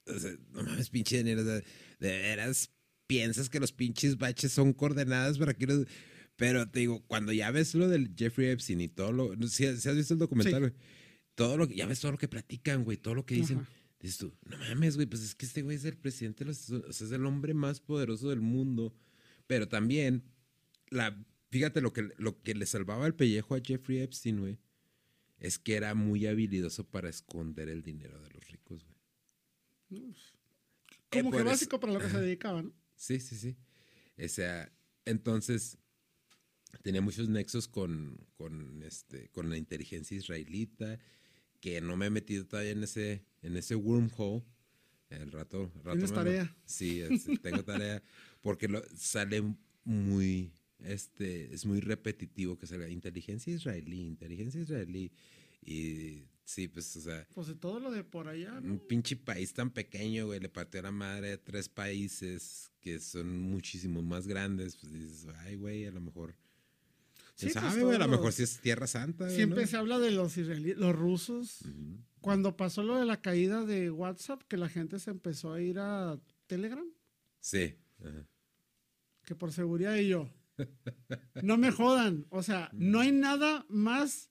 [0.06, 1.64] o sea, no mames, pinche dinero, o sea, de
[2.00, 2.70] veras
[3.08, 5.86] piensas que los pinches baches son coordenadas para que los...
[6.36, 9.48] Pero te digo, cuando ya ves lo del Jeffrey Epstein y todo lo...
[9.48, 10.60] Si, has visto el documental, Sí.
[10.60, 10.74] güey.
[11.36, 11.76] Todo lo que...
[11.76, 12.98] Ya ves todo lo que platican, güey.
[12.98, 13.60] Todo lo que dicen.
[13.60, 13.70] Ajá.
[14.00, 16.70] Dices tú, no mames, güey, pues es que este güey es el presidente, de los-
[16.70, 18.94] o sea, es el hombre más poderoso del mundo.
[19.48, 20.24] Pero también,
[20.90, 21.18] la,
[21.52, 24.58] fíjate lo que, lo que le salvaba el pellejo a Jeffrey Epstein, güey,
[25.38, 30.02] es que era muy habilidoso para esconder el dinero de los ricos, güey.
[30.02, 30.14] Eh,
[31.10, 32.74] Como que eso- básico para lo que se dedicaba, ¿no?
[33.04, 33.58] Sí, sí, sí.
[34.24, 34.72] O sea,
[35.04, 35.78] entonces
[36.84, 41.00] tenía muchos nexos con, con, este, con la inteligencia israelita,
[41.60, 44.44] que no me he metido todavía en ese, en ese wormhole.
[45.10, 46.56] El rato, rato Tienes me lo- tarea.
[46.66, 48.02] sí, es- tengo tarea,
[48.42, 49.44] porque lo, sale
[49.84, 55.12] muy, este, es muy repetitivo que salga inteligencia israelí, inteligencia israelí.
[55.62, 58.74] Y sí, pues, o sea, Pues de todo lo de por allá, ¿no?
[58.74, 63.40] un pinche país tan pequeño, güey, le partió la madre a tres países que son
[63.40, 64.76] muchísimo más grandes.
[64.76, 66.36] Pues dices, ay, güey, a lo mejor.
[67.36, 67.96] Sí, ¿Quién pues, sabe, güey?
[67.96, 69.30] A lo mejor sí es Tierra Santa.
[69.30, 69.68] Siempre ¿no?
[69.68, 71.60] se habla de los israelíes, los rusos.
[72.22, 75.80] Cuando pasó lo de la caída de WhatsApp, que la gente se empezó a ir
[75.80, 76.86] a Telegram,
[77.40, 77.76] Sí.
[78.00, 78.28] ajá.
[79.26, 80.30] que por seguridad y yo.
[81.42, 82.28] No me jodan.
[82.30, 84.30] O sea, no hay nada más.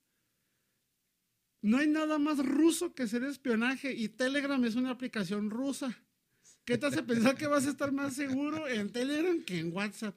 [1.63, 3.93] No hay nada más ruso que hacer espionaje.
[3.95, 5.97] Y Telegram es una aplicación rusa.
[6.65, 10.15] ¿Qué te hace pensar que vas a estar más seguro en Telegram que en WhatsApp?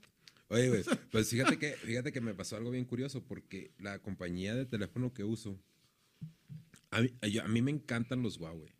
[0.47, 4.53] Oye, güey, pues fíjate que, fíjate que me pasó algo bien curioso porque la compañía
[4.53, 5.59] de teléfono que uso,
[6.91, 7.09] a mí,
[7.41, 8.72] a mí me encantan los Huawei.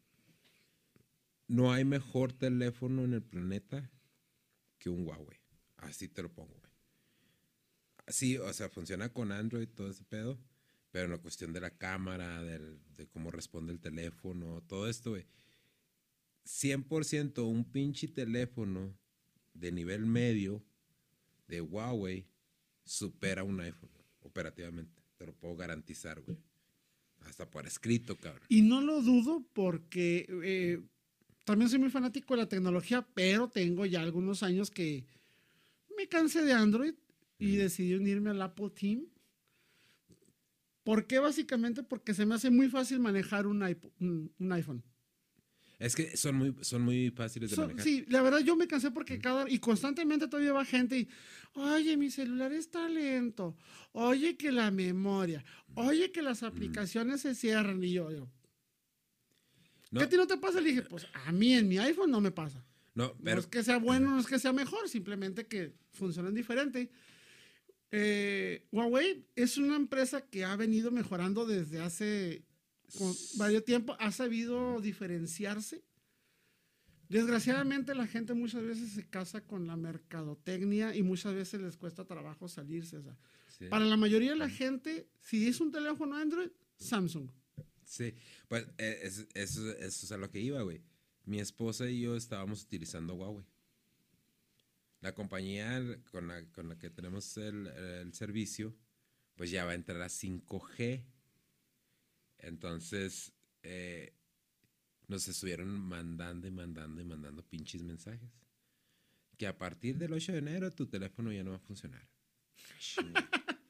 [1.48, 3.92] no hay mejor teléfono en el planeta
[4.78, 5.40] que un Huawei.
[5.78, 6.72] Así te lo pongo, güey.
[8.08, 10.40] Sí, o sea, funciona con Android, todo ese pedo.
[10.96, 15.10] Pero en la cuestión de la cámara, del- de cómo responde el teléfono, todo esto,
[15.10, 15.26] güey.
[16.46, 18.98] 100% un pinche teléfono
[19.54, 20.64] de nivel medio
[21.50, 22.26] de Huawei
[22.86, 23.90] supera un iPhone
[24.22, 25.02] operativamente.
[25.18, 26.38] Te lo puedo garantizar, güey.
[27.26, 28.46] Hasta por escrito, cabrón.
[28.48, 30.82] Y no lo dudo porque eh,
[31.44, 35.04] también soy muy fanático de la tecnología, pero tengo ya algunos años que
[35.98, 36.94] me cansé de Android
[37.38, 39.08] y decidí unirme al Apple Team.
[40.86, 41.20] ¿Por qué?
[41.20, 43.62] Básicamente porque se me hace muy fácil manejar un,
[43.99, 44.82] un- un iPhone.
[45.80, 47.84] Es que son muy, son muy fáciles de So- manejar.
[47.84, 49.49] sí, la verdad yo me cansé porque cada...
[49.49, 51.10] Y constantemente todavía va gente y...
[51.56, 53.57] Oye, mi celular está lento.
[53.91, 55.44] Oye, que la memoria.
[55.74, 57.84] Oye, que las aplicaciones se cierran.
[57.84, 58.30] Y yo, yo
[59.91, 60.62] No, ¿qué a ti no te pasa?
[60.62, 62.64] Le dije, pues a mí en mi iPhone no me pasa.
[62.94, 66.34] no, no pero es que sea bueno, no es que sea mejor, simplemente que funcionan
[66.34, 66.90] diferente.
[67.98, 72.44] Eh, Huawei es una empresa que ha venido mejorando desde hace
[73.38, 75.82] varios tiempo, ha sabido diferenciarse.
[77.08, 82.04] Desgraciadamente la gente muchas veces se casa con la mercadotecnia y muchas veces les cuesta
[82.06, 82.98] trabajo salirse.
[82.98, 83.16] o sea,
[83.48, 87.30] sí, Para la mayoría de la gente, si es un teléfono Android, Samsung.
[87.86, 88.14] sí.
[88.50, 90.82] Pues eh, es- eso, eso es a lo que iba, güey.
[91.26, 93.46] Mi esposa y yo estábamos utilizando Huawei.
[95.06, 95.80] La compañía
[96.10, 98.76] con la, con la que tenemos el, el servicio,
[99.36, 101.06] pues ya va a entrar a 5G.
[102.40, 104.15] Entonces, eh,
[105.07, 108.32] nos estuvieron mandando y mandando y mandando pinches mensajes.
[109.38, 112.10] Que a partir del 8 de enero tu teléfono ya no va a funcionar.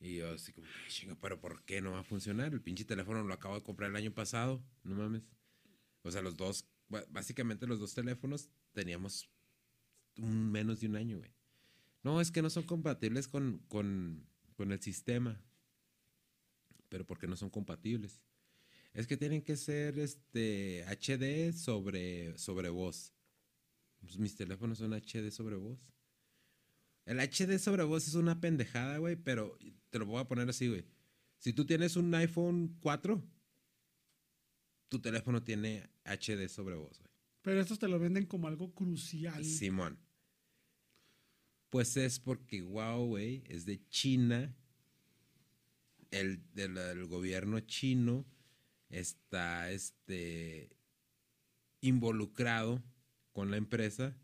[0.00, 2.52] Y yo así como, "Ay, chinga, pero ¿por qué no va a funcionar?
[2.52, 5.22] El pinche teléfono lo acabo de comprar el año pasado, no mames.
[6.02, 6.66] O sea, los dos,
[7.10, 9.30] básicamente los dos teléfonos teníamos
[10.16, 11.30] un menos de un año, güey.
[12.02, 14.26] No, es que no son compatibles con, con,
[14.56, 15.42] con el sistema.
[16.88, 18.20] Pero ¿por qué no son compatibles?
[18.92, 23.14] Es que tienen que ser este HD sobre, sobre voz.
[24.00, 25.78] Pues mis teléfonos son HD sobre voz.
[27.04, 29.58] El HD sobre voz es una pendejada, güey, pero
[29.90, 30.84] te lo voy a poner así, güey.
[31.38, 33.22] Si tú tienes un iPhone 4,
[34.88, 37.09] tu teléfono tiene HD sobre voz, güey.
[37.42, 39.44] Pero estos te lo venden como algo crucial.
[39.44, 39.98] Simón.
[41.70, 44.54] Pues es porque Huawei es de China.
[46.10, 48.26] El del gobierno chino
[48.88, 50.76] está este
[51.80, 52.82] involucrado
[53.32, 54.16] con la empresa.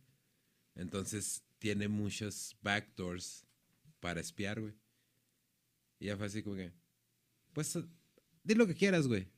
[0.74, 3.47] Entonces tiene muchos backdoors
[4.01, 4.74] para espiar, güey.
[5.98, 6.72] Y ya fue así como que.
[7.52, 7.78] Pues
[8.44, 9.28] di lo que quieras, güey.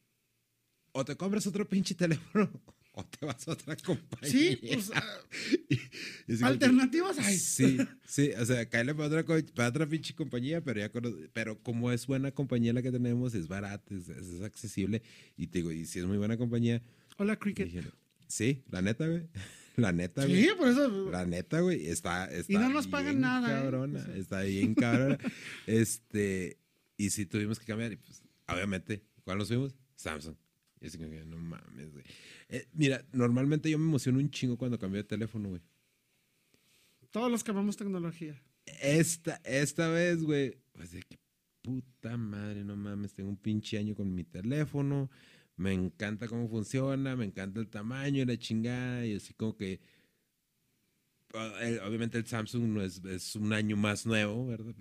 [0.92, 2.50] O te compras otro pinche teléfono.
[3.00, 4.28] O te vas a otra compañía.
[4.28, 5.02] Sí, pues, ah,
[6.26, 7.36] que- alternativas hay.
[7.38, 11.62] Sí, sí, o sea, caerle para otra, para otra pinche compañía, pero ya cono- pero
[11.62, 15.02] como es buena compañía la que tenemos, es barata, es, es- es accesible,
[15.36, 16.82] y te digo, y si es muy buena compañía,
[17.18, 17.66] Hola, Cricket.
[17.66, 17.82] dije,
[18.26, 19.28] sí, la neta, güey,
[19.76, 20.42] la neta, güey.
[20.42, 21.10] Sí, por eso.
[21.12, 23.62] La neta, güey, está, está Y no nos pagan bien nada, ¿eh?
[23.62, 24.16] Cabrona, O sea.
[24.16, 25.18] está bien cabrona.
[25.68, 26.58] este,
[26.96, 29.76] y si tuvimos que cambiar, y pues, obviamente, ¿cuál nos fuimos?
[29.94, 30.34] Samsung.
[30.80, 32.04] Y así como que, no mames, güey.
[32.48, 35.62] Eh, mira, normalmente yo me emociono un chingo cuando cambio de teléfono, güey.
[37.10, 38.40] Todos los que amamos tecnología.
[38.80, 41.18] Esta, esta vez, güey, pues de que
[41.62, 45.10] puta madre, no mames, tengo un pinche año con mi teléfono,
[45.56, 49.80] me encanta cómo funciona, me encanta el tamaño y la chingada, y así como que,
[51.34, 51.52] ah,
[51.86, 54.74] obviamente el Samsung no es, es un año más nuevo, ¿verdad?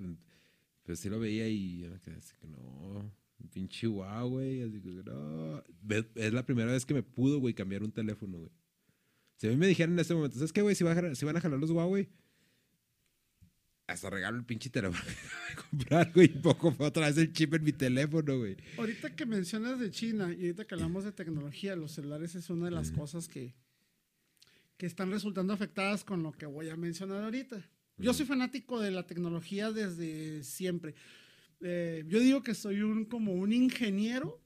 [0.83, 3.11] Pero sí lo veía y yo me quedé así que no,
[3.51, 5.63] pinche guau, güey, así que no.
[6.15, 8.51] Es la primera vez que me pudo, güey, cambiar un teléfono, güey.
[9.37, 10.75] Si a mí me dijeran en este momento, ¿sabes qué, güey?
[10.75, 12.09] Si, va si van a jalar los Huawei,
[13.87, 14.99] hasta regalo el pinche teléfono
[15.71, 16.25] comprar, güey.
[16.25, 18.57] Y poco fue otra vez el chip en mi teléfono, güey.
[18.77, 22.65] Ahorita que mencionas de China y ahorita que hablamos de tecnología, los celulares es una
[22.65, 23.55] de las cosas que,
[24.75, 27.63] que están resultando afectadas con lo que voy a mencionar ahorita.
[27.97, 30.93] Yo soy fanático de la tecnología desde siempre.
[31.61, 34.43] Eh, yo digo que soy un como un ingeniero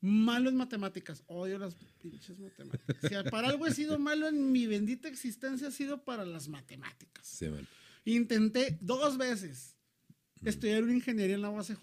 [0.00, 1.22] malo en matemáticas.
[1.26, 2.96] Odio las pinches matemáticas.
[3.02, 7.26] Si para algo he sido malo en mi bendita existencia, ha sido para las matemáticas.
[7.26, 7.66] Sí, man.
[8.04, 9.76] Intenté dos veces
[10.44, 11.82] estudiar una ingeniería en la UACJ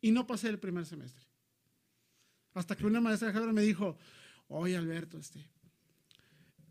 [0.00, 1.26] y no pasé el primer semestre.
[2.54, 3.98] Hasta que una maestra de me dijo,
[4.48, 5.46] oye Alberto, este,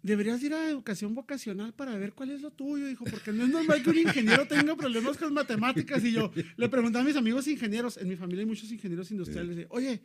[0.04, 3.50] deberías ir a educación vocacional para ver cuál es lo tuyo, dijo, porque no es
[3.50, 6.04] normal que un ingeniero tenga problemas con matemáticas.
[6.04, 9.66] Y yo le pregunté a mis amigos ingenieros, en mi familia hay muchos ingenieros industriales,
[9.70, 10.04] oye,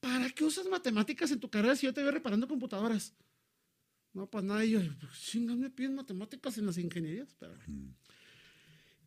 [0.00, 3.14] ¿para qué usas matemáticas en tu carrera si yo te veo reparando computadoras?
[4.14, 7.36] No, pues nada, y yo, pues, chingas, me piden matemáticas en las ingenierías.
[7.38, 7.54] Pero,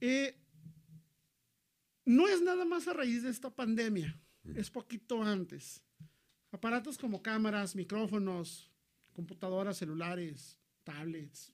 [0.02, 0.38] eh,
[2.06, 4.16] no es nada más a raíz de esta pandemia,
[4.56, 5.82] es poquito antes.
[6.52, 8.69] Aparatos como cámaras, micrófonos,
[9.14, 11.54] computadoras, celulares, tablets.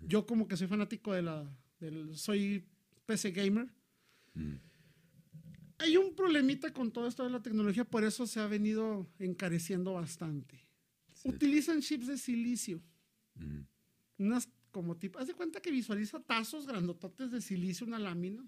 [0.00, 2.64] Yo como que soy fanático de la, del, soy
[3.06, 3.68] PC gamer.
[5.78, 9.94] Hay un problemita con todo esto de la tecnología, por eso se ha venido encareciendo
[9.94, 10.60] bastante.
[11.24, 12.80] Utilizan chips de silicio.
[14.18, 18.44] Unas como tipo, haz de cuenta que visualiza tazos grandototes de silicio, una lámina.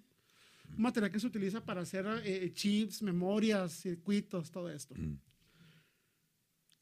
[0.76, 4.94] Un material que se utiliza para hacer eh, chips, memorias, circuitos, todo esto.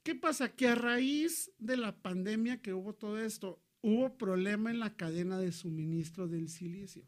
[0.03, 0.55] ¿Qué pasa?
[0.55, 5.39] Que a raíz de la pandemia que hubo todo esto, hubo problema en la cadena
[5.39, 7.07] de suministro del silicio.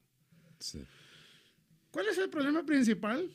[1.90, 3.30] ¿Cuál es el problema principal?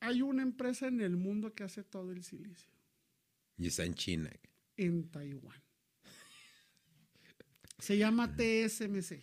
[0.00, 2.70] Hay una empresa en el mundo que hace todo el silicio.
[3.58, 4.30] Y está en China.
[4.76, 5.62] En Taiwán.
[7.78, 9.22] Se llama TSMC.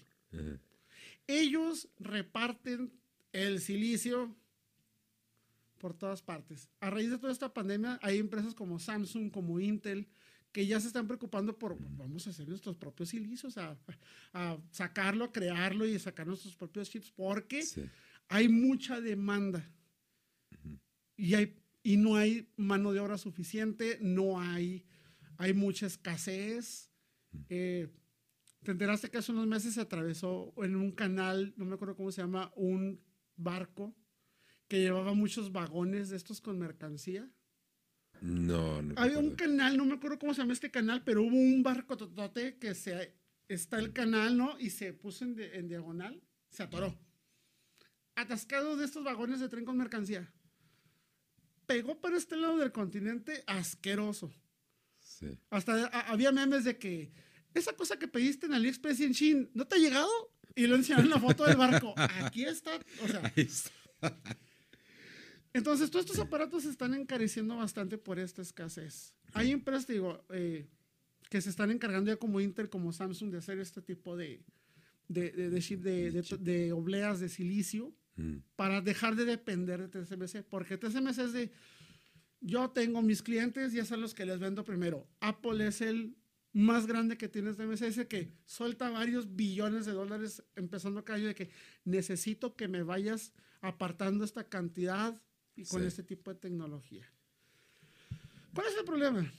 [1.25, 2.91] Ellos reparten
[3.33, 4.35] el silicio
[5.77, 6.69] por todas partes.
[6.79, 10.07] A raíz de toda esta pandemia, hay empresas como Samsung, como Intel,
[10.51, 13.77] que ya se están preocupando por, vamos a hacer nuestros propios silicios, a,
[14.71, 17.63] sacarlo, a crearlo y sacar nuestros propios chips, porque
[18.27, 19.69] hay mucha demanda.
[21.15, 24.83] y, hay, y no hay mano de obra suficiente, no hay,
[25.37, 26.89] hay mucha escasez.
[27.49, 27.87] Eh,
[28.63, 32.11] te enteraste que hace unos meses se atravesó en un canal, no me acuerdo cómo
[32.11, 32.99] se llama, un
[33.35, 33.95] barco
[34.67, 37.29] que llevaba muchos vagones de estos con mercancía.
[38.21, 38.95] No, no.
[38.97, 41.97] Había un canal, no me acuerdo cómo se llama este canal, pero hubo un barco
[41.97, 43.13] totote que se,
[43.47, 44.59] está el canal, ¿no?
[44.59, 46.97] Y se puso en, en diagonal, se atoró.
[48.15, 50.33] Atascado de estos vagones de tren con mercancía.
[51.67, 54.33] Pegó para este lado del continente asqueroso.
[54.99, 55.37] Sí.
[55.49, 57.11] Hasta había memes de que
[57.53, 60.09] esa cosa que pediste en AliExpress y en Shein, ¿no te ha llegado?
[60.55, 61.93] Y lo enseñaron la foto del barco.
[62.23, 62.79] Aquí está.
[63.03, 63.33] O sea.
[65.57, 69.15] Entonces, todos estos aparatos se están encareciendo bastante por esta escasez.
[69.33, 70.67] Hay empresas, digo, eh,
[71.31, 74.43] que se están encargando ya como Intel, como Samsung, de hacer este tipo de,
[75.07, 77.91] de, de, de, de obleas de silicio
[78.55, 80.43] para dejar de depender de TSMC.
[80.43, 81.51] Porque TSMC es de,
[82.39, 85.07] yo tengo mis clientes y son los que les vendo primero.
[85.21, 86.15] Apple es el
[86.53, 91.27] más grande que tiene TSMC, ese que suelta varios billones de dólares empezando cada año
[91.29, 91.49] de que
[91.83, 95.19] necesito que me vayas apartando esta cantidad
[95.57, 97.05] y con este tipo de tecnología.
[98.53, 99.31] ¿Cuál es el problema?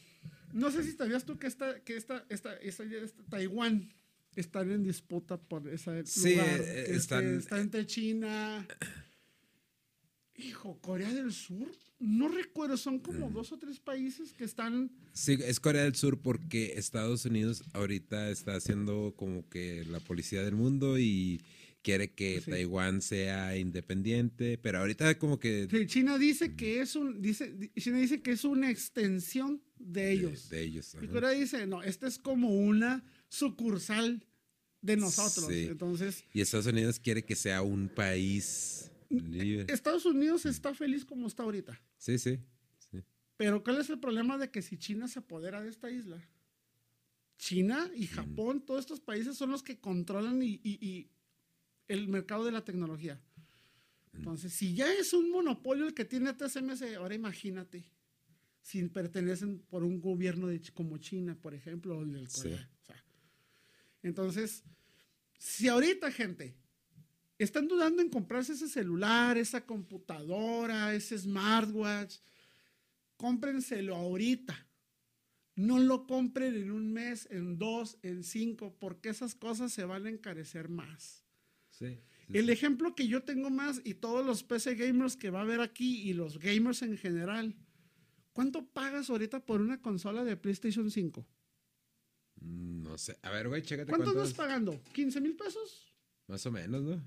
[0.52, 2.84] No sé si sabías tú que, esta, que esta, esta, esta,
[3.30, 3.92] Taiwán
[4.34, 6.60] está en disputa por ese sí, lugar.
[6.60, 8.66] Eh, este, está entre China.
[10.36, 11.70] Hijo, Corea del Sur.
[11.98, 13.32] No recuerdo, son como mm.
[13.32, 14.90] dos o tres países que están.
[15.12, 20.44] Sí, es Corea del Sur porque Estados Unidos ahorita está haciendo como que la policía
[20.44, 21.42] del mundo y
[21.89, 25.66] quiere que Taiwán sea independiente, pero ahorita como que...
[25.86, 30.51] China dice que es un, dice, China dice que es una extensión de ellos.
[30.51, 30.94] De, ellos.
[31.01, 34.23] Y Corea dice, no, esta es como una sucursal
[34.82, 35.51] de nosotros.
[35.51, 36.24] Entonces...
[36.35, 39.73] Y Estados Unidos quiere que sea un país libre.
[39.73, 41.81] Estados Unidos está feliz como está ahorita.
[41.97, 42.39] Sí, sí.
[43.39, 46.23] Pero ¿cuál es el problema de que si China se apodera de esta isla?
[47.39, 51.09] China y Japón, todos estos países son los que controlan y
[51.89, 53.20] el mercado de la tecnología.
[54.12, 57.90] Entonces, si ya es un monopolio el que tiene TSMC, ahora imagínate
[58.60, 62.69] si pertenecen por un gobierno de, como China, por ejemplo, o del Corea.
[64.02, 64.62] entonces,
[65.39, 66.55] si ahorita, gente,
[67.39, 72.16] están dudando en comprarse ese celular, esa computadora, ese smartwatch,
[73.16, 74.66] cómprenselo ahorita.
[75.55, 80.06] No lo compren en un mes, en dos, en cinco, porque esas cosas se van
[80.06, 81.27] a encarecer más
[81.80, 85.60] el ejemplo que yo tengo más y todos los PC gamers que va a haber
[85.60, 87.56] aquí y los gamers en general,
[88.32, 91.26] ¿cuánto pagas ahorita por una consola de PlayStation 5?
[92.40, 93.18] Mm, no sé.
[93.22, 93.90] A ver, güey, chécate.
[93.90, 94.80] ¿Cuánto estás pagando?
[94.94, 95.94] ¿15 mil pesos?
[96.26, 97.02] Más o menos, ¿no?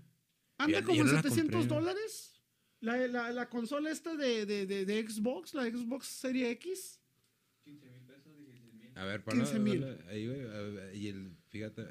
[0.57, 2.41] Anda como en 700 dólares.
[2.81, 6.99] La, la, la, consola esta de, de, de, Xbox, la Xbox Serie X.
[7.63, 8.97] 15 mil pesos, 16 mil.
[8.97, 9.83] A ver, para 15 mil.
[10.09, 10.97] Ahí, güey.
[10.97, 11.85] Y el, fíjate,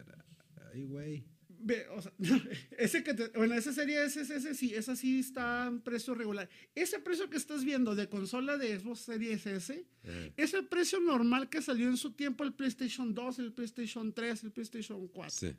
[0.73, 1.24] ahí, güey.
[1.62, 2.12] Ve, o sea,
[2.78, 6.49] ese que bueno, esa serie ese, ese, sí, esa sí está en precio regular.
[6.74, 9.87] Ese precio que estás viendo de consola de Xbox Series S
[10.37, 14.45] es el precio normal que salió en su tiempo el PlayStation 2, el PlayStation 3,
[14.45, 15.31] el PlayStation 4.
[15.31, 15.57] Sí.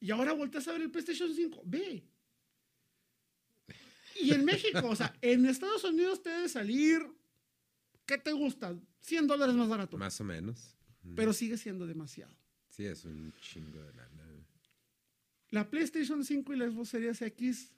[0.00, 1.62] Y ahora volteas a ver el PlayStation 5.
[1.64, 2.02] Ve.
[4.20, 7.06] Y en México, o sea, en Estados Unidos te debe salir,
[8.06, 8.76] ¿qué te gusta?
[9.00, 9.98] 100 dólares más barato.
[9.98, 10.76] Más o menos.
[11.16, 12.34] Pero sigue siendo demasiado.
[12.68, 14.11] Sí, es un chingo de lana.
[15.52, 17.72] La PlayStation 5 y la Xbox Series X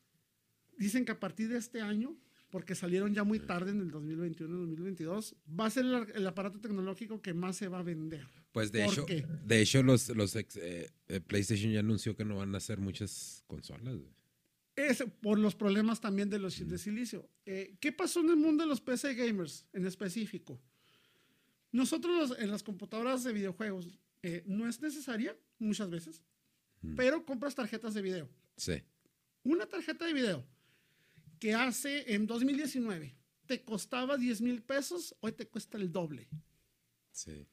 [0.79, 2.17] dicen que a partir de este año,
[2.51, 7.21] porque salieron ya muy tarde en el 2021-2022, va a ser el, el aparato tecnológico
[7.21, 8.27] que más se va a vender.
[8.53, 9.27] Pues de ¿Por hecho, qué?
[9.45, 12.79] de hecho los, los ex- eh, eh, PlayStation ya anunció que no van a hacer
[12.79, 13.97] muchas consolas.
[14.77, 17.29] Es por los problemas también de los de silicio.
[17.45, 20.61] Eh, ¿Qué pasó en el mundo de los PC gamers en específico?
[21.73, 23.89] Nosotros los- en las computadoras de videojuegos
[24.23, 26.23] eh, no es necesaria muchas veces,
[26.85, 26.97] Mm.
[26.97, 28.29] pero compras tarjetas de video.
[28.57, 28.83] Sí.
[29.43, 30.47] Una tarjeta de video
[31.39, 33.17] que hace en 2019
[33.47, 36.29] te costaba 10 mil pesos, hoy te cuesta el doble.
[37.11, 37.47] Sí.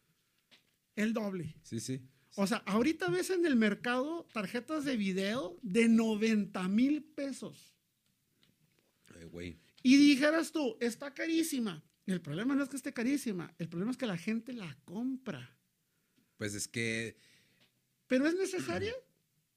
[0.96, 1.56] El doble.
[1.64, 2.02] Sí, sí.
[2.36, 7.76] O sea, ahorita ves en el mercado tarjetas de video de 90 mil pesos.
[9.16, 9.60] Eh, Güey.
[9.84, 11.84] Y dijeras tú, está carísima.
[12.06, 15.58] El problema no es que esté carísima, el problema es que la gente la compra.
[16.38, 17.18] Pues es que
[18.08, 18.94] ¿Pero es necesaria?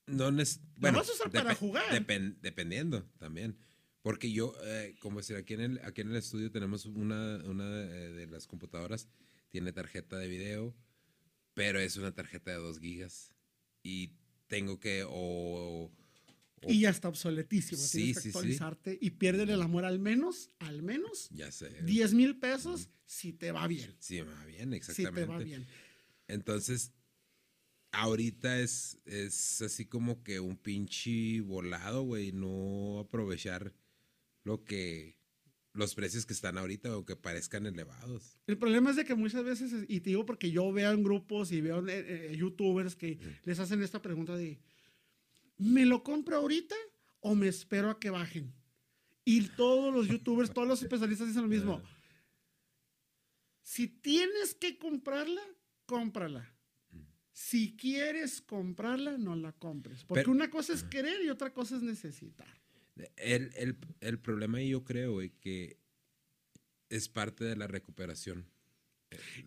[0.06, 0.60] no es.
[0.76, 1.84] Bueno, vas a usar para jugar.
[1.92, 3.56] depen- dependiendo también.
[4.02, 7.64] Porque yo, eh, como decir, aquí en el, aquí en el estudio tenemos una, una
[7.84, 9.08] eh, de las computadoras,
[9.50, 10.76] tiene tarjeta de video,
[11.54, 13.34] pero es una tarjeta de 2 gigas.
[13.82, 14.12] Y
[14.46, 15.90] tengo que, o, o-
[16.68, 17.80] Y ya está obsoletísima.
[17.80, 18.36] Sí, Tienes que sí, sí.
[18.36, 21.70] actualizarte y pierde el amor al menos, al menos, ya sé.
[21.82, 23.96] 10 mil pesos si te va bien.
[24.00, 25.20] Sí, me va bien, Si exactamente.
[25.22, 25.66] te va bien.
[26.28, 26.92] Entonces,
[27.94, 33.72] ahorita es, es así como que un pinche volado, güey, no aprovechar
[34.42, 35.18] lo que,
[35.72, 38.38] los precios que están ahorita o que parezcan elevados.
[38.46, 41.52] El problema es de que muchas veces, y te digo porque yo veo en grupos
[41.52, 44.60] y veo eh, eh, youtubers que les hacen esta pregunta de,
[45.58, 46.76] ¿me lo compro ahorita
[47.20, 48.52] o me espero a que bajen?
[49.24, 51.82] Y todos los youtubers, todos los especialistas dicen lo mismo.
[53.66, 55.40] Si tienes que comprarla,
[55.86, 56.53] cómprala.
[57.36, 60.04] Si quieres comprarla, no la compres.
[60.04, 62.46] Porque Pero- una cosa es querer y otra cosa es necesitar.
[63.16, 65.76] El, el, el problema yo creo, güey, que
[66.90, 68.46] es parte de la recuperación.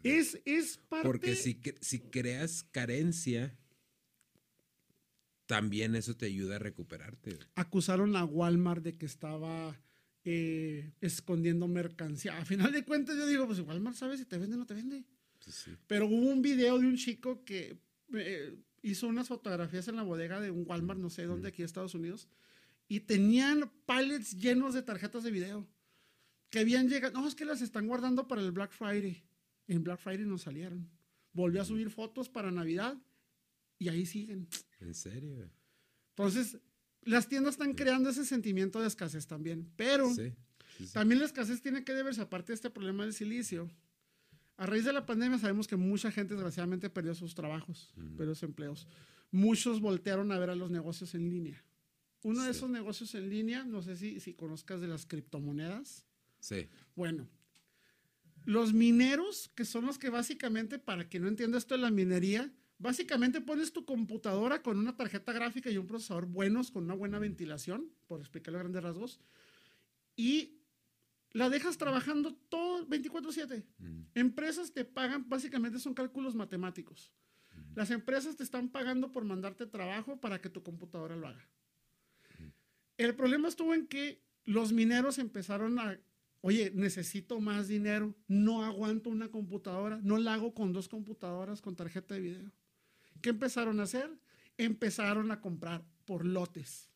[0.04, 1.08] Es, es parte...
[1.08, 3.58] Porque si, si creas carencia,
[5.46, 7.40] también eso te ayuda a recuperarte.
[7.56, 9.80] acusaron a Walmart de que estaba
[10.26, 12.38] eh, escondiendo mercancía.
[12.38, 14.74] A final de cuentas, yo digo, pues Walmart sabe si te vende o no te
[14.74, 15.06] vende.
[15.48, 15.72] Sí.
[15.88, 17.80] Pero hubo un video de un chico que
[18.14, 21.66] eh, hizo unas fotografías en la bodega de un Walmart, no sé dónde, aquí en
[21.66, 22.28] Estados Unidos,
[22.88, 25.68] y tenían pallets llenos de tarjetas de video.
[26.50, 29.22] Que habían llegado, no, es que las están guardando para el Black Friday.
[29.68, 30.90] En Black Friday no salieron.
[31.34, 32.98] Volvió a subir fotos para Navidad
[33.78, 34.48] y ahí siguen.
[34.80, 35.52] En serio.
[36.16, 36.58] Entonces,
[37.02, 39.70] las tiendas están creando ese sentimiento de escasez también.
[39.76, 40.32] Pero Sí,
[40.78, 40.94] sí, sí.
[40.94, 43.70] también la escasez tiene que deberse, aparte de este problema del silicio.
[44.58, 48.44] A raíz de la pandemia sabemos que mucha gente desgraciadamente perdió sus trabajos, perdió sus
[48.44, 48.88] empleos.
[49.32, 51.64] Muchos voltearon a ver a los negocios en línea.
[52.24, 56.06] Uno de esos negocios en línea, no sé si, si conozcas de las criptomonedas.
[56.40, 56.68] Sí.
[56.96, 57.28] Bueno,
[58.46, 62.52] los mineros, que son los que básicamente, para que no entienda esto de la minería,
[62.80, 67.20] básicamente pones tu computadora con una tarjeta gráfica y un procesador buenos, con una buena
[67.20, 69.20] ventilación, por explicarlo a grandes rasgos,
[70.16, 70.57] y
[71.32, 73.64] la dejas trabajando todo 24/7.
[73.80, 74.02] Mm.
[74.16, 77.12] Empresas te pagan, básicamente son cálculos matemáticos.
[77.76, 81.48] Las empresas te están pagando por mandarte trabajo para que tu computadora lo haga.
[82.98, 86.00] El problema estuvo en que los mineros empezaron a,
[86.42, 91.76] oye, necesito más dinero, no aguanto una computadora, no la hago con dos computadoras con
[91.76, 92.52] tarjeta de video.
[93.22, 94.10] ¿Qué empezaron a hacer?
[94.58, 96.90] Empezaron a comprar por lotes.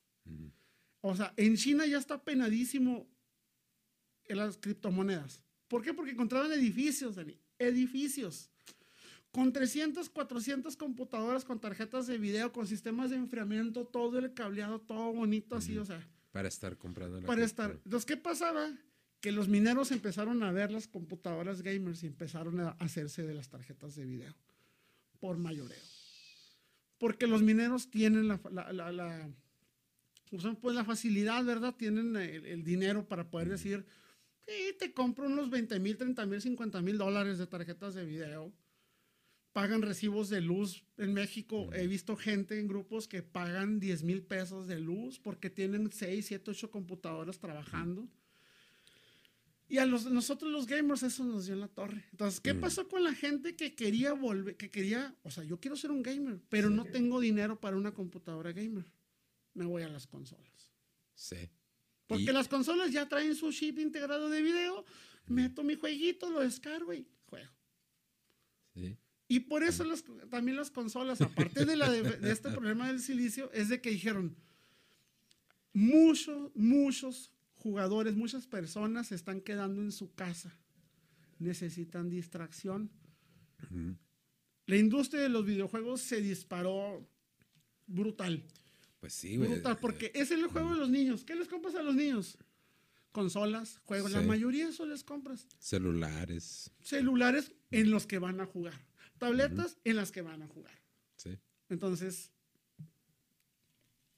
[1.01, 3.07] O sea, en China ya está penadísimo
[4.31, 5.41] en las criptomonedas.
[5.67, 5.93] ¿Por qué?
[5.93, 7.37] Porque encontraban edificios, Dani.
[7.59, 8.49] Edificios.
[9.31, 14.81] Con 300, 400 computadoras con tarjetas de video, con sistemas de enfriamiento, todo el cableado,
[14.81, 17.71] todo bonito así, o sea, Para estar comprando la para estar.
[17.85, 18.69] Entonces, ¿qué pasaba?
[19.21, 23.47] Que los mineros empezaron a ver las computadoras gamers y empezaron a hacerse de las
[23.49, 24.35] tarjetas de video
[25.19, 25.79] por mayoreo.
[26.97, 29.29] Porque los mineros tienen la, la, la- la-
[30.31, 31.73] usan, pues, la facilidad, ¿verdad?
[31.75, 33.85] Tienen el, el dinero para poder decir,
[34.51, 38.51] sí, te compro unos 20 mil, 30 mil, 50 mil dólares de tarjetas de video.
[39.53, 40.83] Pagan recibos de luz.
[40.97, 45.49] En México he visto gente en grupos que pagan 10 mil pesos de luz porque
[45.49, 48.07] tienen 6, 7, 8 computadoras trabajando.
[49.67, 52.03] Y a los, nosotros los gamers eso nos dio en la torre.
[52.11, 52.59] Entonces, ¿qué Mm.
[52.59, 56.03] pasó con la gente que quería volver, que quería, o sea, yo quiero ser un
[56.03, 58.85] gamer, pero no tengo dinero para una computadora gamer?
[59.53, 60.73] Me voy a las consolas.
[61.13, 61.49] Sí.
[62.11, 64.83] Porque Y- las consolas ya traen su chip integrado de video.
[65.27, 67.49] Meto mi jueguito, lo descargo y juego.
[68.73, 68.97] Sí.
[69.29, 69.85] Y por eso
[70.29, 73.91] también las consolas, aparte de, la de, de este problema del silicio, es de que
[73.91, 74.35] dijeron,
[75.71, 80.53] muchos, muchos jugadores, muchas personas se están quedando en su casa.
[81.39, 82.91] Necesitan distracción.
[84.65, 87.07] La industria de los videojuegos se disparó
[87.87, 88.43] brutal.
[89.01, 89.49] Pues sí, güey.
[89.49, 91.25] brutal, porque es el juego de los niños.
[91.25, 92.37] ¿Qué les compras a los niños?
[93.11, 94.11] Consolas, juegos.
[94.11, 94.27] La Sí.
[94.27, 95.47] mayoría eso les compras.
[95.59, 96.71] Celulares.
[96.81, 98.79] Celulares en los que van a jugar.
[99.17, 100.79] Tabletas en las que van a jugar.
[101.17, 101.37] Sí.
[101.69, 102.31] Entonces,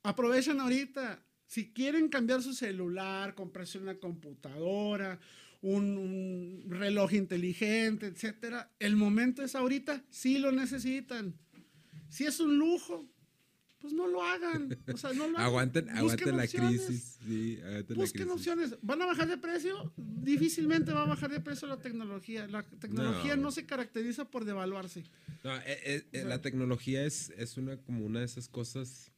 [0.03, 1.23] aprovechen ahorita.
[1.47, 5.19] Si quieren cambiar su celular, comprarse una computadora,
[5.61, 10.03] un, un reloj inteligente, etcétera, el momento es ahorita.
[10.09, 11.35] Si lo necesitan.
[12.09, 13.07] Si es un lujo,
[13.83, 14.75] pues no lo hagan.
[14.93, 15.45] O sea, no lo hagan.
[15.45, 17.17] Aguanten, aguanten la crisis.
[17.27, 18.31] Sí, aguanten la Busquen crisis.
[18.31, 18.77] opciones.
[18.81, 19.93] ¿Van a bajar de precio?
[19.97, 22.47] Difícilmente va a bajar de precio la tecnología.
[22.47, 23.51] La tecnología no, No.
[23.51, 25.03] se caracteriza por devaluarse.
[25.43, 29.11] No, eh, eh, eh, sea- la tecnología es, es una como una de esas cosas.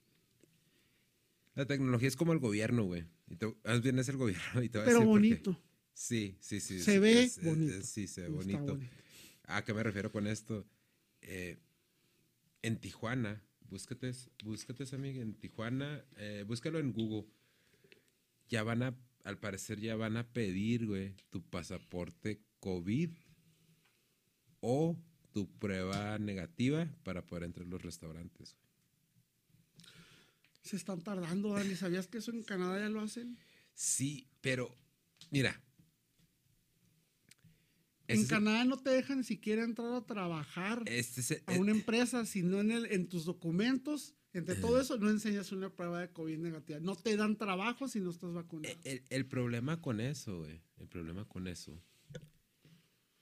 [1.54, 3.06] La tecnología es como el gobierno, güey.
[3.30, 4.64] Y te- Más bien es el gobierno.
[4.64, 5.62] Y te Pero bonito.
[5.94, 6.80] Sí, sí, sí.
[6.82, 7.76] Se sí, ve es- bonito.
[7.76, 8.60] es- sí, se ve bonito.
[8.66, 8.92] bonito.
[9.44, 10.66] ¿A qué me refiero con esto?
[11.22, 11.58] Eh,
[12.64, 14.12] en Tijuana, búscate,
[14.44, 17.30] búscate amiga en Tijuana, eh, búscalo en Google.
[18.48, 23.12] Ya van a, al parecer ya van a pedir, güey, tu pasaporte COVID
[24.62, 24.98] o
[25.32, 28.54] tu prueba negativa para poder entrar a los restaurantes.
[28.54, 28.66] güey.
[30.62, 31.76] Se están tardando, Dani.
[31.76, 33.38] ¿Sabías que eso en Canadá ya lo hacen?
[33.74, 34.76] Sí, pero
[35.30, 35.62] mira.
[38.08, 41.72] En es- Canadá no te dejan ni siquiera entrar a trabajar este es- a una
[41.72, 44.14] empresa, sino en, el, en tus documentos.
[44.34, 46.80] Entre todo eso, no enseñas una prueba de COVID negativa.
[46.82, 48.76] No te dan trabajo si no estás vacunado.
[48.84, 51.82] El, el problema con eso, güey, el problema con eso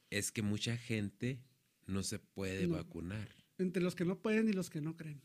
[0.10, 1.40] es que mucha gente
[1.86, 2.76] no se puede No.
[2.78, 3.30] vacunar.
[3.58, 5.22] Entre los que no pueden y los que no creen.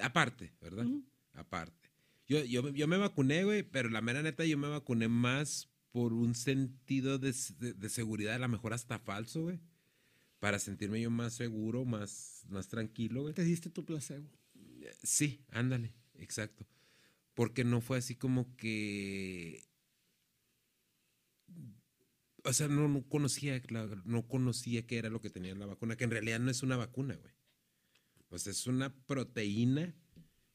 [0.00, 0.86] Aparte, ¿verdad?
[1.34, 1.88] Aparte.
[2.26, 6.12] Yo, yo, yo me vacuné, güey, pero la mera neta yo me vacuné más por
[6.12, 9.60] un sentido de, de- de seguridad, a lo mejor hasta falso, güey.
[10.40, 13.34] Para sentirme yo más seguro, más, más tranquilo, güey.
[13.34, 14.28] Te diste tu placebo.
[15.02, 16.66] Sí, ándale, exacto.
[17.34, 19.64] Porque no fue así como que.
[22.44, 23.60] O sea, no, no conocía,
[24.04, 26.76] no conocía qué era lo que tenía la vacuna, que en realidad no es una
[26.76, 27.32] vacuna, güey.
[28.30, 29.94] O sea, es una proteína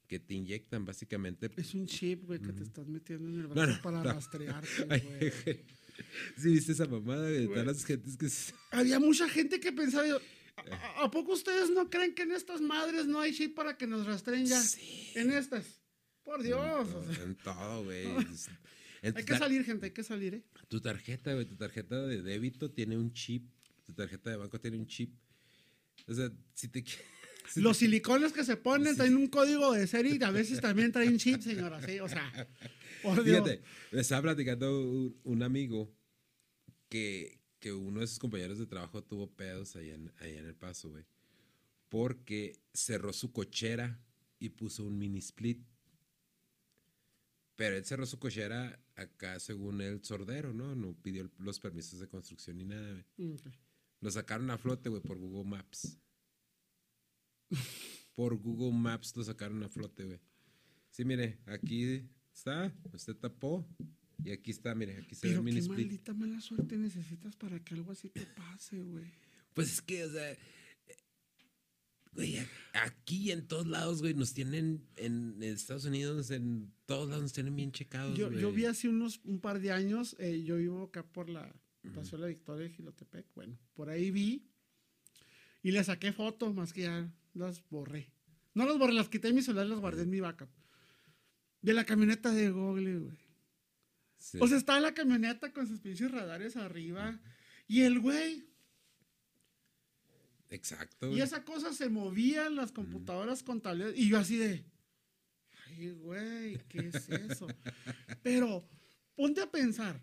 [0.08, 1.50] que te inyectan básicamente.
[1.58, 4.04] Es un chip, güey, que te estás metiendo en el brazo no, para no.
[4.14, 5.60] rastrearte, güey.
[6.38, 8.28] Sí, viste esa mamada de todas las gentes que.
[8.72, 10.20] Había mucha gente que pensaba, yo,
[10.72, 13.88] ¿a, a- poco ustedes no creen que en estas madres no hay chip para que
[13.88, 14.60] nos rastreen ya?
[14.62, 15.12] Sí.
[15.16, 15.80] En estas.
[16.24, 16.88] Por Dios.
[17.24, 18.06] En todo, güey.
[19.04, 20.44] Hay que salir, gente, hay que salir, ¿eh?
[20.70, 23.50] Tu tarjeta, güey, tu tarjeta de débito tiene un chip.
[23.86, 25.14] Tu tarjeta de banco tiene un chip.
[26.08, 26.96] O sea, si te qui-
[27.56, 31.18] Los silicones que se ponen traen un código de serie y a veces también traen
[31.18, 32.32] chip, señora, sí, o sea.
[33.04, 33.24] Dios.
[33.24, 33.62] Fíjate,
[33.92, 35.94] me estaba platicando un, un amigo
[36.88, 40.56] que, que uno de sus compañeros de trabajo tuvo pedos allá en, allá en El
[40.56, 41.06] Paso, güey.
[41.90, 44.00] Porque cerró su cochera
[44.40, 45.66] y puso un mini split.
[47.56, 50.76] Pero él cerró su cochera acá, según el sordero, ¿no?
[50.76, 53.38] No pidió los permisos de construcción ni nada, güey.
[54.02, 55.98] Lo sacaron a flote, güey, por Google Maps.
[58.16, 60.20] Por Google Maps lo sacaron a flote, güey.
[60.90, 62.04] Sí, mire, aquí
[62.34, 63.68] está, usted tapó.
[64.24, 65.80] Y aquí está, mire, aquí se ve el mini qué split.
[65.80, 69.12] maldita mala suerte necesitas para que algo así te pase, güey.
[69.54, 70.38] Pues es que, o sea,
[72.14, 72.38] güey,
[72.74, 77.56] aquí en todos lados, güey, nos tienen, en Estados Unidos, en todos lados nos tienen
[77.56, 78.56] bien checados, Yo, yo güey.
[78.56, 81.54] vi hace unos un par de años, eh, yo vivo acá por la
[81.94, 84.48] Paseo de la Victoria de Gilotepec, bueno, por ahí vi
[85.64, 88.12] y le saqué fotos, más que ya las borré.
[88.54, 90.50] No las borré, las quité de mi celular, las guardé en mi backup.
[91.62, 93.18] De la camioneta de Google, güey.
[94.18, 94.38] Sí.
[94.42, 97.20] O sea, estaba la camioneta con sus pinches radares arriba
[97.68, 98.48] y el güey.
[100.50, 101.12] Exacto.
[101.12, 103.98] Y esa cosa se movía en las computadoras contables.
[103.98, 104.64] Y yo así de.
[105.66, 107.48] Ay, güey, ¿qué es eso?
[108.24, 108.68] Pero
[109.16, 110.00] ponte a pensar.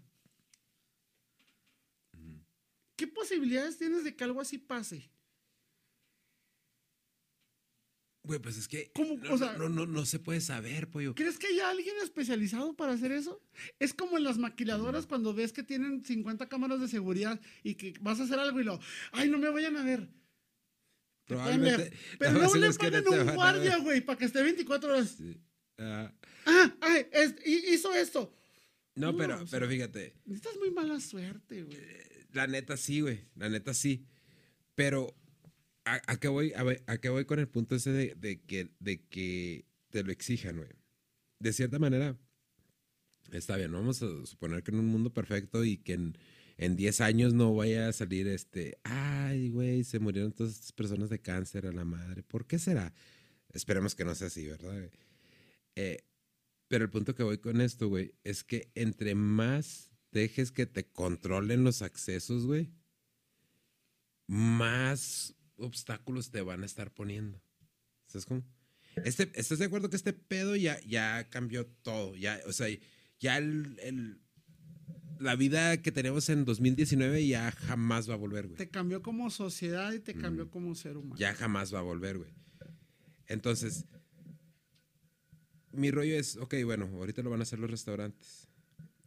[2.97, 5.11] ¿Qué posibilidades tienes de que algo así pase?
[8.31, 9.16] Güey, pues es que ¿Cómo?
[9.16, 11.16] no, O sea- no, no, no se puede saber, pollo.
[11.16, 13.43] ¿Crees que haya alguien especializado para hacer eso?
[13.81, 17.93] Es como en las maquiladoras cuando ves que tienen 50 cámaras de seguridad y que
[18.01, 18.78] vas a hacer algo y lo,
[19.11, 20.09] ay, no me vayan a ver.
[21.27, 21.74] Te pueden ver.
[21.74, 21.97] Probablemente.
[22.20, 25.15] Pero no le ponen un guardia, güey, para que esté 24 horas.
[25.19, 25.36] Sí.
[25.78, 26.12] Ah,
[26.47, 28.32] Ah, ay, es- hizo esto.
[28.94, 31.78] No, pero, o pero fíjate, Necesitas muy mala suerte, güey.
[32.32, 33.24] la neta sí, güey.
[33.35, 34.05] La neta sí.
[34.74, 35.15] Pero,
[36.06, 40.02] ¿a, qué voy, a, qué voy con el punto ese de, que, de que te
[40.02, 40.68] lo exijan, güey?
[41.38, 42.16] De cierta manera,
[43.32, 43.72] está bien.
[43.72, 46.18] Vamos a suponer que en un mundo perfecto y que en,
[46.58, 48.78] en 10 años no vaya a salir este.
[48.84, 52.22] Ay, güey, se murieron todas estas personas de cáncer a la madre.
[52.22, 52.92] ¿Por qué será?
[53.52, 54.90] Esperemos que no sea así, ¿verdad?
[55.76, 56.04] Eh,
[56.68, 60.84] pero el punto que voy con esto, güey, es que entre más dejes que te
[60.84, 62.70] controlen los accesos, güey,
[64.26, 67.42] más obstáculos te van a estar poniendo.
[68.06, 68.44] ¿Sabes cómo?
[69.04, 72.16] Este, ¿Estás de acuerdo que este pedo ya, ya cambió todo?
[72.16, 72.66] Ya, o sea,
[73.20, 74.20] ya el, el-
[75.20, 78.56] la vida que tenemos en 2019 ya jamás va a volver, güey.
[78.56, 80.48] Te cambió como sociedad y te cambió Mm.
[80.50, 81.16] como ser humano.
[81.16, 82.32] Ya jamás va a volver, güey.
[83.26, 83.84] Entonces,
[85.72, 88.48] mi rollo es, ok, bueno, ahorita lo van a hacer los restaurantes.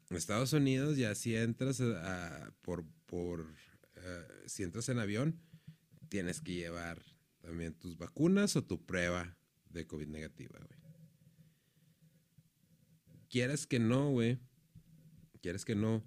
[0.09, 3.53] En Estados Unidos ya si entras a- a- por, por
[3.95, 5.39] eh, si entras en avión,
[6.13, 7.01] tienes que llevar
[7.41, 9.35] también tus vacunas o tu prueba
[9.71, 10.79] de COVID negativa, güey.
[13.29, 14.37] Quieras que no, güey.
[15.41, 16.03] Quieres que no.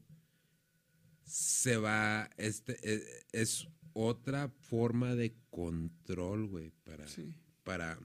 [1.24, 3.02] Se va, este, eh,
[3.32, 7.34] es otra forma de control, güey, para, Sí.
[7.64, 7.98] para,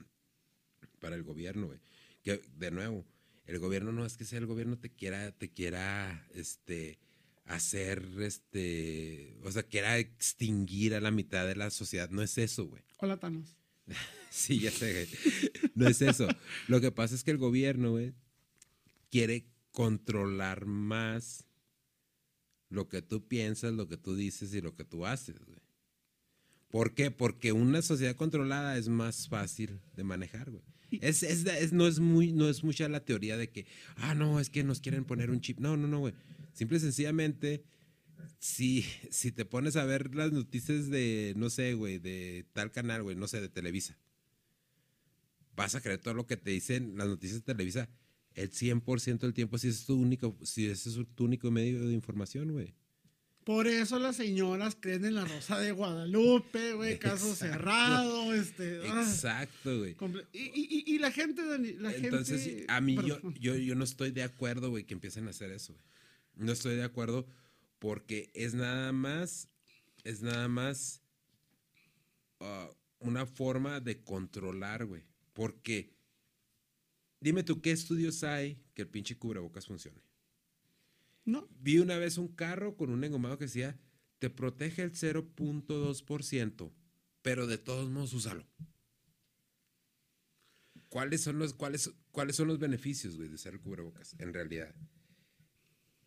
[0.98, 1.78] para el gobierno, güey.
[2.24, 3.06] Que, de nuevo,
[3.44, 6.98] el gobierno no es que sea el gobierno te quiera, te quiera, este,
[7.44, 12.08] hacer, este, o sea, quiera extinguir a la mitad de la sociedad.
[12.10, 12.82] No es eso, güey.
[12.98, 13.56] Hola, Thanos.
[14.30, 15.70] Sí, ya sé, güey.
[15.74, 16.26] No es eso.
[16.66, 18.14] Lo que pasa es que el gobierno, güey,
[19.10, 21.44] quiere controlar más
[22.70, 25.58] lo que tú piensas, lo que tú dices y lo que tú haces, güey.
[26.70, 27.10] ¿Por qué?
[27.10, 30.62] Porque una sociedad controlada es más fácil de manejar, güey.
[31.02, 33.66] Es, es, es- no, es muy, no es mucha la teoría de que,
[33.96, 35.58] ah, no, es que nos quieren poner un chip.
[35.58, 36.14] No, no, no, güey.
[36.52, 37.64] Simple y sencillamente,
[38.38, 43.02] si, si te pones a ver las noticias de, no sé, güey, de tal canal,
[43.02, 43.96] güey, no sé, de Televisa,
[45.56, 47.88] vas a creer todo lo que te dicen las noticias de Televisa
[48.34, 51.92] el 100% del tiempo si es tu único, si ese es tu único medio de
[51.92, 52.74] información, güey.
[53.44, 58.80] Por eso las señoras creen en la Rosa de Guadalupe, güey, caso cerrado, este.
[58.88, 59.96] ah, Exacto, güey.
[60.32, 62.66] y, y- y- la gente, Dani, la Entonces, gente.
[62.68, 65.72] a mí yo, yo, yo no estoy de acuerdo, güey, que empiecen a hacer eso,
[65.74, 65.84] güey.
[66.34, 67.26] No estoy de acuerdo
[67.78, 69.48] porque es nada más,
[70.04, 71.02] es nada más
[72.40, 75.04] ah, una forma de controlar, güey.
[75.32, 75.94] Porque,
[77.20, 80.00] dime tú, ¿qué estudios hay que el pinche cubrebocas funcione?
[81.24, 83.78] No, Vi una vez un carro con un engomado que decía,
[84.18, 86.72] te protege el 0.2%,
[87.22, 88.46] pero de todos modos úsalo.
[90.88, 94.74] ¿Cuáles son los, cuáles, cuáles son los beneficios, güey, de usar el cubrebocas, en realidad?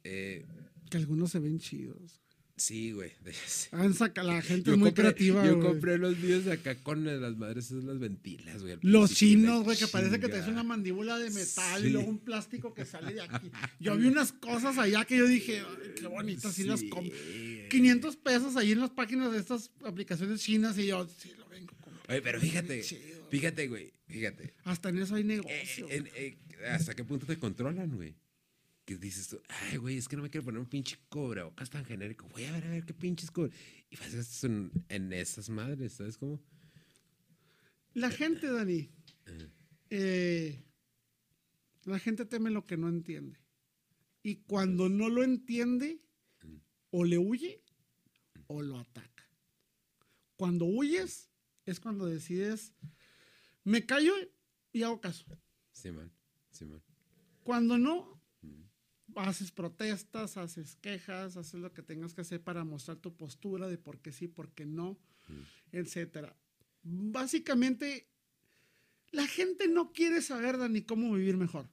[0.07, 0.45] Eh,
[0.89, 2.21] que algunos se ven chidos.
[2.57, 3.11] sí, güey.
[3.47, 3.67] sí.
[3.71, 5.45] Han saca, la gente Yo es muy compré, creativa.
[5.45, 5.67] yo güey.
[5.67, 8.77] compré los míos acá con las madres, esas las ventilas, güey.
[8.81, 10.61] Los chinos, güey, que parece que traes chingada.
[10.61, 11.87] una mandíbula de metal Sí.
[11.87, 13.49] y luego un plástico que sale de aquí.
[13.79, 17.11] Yo vi unas cosas allá que yo dije, "Ay, qué bonitas, sí, las compro.
[17.17, 17.67] güey.
[17.67, 21.73] 500 pesos ahí en las páginas de estas aplicaciones chinas y yo, sí, lo vengo
[21.77, 22.11] a comprar.
[22.11, 23.27] Oye, pero fíjate, Chido.
[23.29, 24.53] fíjate, güey, fíjate.
[24.63, 25.87] Hasta en eso hay Eh, negocio.
[25.89, 26.37] eh,
[26.69, 28.15] ¿Hasta qué punto te controlan, güey?
[28.85, 31.83] Que dices tú, ay, güey, es que no me quiero poner un pinche cobrebocas tan
[31.85, 32.27] genérico.
[32.29, 33.51] Voy a ver, a ver qué pinches cobre.
[33.89, 36.39] Y vas en, en esas madres, ¿sabes cómo?
[37.93, 38.89] La gente, Dani,
[39.89, 40.63] eh,
[41.85, 43.39] la gente teme lo que no entiende.
[44.21, 46.01] Y cuando no lo entiende,
[46.91, 47.61] o le huye
[48.47, 49.29] o lo ataca.
[50.35, 51.29] Cuando huyes
[51.65, 52.73] es cuando decides,
[53.63, 54.13] me callo
[54.71, 55.25] y hago caso.
[55.71, 56.11] Sí, man,
[56.51, 56.81] sí, man.
[57.43, 58.14] Cuando no,
[59.15, 63.77] haces protestas, haces quejas, haces lo que tengas que hacer para mostrar tu postura de
[63.77, 64.97] por qué sí, por qué no,
[65.71, 66.35] etcétera.
[66.83, 68.07] Básicamente,
[69.11, 71.69] la gente no quiere saber, Dani, cómo vivir mejor.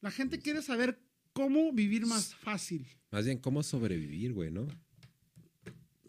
[0.00, 1.00] La gente quiere saber
[1.32, 2.86] cómo vivir más fácil.
[3.10, 4.68] Más bien, ¿cómo sobrevivir, güey, no?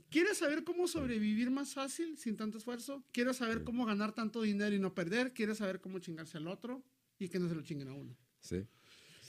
[0.10, 3.04] ¿Quieres saber cómo sobrevivir más fácil sin tanto esfuerzo?
[3.14, 5.34] ¿Quieres saber cómo ganar tanto dinero y no perder?
[5.34, 6.84] ¿Quieres saber cómo chingarse al otro
[7.18, 8.18] y que no se lo chinguen a uno?
[8.42, 8.68] Sí.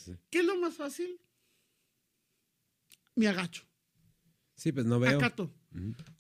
[0.04, 0.16] Sí.
[0.30, 1.18] ¿Qué es lo más fácil?
[3.14, 3.64] Me agacho,
[4.54, 5.18] Sí, pues no veo.
[5.18, 5.52] acato.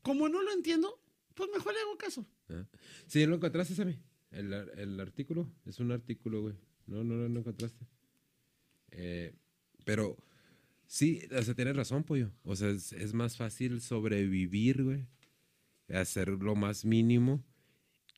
[0.02, 1.00] Como no lo entiendo,
[1.34, 2.26] pues mejor le hago caso.
[2.48, 2.66] Ah.
[3.06, 3.98] Sí, ¿lo encontraste, Sammy?
[4.30, 5.50] El, el artículo.
[5.64, 6.54] Es un artículo, güey.
[6.86, 7.86] No, no, no lo encontraste.
[8.90, 9.34] Eh,
[9.84, 10.16] pero
[10.86, 12.32] sí, o sea, tienes razón, pollo.
[12.44, 15.06] O sea, es, es más fácil sobrevivir, güey.
[15.88, 17.44] Hacer lo más mínimo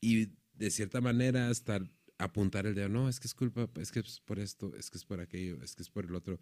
[0.01, 1.79] y de cierta manera hasta
[2.17, 2.89] apuntar el dedo.
[2.89, 5.61] No, es que es culpa, es que es por esto, es que es por aquello,
[5.63, 6.39] es que es por el otro.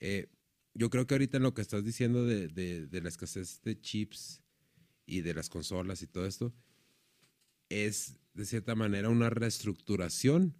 [0.00, 0.28] Eh,
[0.74, 3.80] yo creo que ahorita en lo que estás diciendo de, de- de la escasez de
[3.80, 4.42] chips
[5.06, 6.52] y de las consolas y todo esto,
[7.68, 10.54] es de cierta manera una reestructuración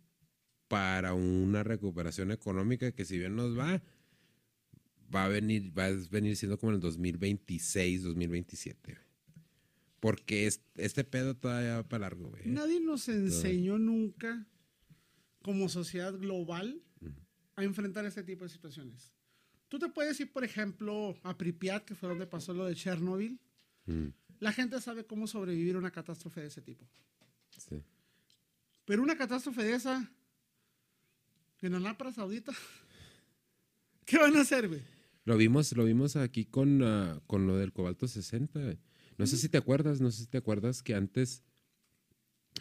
[0.69, 3.83] para una recuperación económica que si bien nos va,
[5.15, 8.99] va a venir, va a venir siendo como en el 2026, 2027.
[10.01, 12.43] Porque es- este pedo todavía va para largo, güey.
[12.47, 14.47] Nadie nos enseñó nunca,
[15.43, 16.83] como sociedad global,
[17.57, 19.13] a enfrentar este tipo de situaciones.
[19.69, 23.41] Tú te puedes ir, por ejemplo, a Pripyat, que fue donde pasó lo de Chernobyl.
[23.87, 24.07] Mm,
[24.41, 26.89] La gente sabe cómo sobrevivir a una catástrofe de ese tipo.
[27.57, 27.83] sí.
[28.85, 30.11] Pero una catástrofe de esa,
[31.61, 32.53] en Anápara Saudita,
[34.07, 34.81] ¿qué van a hacer, güey?
[35.25, 38.61] Lo vimos, lo vimos aquí con, ah, con lo del cobalto 60.
[38.63, 38.79] güey.
[39.19, 41.43] No sé si te acuerdas, no sé si te acuerdas que antes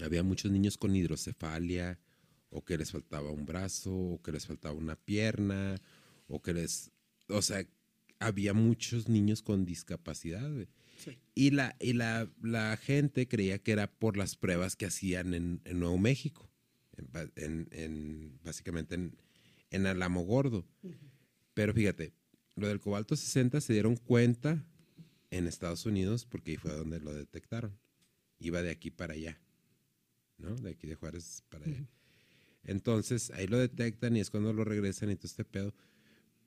[0.03, 1.99] había muchos niños con hidrocefalia,
[2.49, 5.75] o que les faltaba un brazo, o que les faltaba una pierna,
[6.27, 6.91] o que les.
[7.29, 7.65] O sea,
[8.19, 10.49] había muchos niños con discapacidad.
[10.97, 11.17] Sí.
[11.35, 15.61] Y la, y la, la gente creía que era por las pruebas que hacían en,
[15.65, 16.49] en Nuevo México,
[17.35, 19.15] en- en- básicamente en,
[19.69, 20.65] en Alamo Gordo.
[21.53, 22.13] Pero fíjate,
[22.55, 24.65] lo del cobalto 60 se dieron cuenta
[25.31, 27.77] en Estados Unidos porque ahí fue donde lo detectaron.
[28.39, 29.39] Iba de aquí para allá,
[30.37, 30.55] ¿no?
[30.55, 31.85] De aquí de Juárez para allá.
[32.63, 35.73] Entonces ahí lo detectan y es cuando lo regresan y todo este pedo.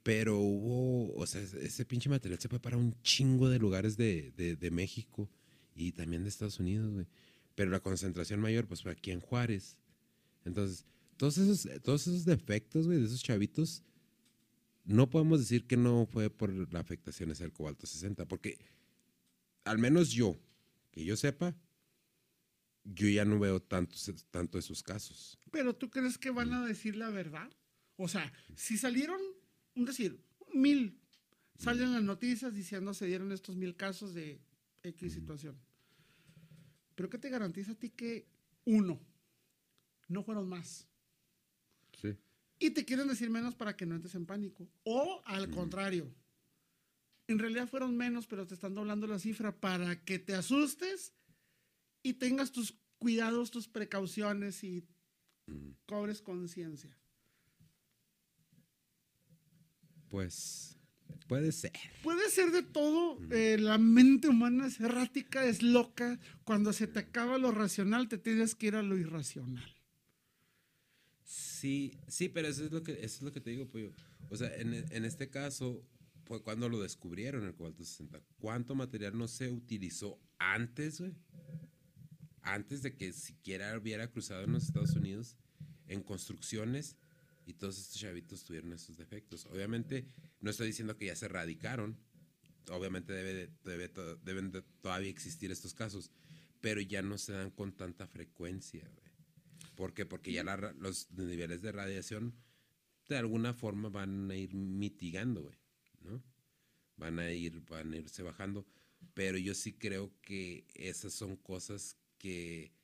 [0.02, 4.32] Pero hubo, o sea, ese pinche material se fue para un chingo de lugares de,
[4.36, 5.28] de- de México
[5.74, 7.07] y también de Estados Unidos, güey.
[7.55, 9.77] Pero la concentración mayor, pues fue aquí en Juárez.
[10.44, 10.86] Entonces,
[11.19, 13.82] todos esos, todos esos defectos, güey, de esos chavitos,
[14.85, 18.59] no podemos decir que no fue por la afectación esa del cobalto 60, porque
[19.65, 20.39] al menos yo,
[20.90, 21.57] que yo sepa,
[22.85, 25.39] yo ya no veo tantos, tanto esos casos.
[25.51, 27.51] Pero tú crees que van a decir la verdad?
[27.97, 29.20] O sea, si salieron,
[29.74, 30.24] un decir,
[30.55, 30.98] mil,
[31.59, 34.40] salen las noticias diciendo se dieron estos mil casos de
[34.82, 35.61] X situación.
[36.94, 38.27] Pero ¿qué te garantiza a ti que
[38.65, 39.01] uno,
[40.09, 40.89] no fueron más?
[42.61, 44.70] Y te quieren decir menos para que no entres en pánico.
[44.85, 46.15] O al contrario,
[47.27, 51.15] en realidad fueron menos, pero te están doblando la cifra para que te asustes
[52.03, 54.87] y tengas tus cuidados, tus precauciones y
[55.87, 56.95] cobres conciencia.
[60.09, 60.77] Pues
[61.28, 61.73] puede ser.
[62.03, 63.19] Puede ser de todo.
[63.31, 66.19] eh, la mente humana es errática, es loca.
[66.45, 69.80] Cuando se te acaba lo racional, te tienes que ir a lo irracional.
[71.61, 73.93] Sí, sí, pero eso es lo que, eso es lo que te digo, pollo.
[74.31, 75.85] O sea, en, en este caso
[76.24, 78.20] fue cuando lo descubrieron el cobalto 60.
[78.39, 81.12] ¿Cuánto material no se utilizó antes, güey?
[82.43, 85.37] Antes de que siquiera hubiera cruzado en los Estados Unidos
[85.89, 86.97] en construcciones
[87.45, 89.45] y todos estos chavitos tuvieron esos defectos.
[89.47, 90.07] Obviamente,
[90.41, 91.99] no estoy diciendo que ya se erradicaron.
[92.70, 93.91] Obviamente debe de- debe
[94.24, 96.11] deben de todavía existir estos casos,
[96.62, 99.10] pero ya no se dan con tanta frecuencia, güey.
[99.81, 100.05] ¿Por qué?
[100.05, 102.35] Porque ya la los niveles de radiación
[103.09, 105.57] de alguna forma van a ir mitigando, güey,
[106.02, 106.23] ¿no?
[106.98, 108.66] Van a ir, van a irse bajando.
[109.15, 112.74] Pero yo sí creo que esas son cosas que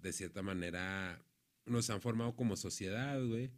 [0.00, 1.24] de cierta manera
[1.66, 3.52] nos han formado como sociedad, güey.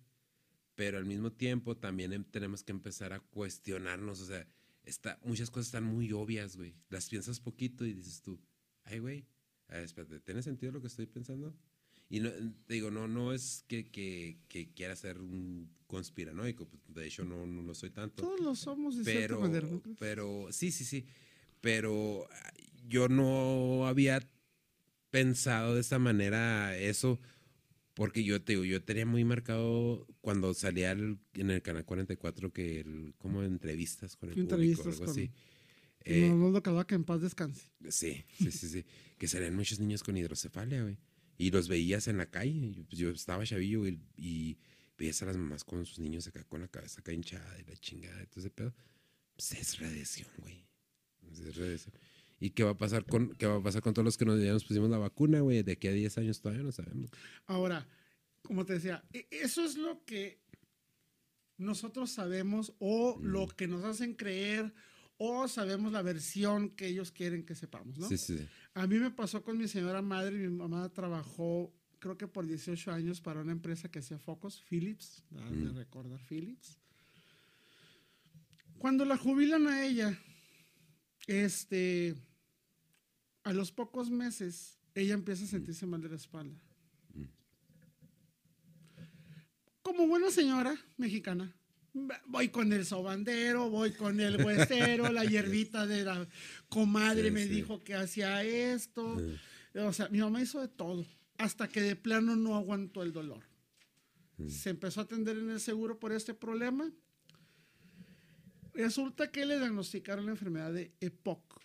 [0.75, 4.21] Pero al mismo tiempo también em- tenemos que empezar a cuestionarnos.
[4.21, 4.47] O sea,
[4.83, 6.75] está, muchas cosas están muy obvias, güey.
[6.91, 8.39] Las piensas poquito y dices tú,
[8.83, 9.27] ay, güey,
[9.71, 11.57] espérate, ¿tiene sentido lo que estoy pensando?
[12.15, 12.31] Y no,
[12.67, 17.25] te digo, no, no es que, que, que quiera ser un conspiranoico, pues, de hecho
[17.25, 18.23] no, no lo soy tanto.
[18.23, 19.67] Todos lo somos de Pero, manera.
[19.69, 19.97] ¿no crees?
[19.99, 21.07] pero, sí, sí, sí.
[21.61, 22.53] Pero ah,
[22.87, 24.21] yo no había
[25.11, 27.21] pensado de esa manera eso,
[27.95, 32.53] porque yo te digo, yo tenía muy marcado cuando salía el- en el canal 44
[32.53, 35.31] que el, como entrevistas con el Entrevistas público, algo con- así.
[36.07, 37.63] Eh, no, no lo que en paz descanse.
[37.89, 38.85] Sí, sí, sí, sí.
[39.19, 40.99] que salían muchos niños con hidrocefalia, güey.
[41.37, 42.73] Y los veías en la calle.
[42.89, 43.85] pues, yo estaba chavillo,
[44.17, 44.59] y
[44.97, 47.77] veías a las mamás con sus niños acá con la cabeza acá hinchada y la
[47.77, 48.75] chingada y todo ese pedo.
[49.37, 50.65] Pues es radiación, güey.
[51.21, 51.95] Pues, es radiación.
[52.41, 54.41] ¿Y qué va a pasar con qué va a pasar con todos los que nos,
[54.43, 55.63] ya nos pusimos la vacuna, güey?
[55.63, 57.11] De aquí a 10 años todavía no sabemos.
[57.47, 57.89] Ahora,
[58.43, 60.41] como te decía, e- eso es lo que
[61.57, 64.75] nosotros sabemos o lo que nos hacen creer
[65.17, 68.09] o sabemos la versión que ellos quieren que sepamos, ¿no?
[68.09, 68.49] Sí, sí, sí.
[68.75, 72.93] A mí me pasó con mi señora madre, mi mamá trabajó creo que por 18
[72.93, 75.77] años para una empresa que hacía focos, Philips, de Mm.
[75.77, 76.77] recordar Philips.
[78.79, 80.19] Cuando la jubilan a ella,
[81.27, 82.15] este,
[83.43, 86.61] a los pocos meses, ella empieza a sentirse mal de la espalda.
[89.83, 91.55] Como buena señora mexicana,
[92.27, 96.29] Voy con el sobandero, voy con el huesero, la hierbita de la
[96.69, 97.49] comadre Sí, me sí.
[97.49, 99.17] dijo que hacía esto.
[99.75, 101.07] O sea, mi mamá hizo de todo,
[101.39, 103.45] hasta que de plano no aguantó el dolor.
[104.49, 106.91] Se empezó a atender en el seguro por este problema.
[108.73, 111.61] Resulta que le diagnosticaron la enfermedad de EPOC.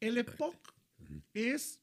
[0.00, 0.74] El EPOC
[1.32, 1.78] es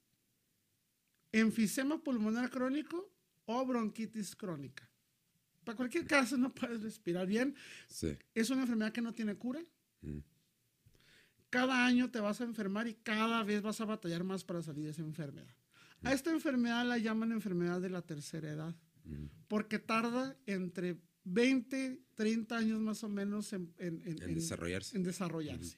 [1.32, 3.10] enfisema pulmonar crónico
[3.46, 4.89] o bronquitis crónica.
[5.70, 7.54] Para cualquier caso no puedes respirar bien.
[7.88, 8.18] Sí.
[8.34, 9.62] Es una enfermedad que no tiene cura.
[10.02, 10.18] Mm.
[11.52, 14.86] Cada año te vas a enfermar y cada vez vas a batallar más para salir
[14.86, 15.56] de esa enfermedad.
[16.02, 18.76] A esta enfermedad la llaman enfermedad de la tercera edad,
[19.48, 24.98] porque tarda entre 20, 30 años más o menos en, en- en- En en- desarrollarse.
[24.98, 25.78] en desarrollarse.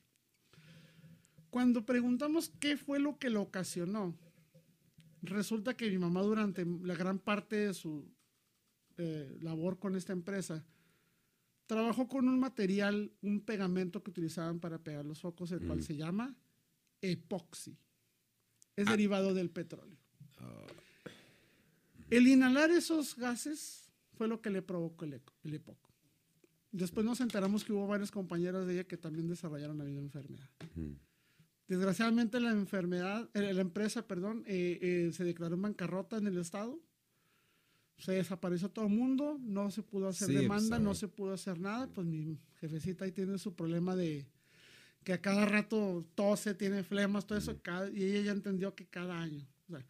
[1.49, 4.18] Cuando preguntamos qué fue lo que lo ocasionó,
[5.22, 8.09] resulta que mi mamá durante la gran parte de su
[8.97, 10.65] eh, labor con esta empresa
[11.65, 15.95] trabajó con un material, un pegamento que utilizaban para pegar los focos, el cual se
[15.95, 16.35] llama
[17.01, 17.77] epoxi.
[18.76, 19.97] Es derivado del petróleo.
[22.09, 25.77] El inhalar esos gases fue lo que le provocó el, el EPOC.
[26.72, 30.49] Después nos enteramos que hubo varios compañeros de ella que también desarrollaron la misma enfermedad.
[31.68, 36.38] Desgraciadamente la enfermedad, eh, la empresa, perdón, eh, eh, se declaró en bancarrota en el
[36.38, 36.81] estado.
[38.02, 40.95] Se desapareció todo el mundo, no se pudo hacer Sí, demanda, pues, no ah.
[40.95, 41.88] se pudo hacer nada.
[41.88, 44.28] Pues mi jefecita ahí tiene su problema de
[45.03, 48.86] que a cada rato tose, tiene flemas, todo eso, cada- y ella ya entendió que
[48.88, 49.48] cada año.
[49.68, 49.86] o sea,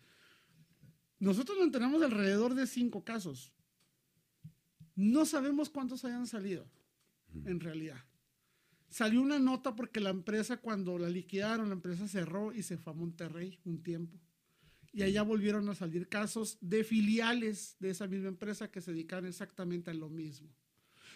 [1.19, 3.53] nosotros nos tenemos alrededor de cinco casos.
[4.95, 6.65] No sabemos cuántos hayan salido,
[7.45, 7.97] en realidad.
[8.89, 12.91] Salió una nota porque la empresa, cuando la liquidaron, la empresa cerró y se fue
[12.91, 14.19] a Monterrey un tiempo.
[14.93, 19.25] Y allá volvieron a salir casos de filiales de esa misma empresa que se dedican
[19.25, 20.49] exactamente a lo mismo.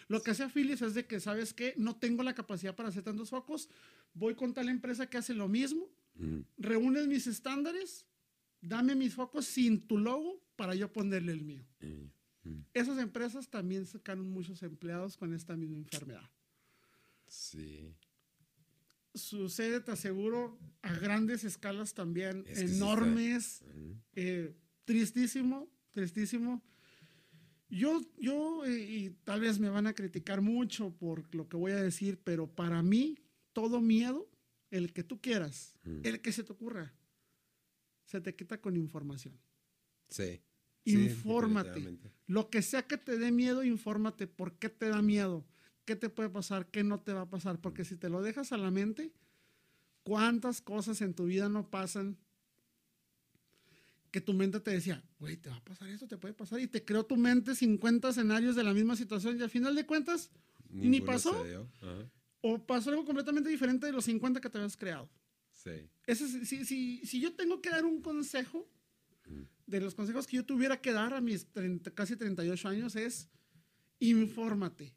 [0.07, 1.73] Lo que hace Philips es de que, ¿sabes qué?
[1.77, 3.69] No tengo la capacidad para hacer tantos focos,
[4.13, 6.41] voy con tal empresa que hace lo mismo, Mm.
[6.57, 8.05] reúnes mis estándares,
[8.61, 11.65] dame mis focos sin tu logo para yo ponerle el mío.
[11.81, 12.59] Mm.
[12.73, 16.29] Esas empresas también sacaron muchos empleados con esta misma enfermedad.
[17.27, 17.93] Sí.
[19.15, 23.63] Sucede, te aseguro, a grandes escalas también, Es que sí enormes.
[24.13, 26.61] Eh, tristísimo, tristísimo.
[27.69, 31.71] Yo, yo, eh, y tal vez me van a criticar mucho por lo que voy
[31.71, 33.17] a decir, pero para mí,
[33.53, 34.29] todo miedo,
[34.69, 36.01] el que tú quieras, Mm.
[36.03, 36.93] el que se te ocurra,
[38.05, 39.39] se te quita con información.
[40.09, 40.41] Sí.
[40.83, 41.97] Infórmate.
[42.27, 44.27] Lo que sea que te dé miedo, infórmate.
[44.27, 45.45] ¿Por qué te da miedo?
[45.85, 46.67] ¿Qué te puede pasar?
[46.67, 47.59] ¿Qué no te va a pasar?
[47.61, 49.11] Porque si te lo dejas a la mente,
[50.03, 52.17] ¿cuántas cosas en tu vida no pasan
[54.11, 56.59] que tu mente te decía, güey, te va a pasar esto, te puede pasar?
[56.59, 59.85] Y te creó tu mente 50 escenarios de la misma situación y al final de
[59.85, 60.31] cuentas,
[60.69, 61.43] Ni Ninguno pasó.
[61.43, 61.69] dio.
[61.81, 62.09] Ajá.
[62.47, 65.09] o pasó algo completamente diferente de los 50 que te habías creado.
[65.51, 65.71] Sí.
[66.05, 68.67] Ese es- si, si- si yo tengo que dar un consejo,
[69.65, 73.27] de los consejos que yo tuviera que dar a mis 30 casi 38 años es,
[73.99, 74.93] infórmate.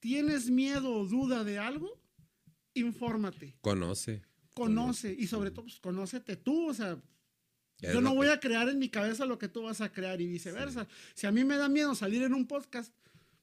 [0.00, 2.00] ¿Tienes miedo o duda de algo?
[2.74, 3.56] Infórmate.
[3.60, 4.22] Conoce.
[4.54, 5.14] Conoce.
[5.18, 6.68] Y sobre todo, pues, conócete tú.
[6.68, 6.98] O sea,
[7.80, 9.92] Es yo no voy que- a crear en mi cabeza lo que tú vas a
[9.92, 10.86] crear y viceversa.
[11.14, 12.92] Si a mí me da miedo salir en un podcast,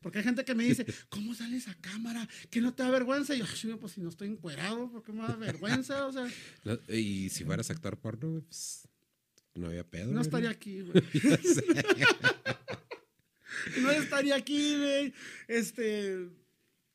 [0.02, 2.28] porque hay gente que me dice, ¿cómo sales a cámara?
[2.50, 3.36] ¿Que no te da vergüenza?
[3.36, 6.06] Y yo, "Ay, pues si no estoy encuerado, ¿por qué me da vergüenza?
[6.08, 6.28] O sea,
[6.64, 8.88] No, y si fueras actor porno, güey, pues
[9.56, 10.08] no había pedo.
[10.08, 11.04] no güey, estaría aquí, güey.
[13.82, 15.14] No estaría aquí, güey.
[15.48, 16.30] Este,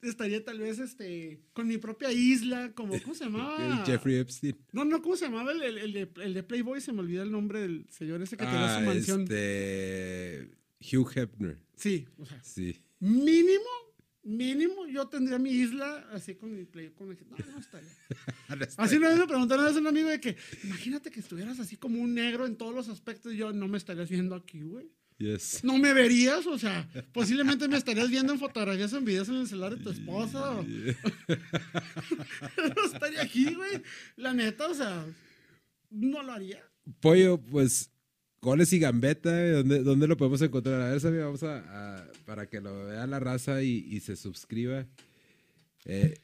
[0.02, 3.78] estaría tal vez, este, con mi propia isla, como, ¿cómo se llamaba?
[3.80, 4.56] El Jeffrey Epstein.
[4.72, 6.80] No, no, ¿cómo se llamaba el, el- el de, el de Playboy?
[6.80, 9.22] Se me olvidó el nombre del señor ese que tenía Ah, su mansión.
[9.22, 10.50] este.
[10.80, 11.58] Hugh Hefner.
[11.76, 12.80] Sí, o sea, Sí.
[13.00, 13.64] mínimo,
[14.22, 16.90] mínimo, yo tendría mi isla así con mi play.
[16.90, 17.88] Con el- no, no estaría.
[18.76, 22.00] Así una vez me preguntaron a un amigo de que, imagínate que estuvieras así como
[22.00, 23.34] un negro en todos los aspectos.
[23.34, 24.90] Y yo, no me estarías viendo aquí, güey.
[25.18, 25.64] Yes.
[25.64, 29.34] No me verías, o sea, posiblemente me estarías viendo en fotografías o en videos en
[29.36, 30.62] el celular de tu esposa.
[32.56, 33.82] no estaría aquí, güey.
[34.16, 35.04] La neta, o sea,
[35.90, 36.62] no lo haría.
[37.00, 37.90] Pollo, pues,
[38.40, 40.80] goles y gambeta, güey, ¿dónde, dónde lo podemos encontrar?
[40.80, 41.58] A ver, Sammy, vamos a,
[41.98, 44.86] a- para que lo vea la raza y, y se suscriba.
[45.84, 46.20] Eh,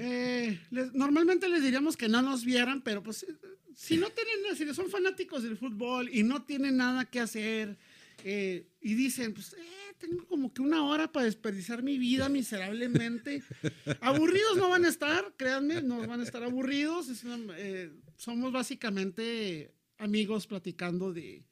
[0.00, 3.34] Eh, les- normalmente les diríamos que no nos vieran, pero pues eh,
[3.74, 7.76] si no tienen, si son fanáticos del fútbol y no tienen nada que hacer
[8.24, 13.42] eh, y dicen, pues eh, tengo como que una hora para desperdiciar mi vida miserablemente,
[14.00, 17.08] aburridos no van a estar, créanme, no van a estar aburridos.
[17.08, 21.44] es una- eh, somos básicamente amigos platicando de,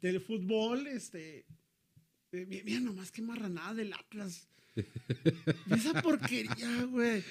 [0.00, 0.86] del fútbol.
[0.86, 1.44] Este,
[2.32, 4.48] mi- mira nomás qué marranada del Atlas.
[5.70, 7.22] Esa porquería, güey.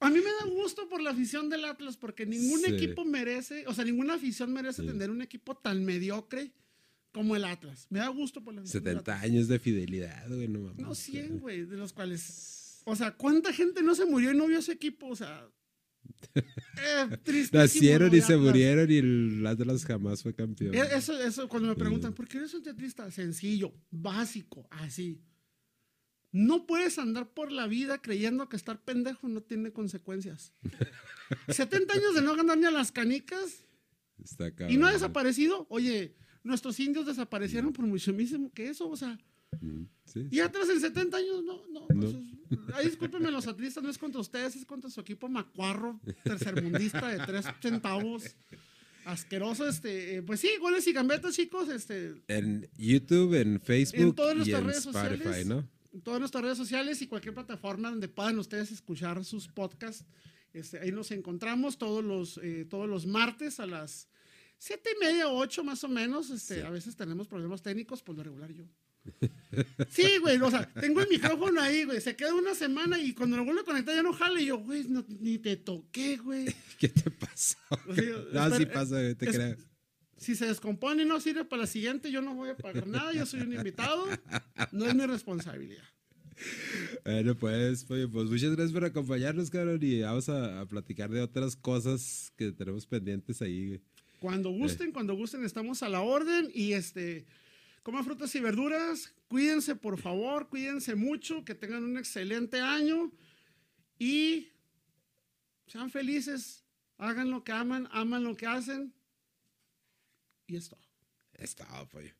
[0.00, 2.74] A mí me da gusto por la afición del Atlas, porque ningún Sí.
[2.74, 4.88] equipo merece, o sea, ninguna afición merece Sí.
[4.88, 6.52] tener un equipo tan mediocre
[7.14, 7.86] como el Atlas.
[7.90, 9.24] Me da gusto por la afición del 70 Atlas.
[9.30, 10.78] años de fidelidad, güey, no mames.
[10.78, 12.82] No, 100, güey, de los cuales.
[12.84, 15.06] O sea, ¿cuánta gente no se murió y no vio ese equipo?
[15.08, 15.48] O sea.
[16.34, 17.08] eh,
[17.52, 18.16] Nacieron ¿no?
[18.16, 20.74] y se murieron y el Atlas jamás fue campeón.
[20.74, 22.12] Eh, Eso, eso, cuando me preguntan.
[22.12, 23.08] ¿por qué eres un teatrista?
[23.10, 25.22] Sencillo, básico, así.
[26.32, 30.52] No puedes andar por la vida creyendo que estar pendejo no tiene consecuencias.
[31.48, 33.64] 70 años de no ganar ni a las canicas
[34.22, 34.80] Está y cabrón.
[34.80, 35.66] no ha desaparecido.
[35.70, 39.18] Oye, nuestros indios desaparecieron por muchísimo que eso, o sea.
[40.04, 41.86] Sí, Y atrás en 70 años, no, no.
[41.94, 42.00] No.
[42.48, 47.08] pues, ay, discúlpenme los atlistas, no es contra ustedes, es contra su equipo macuarro, tercermundista
[47.08, 48.36] de tres centavos.
[49.04, 54.14] Asqueroso, este, eh, pues sí, goles y gambetas, chicos, este, En YouTube, en Facebook En
[54.14, 55.46] todas y nuestras en redes Spotify, sociales.
[55.46, 55.68] ¿no?
[55.92, 60.04] en todas nuestras redes sociales y cualquier plataforma donde puedan ustedes escuchar sus podcasts.
[60.52, 64.08] Este, ahí nos encontramos todos los, eh, todos los martes a las
[64.66, 66.30] siete y media ocho más o menos.
[66.30, 66.60] Este, Sí.
[66.62, 68.64] A veces tenemos problemas técnicos, por lo regular yo.
[69.90, 72.00] Sí, güey, o sea, tengo el micrófono ahí, güey.
[72.00, 74.42] Se queda una semana y cuando lo vuelvo a conectar ya no jale.
[74.42, 76.46] Y yo, güey, no- ni te toqué, güey.
[76.78, 77.56] ¿Qué te pasó?
[77.88, 79.56] O sea, no, sí pasa, güey, te es- creo.
[80.16, 83.12] Si se descompone y no sirve para la siguiente, yo no voy a pagar nada.
[83.12, 84.06] Yo soy un invitado.
[84.72, 85.84] No es mi responsabilidad.
[87.04, 89.78] Bueno, pues, oye, pues muchas gracias por acompañarnos, cabrón.
[89.82, 93.82] Y vamos a, a platicar de otras cosas que tenemos pendientes ahí, güey.
[94.24, 96.50] Cuando gusten, cuando gusten, estamos a la orden.
[96.54, 97.26] Y este,
[97.82, 99.12] coman frutas y verduras.
[99.28, 101.44] Cuídense, por favor, cuídense mucho.
[101.44, 103.12] Que tengan un excelente año.
[103.98, 104.48] Y
[105.66, 106.64] sean felices.
[106.96, 108.94] Hagan lo que aman, aman lo que hacen.
[110.46, 110.80] Y es todo.
[111.34, 112.14] Está, pollo.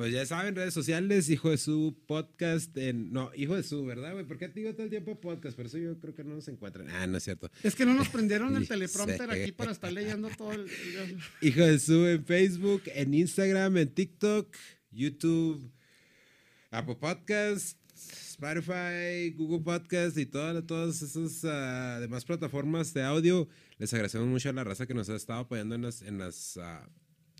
[0.00, 3.12] Pues ya saben, redes sociales, hijo de su podcast en.
[3.12, 4.24] No, hijo de su, ¿verdad, güey?
[4.24, 5.54] ¿Por qué te digo todo el tiempo podcast?
[5.54, 6.88] Por eso yo creo que no nos encuentran.
[6.88, 7.50] Ah, no es cierto.
[7.62, 10.60] Es que no nos prendieron el teleprompter aquí para estar leyendo todo el.
[10.62, 14.56] el- Hijo de su en Facebook, en Instagram, en TikTok,
[14.90, 15.70] YouTube,
[16.70, 23.48] Apple Podcast, Spotify, Google Podcast y todas, todas esas ah, demás plataformas de audio.
[23.76, 26.56] Les agradecemos mucho a la raza que nos ha estado apoyando en las, en las,
[26.56, 26.88] ah,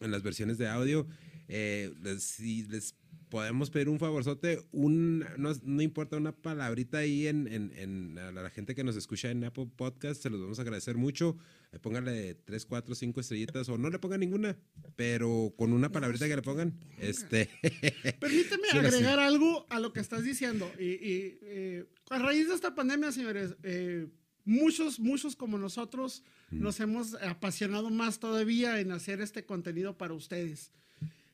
[0.02, 1.06] en las versiones de audio.
[1.52, 2.94] Eh, les- si les
[3.28, 8.30] podemos pedir un favorzote, un, no, no importa una palabrita ahí en, en, en a
[8.32, 11.36] la gente que nos escucha en Apple Podcast, se los vamos a agradecer mucho.
[11.82, 14.56] Pónganle 3, 4, 5 estrellitas o no le pongan ninguna,
[14.96, 17.48] pero con una palabrita que le pongan, este,
[18.20, 18.96] Permíteme Sí, ahora sí.
[18.96, 20.70] agregar algo a lo que estás diciendo.
[20.78, 24.08] Y, y, eh, a raíz de esta pandemia, señores, eh,
[24.44, 30.72] muchos, muchos como nosotros nos hemos apasionado más todavía en hacer este contenido para ustedes.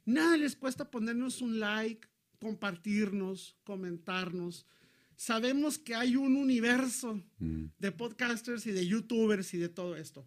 [0.07, 2.09] Nada les cuesta ponernos un like,
[2.39, 4.67] compartirnos, comentarnos.
[5.17, 10.27] Sabemos que hay un universo mm, de podcasters y de youtubers y de todo esto.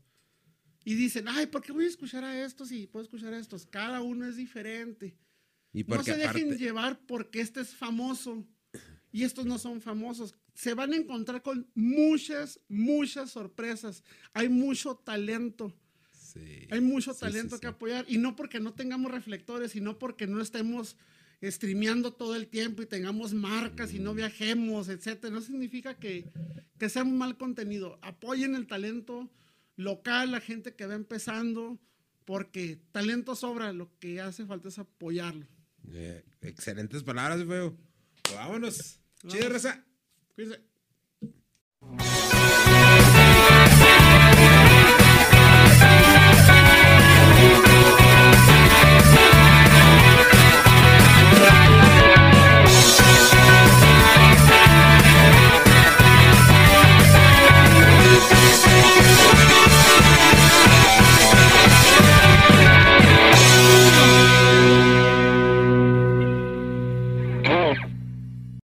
[0.84, 3.66] Y dicen, ay, ¿por qué voy a escuchar a estos y puedo escuchar a estos?
[3.66, 5.18] Cada uno es diferente.
[5.72, 8.46] y No se dejen aparte, llevar porque este es famoso
[9.12, 10.36] y estos no son famosos.
[10.54, 14.04] Se van a encontrar con muchas, muchas sorpresas.
[14.34, 15.74] Hay mucho talento.
[16.34, 18.06] Sí, Hay mucho sí, talento sí, que apoyar.
[18.08, 20.96] Y no porque no tengamos reflectores, sino porque no estemos
[21.42, 25.34] streameando todo el tiempo y tengamos marcas y no viajemos, etcétera.
[25.34, 26.30] No significa que,
[26.78, 28.00] que sea un mal contenido.
[28.02, 29.30] Apoyen el talento
[29.76, 31.80] local, la gente que va empezando,
[32.26, 33.72] porque talento sobra.
[33.74, 35.48] Lo que hace falta es apoyarlo.
[35.92, 37.78] Eh, excelentes palabras, feo.
[38.36, 39.00] Vámonos.
[39.28, 39.54] Chido, Vamos.
[39.54, 39.86] raza.
[40.36, 40.62] Cuídense.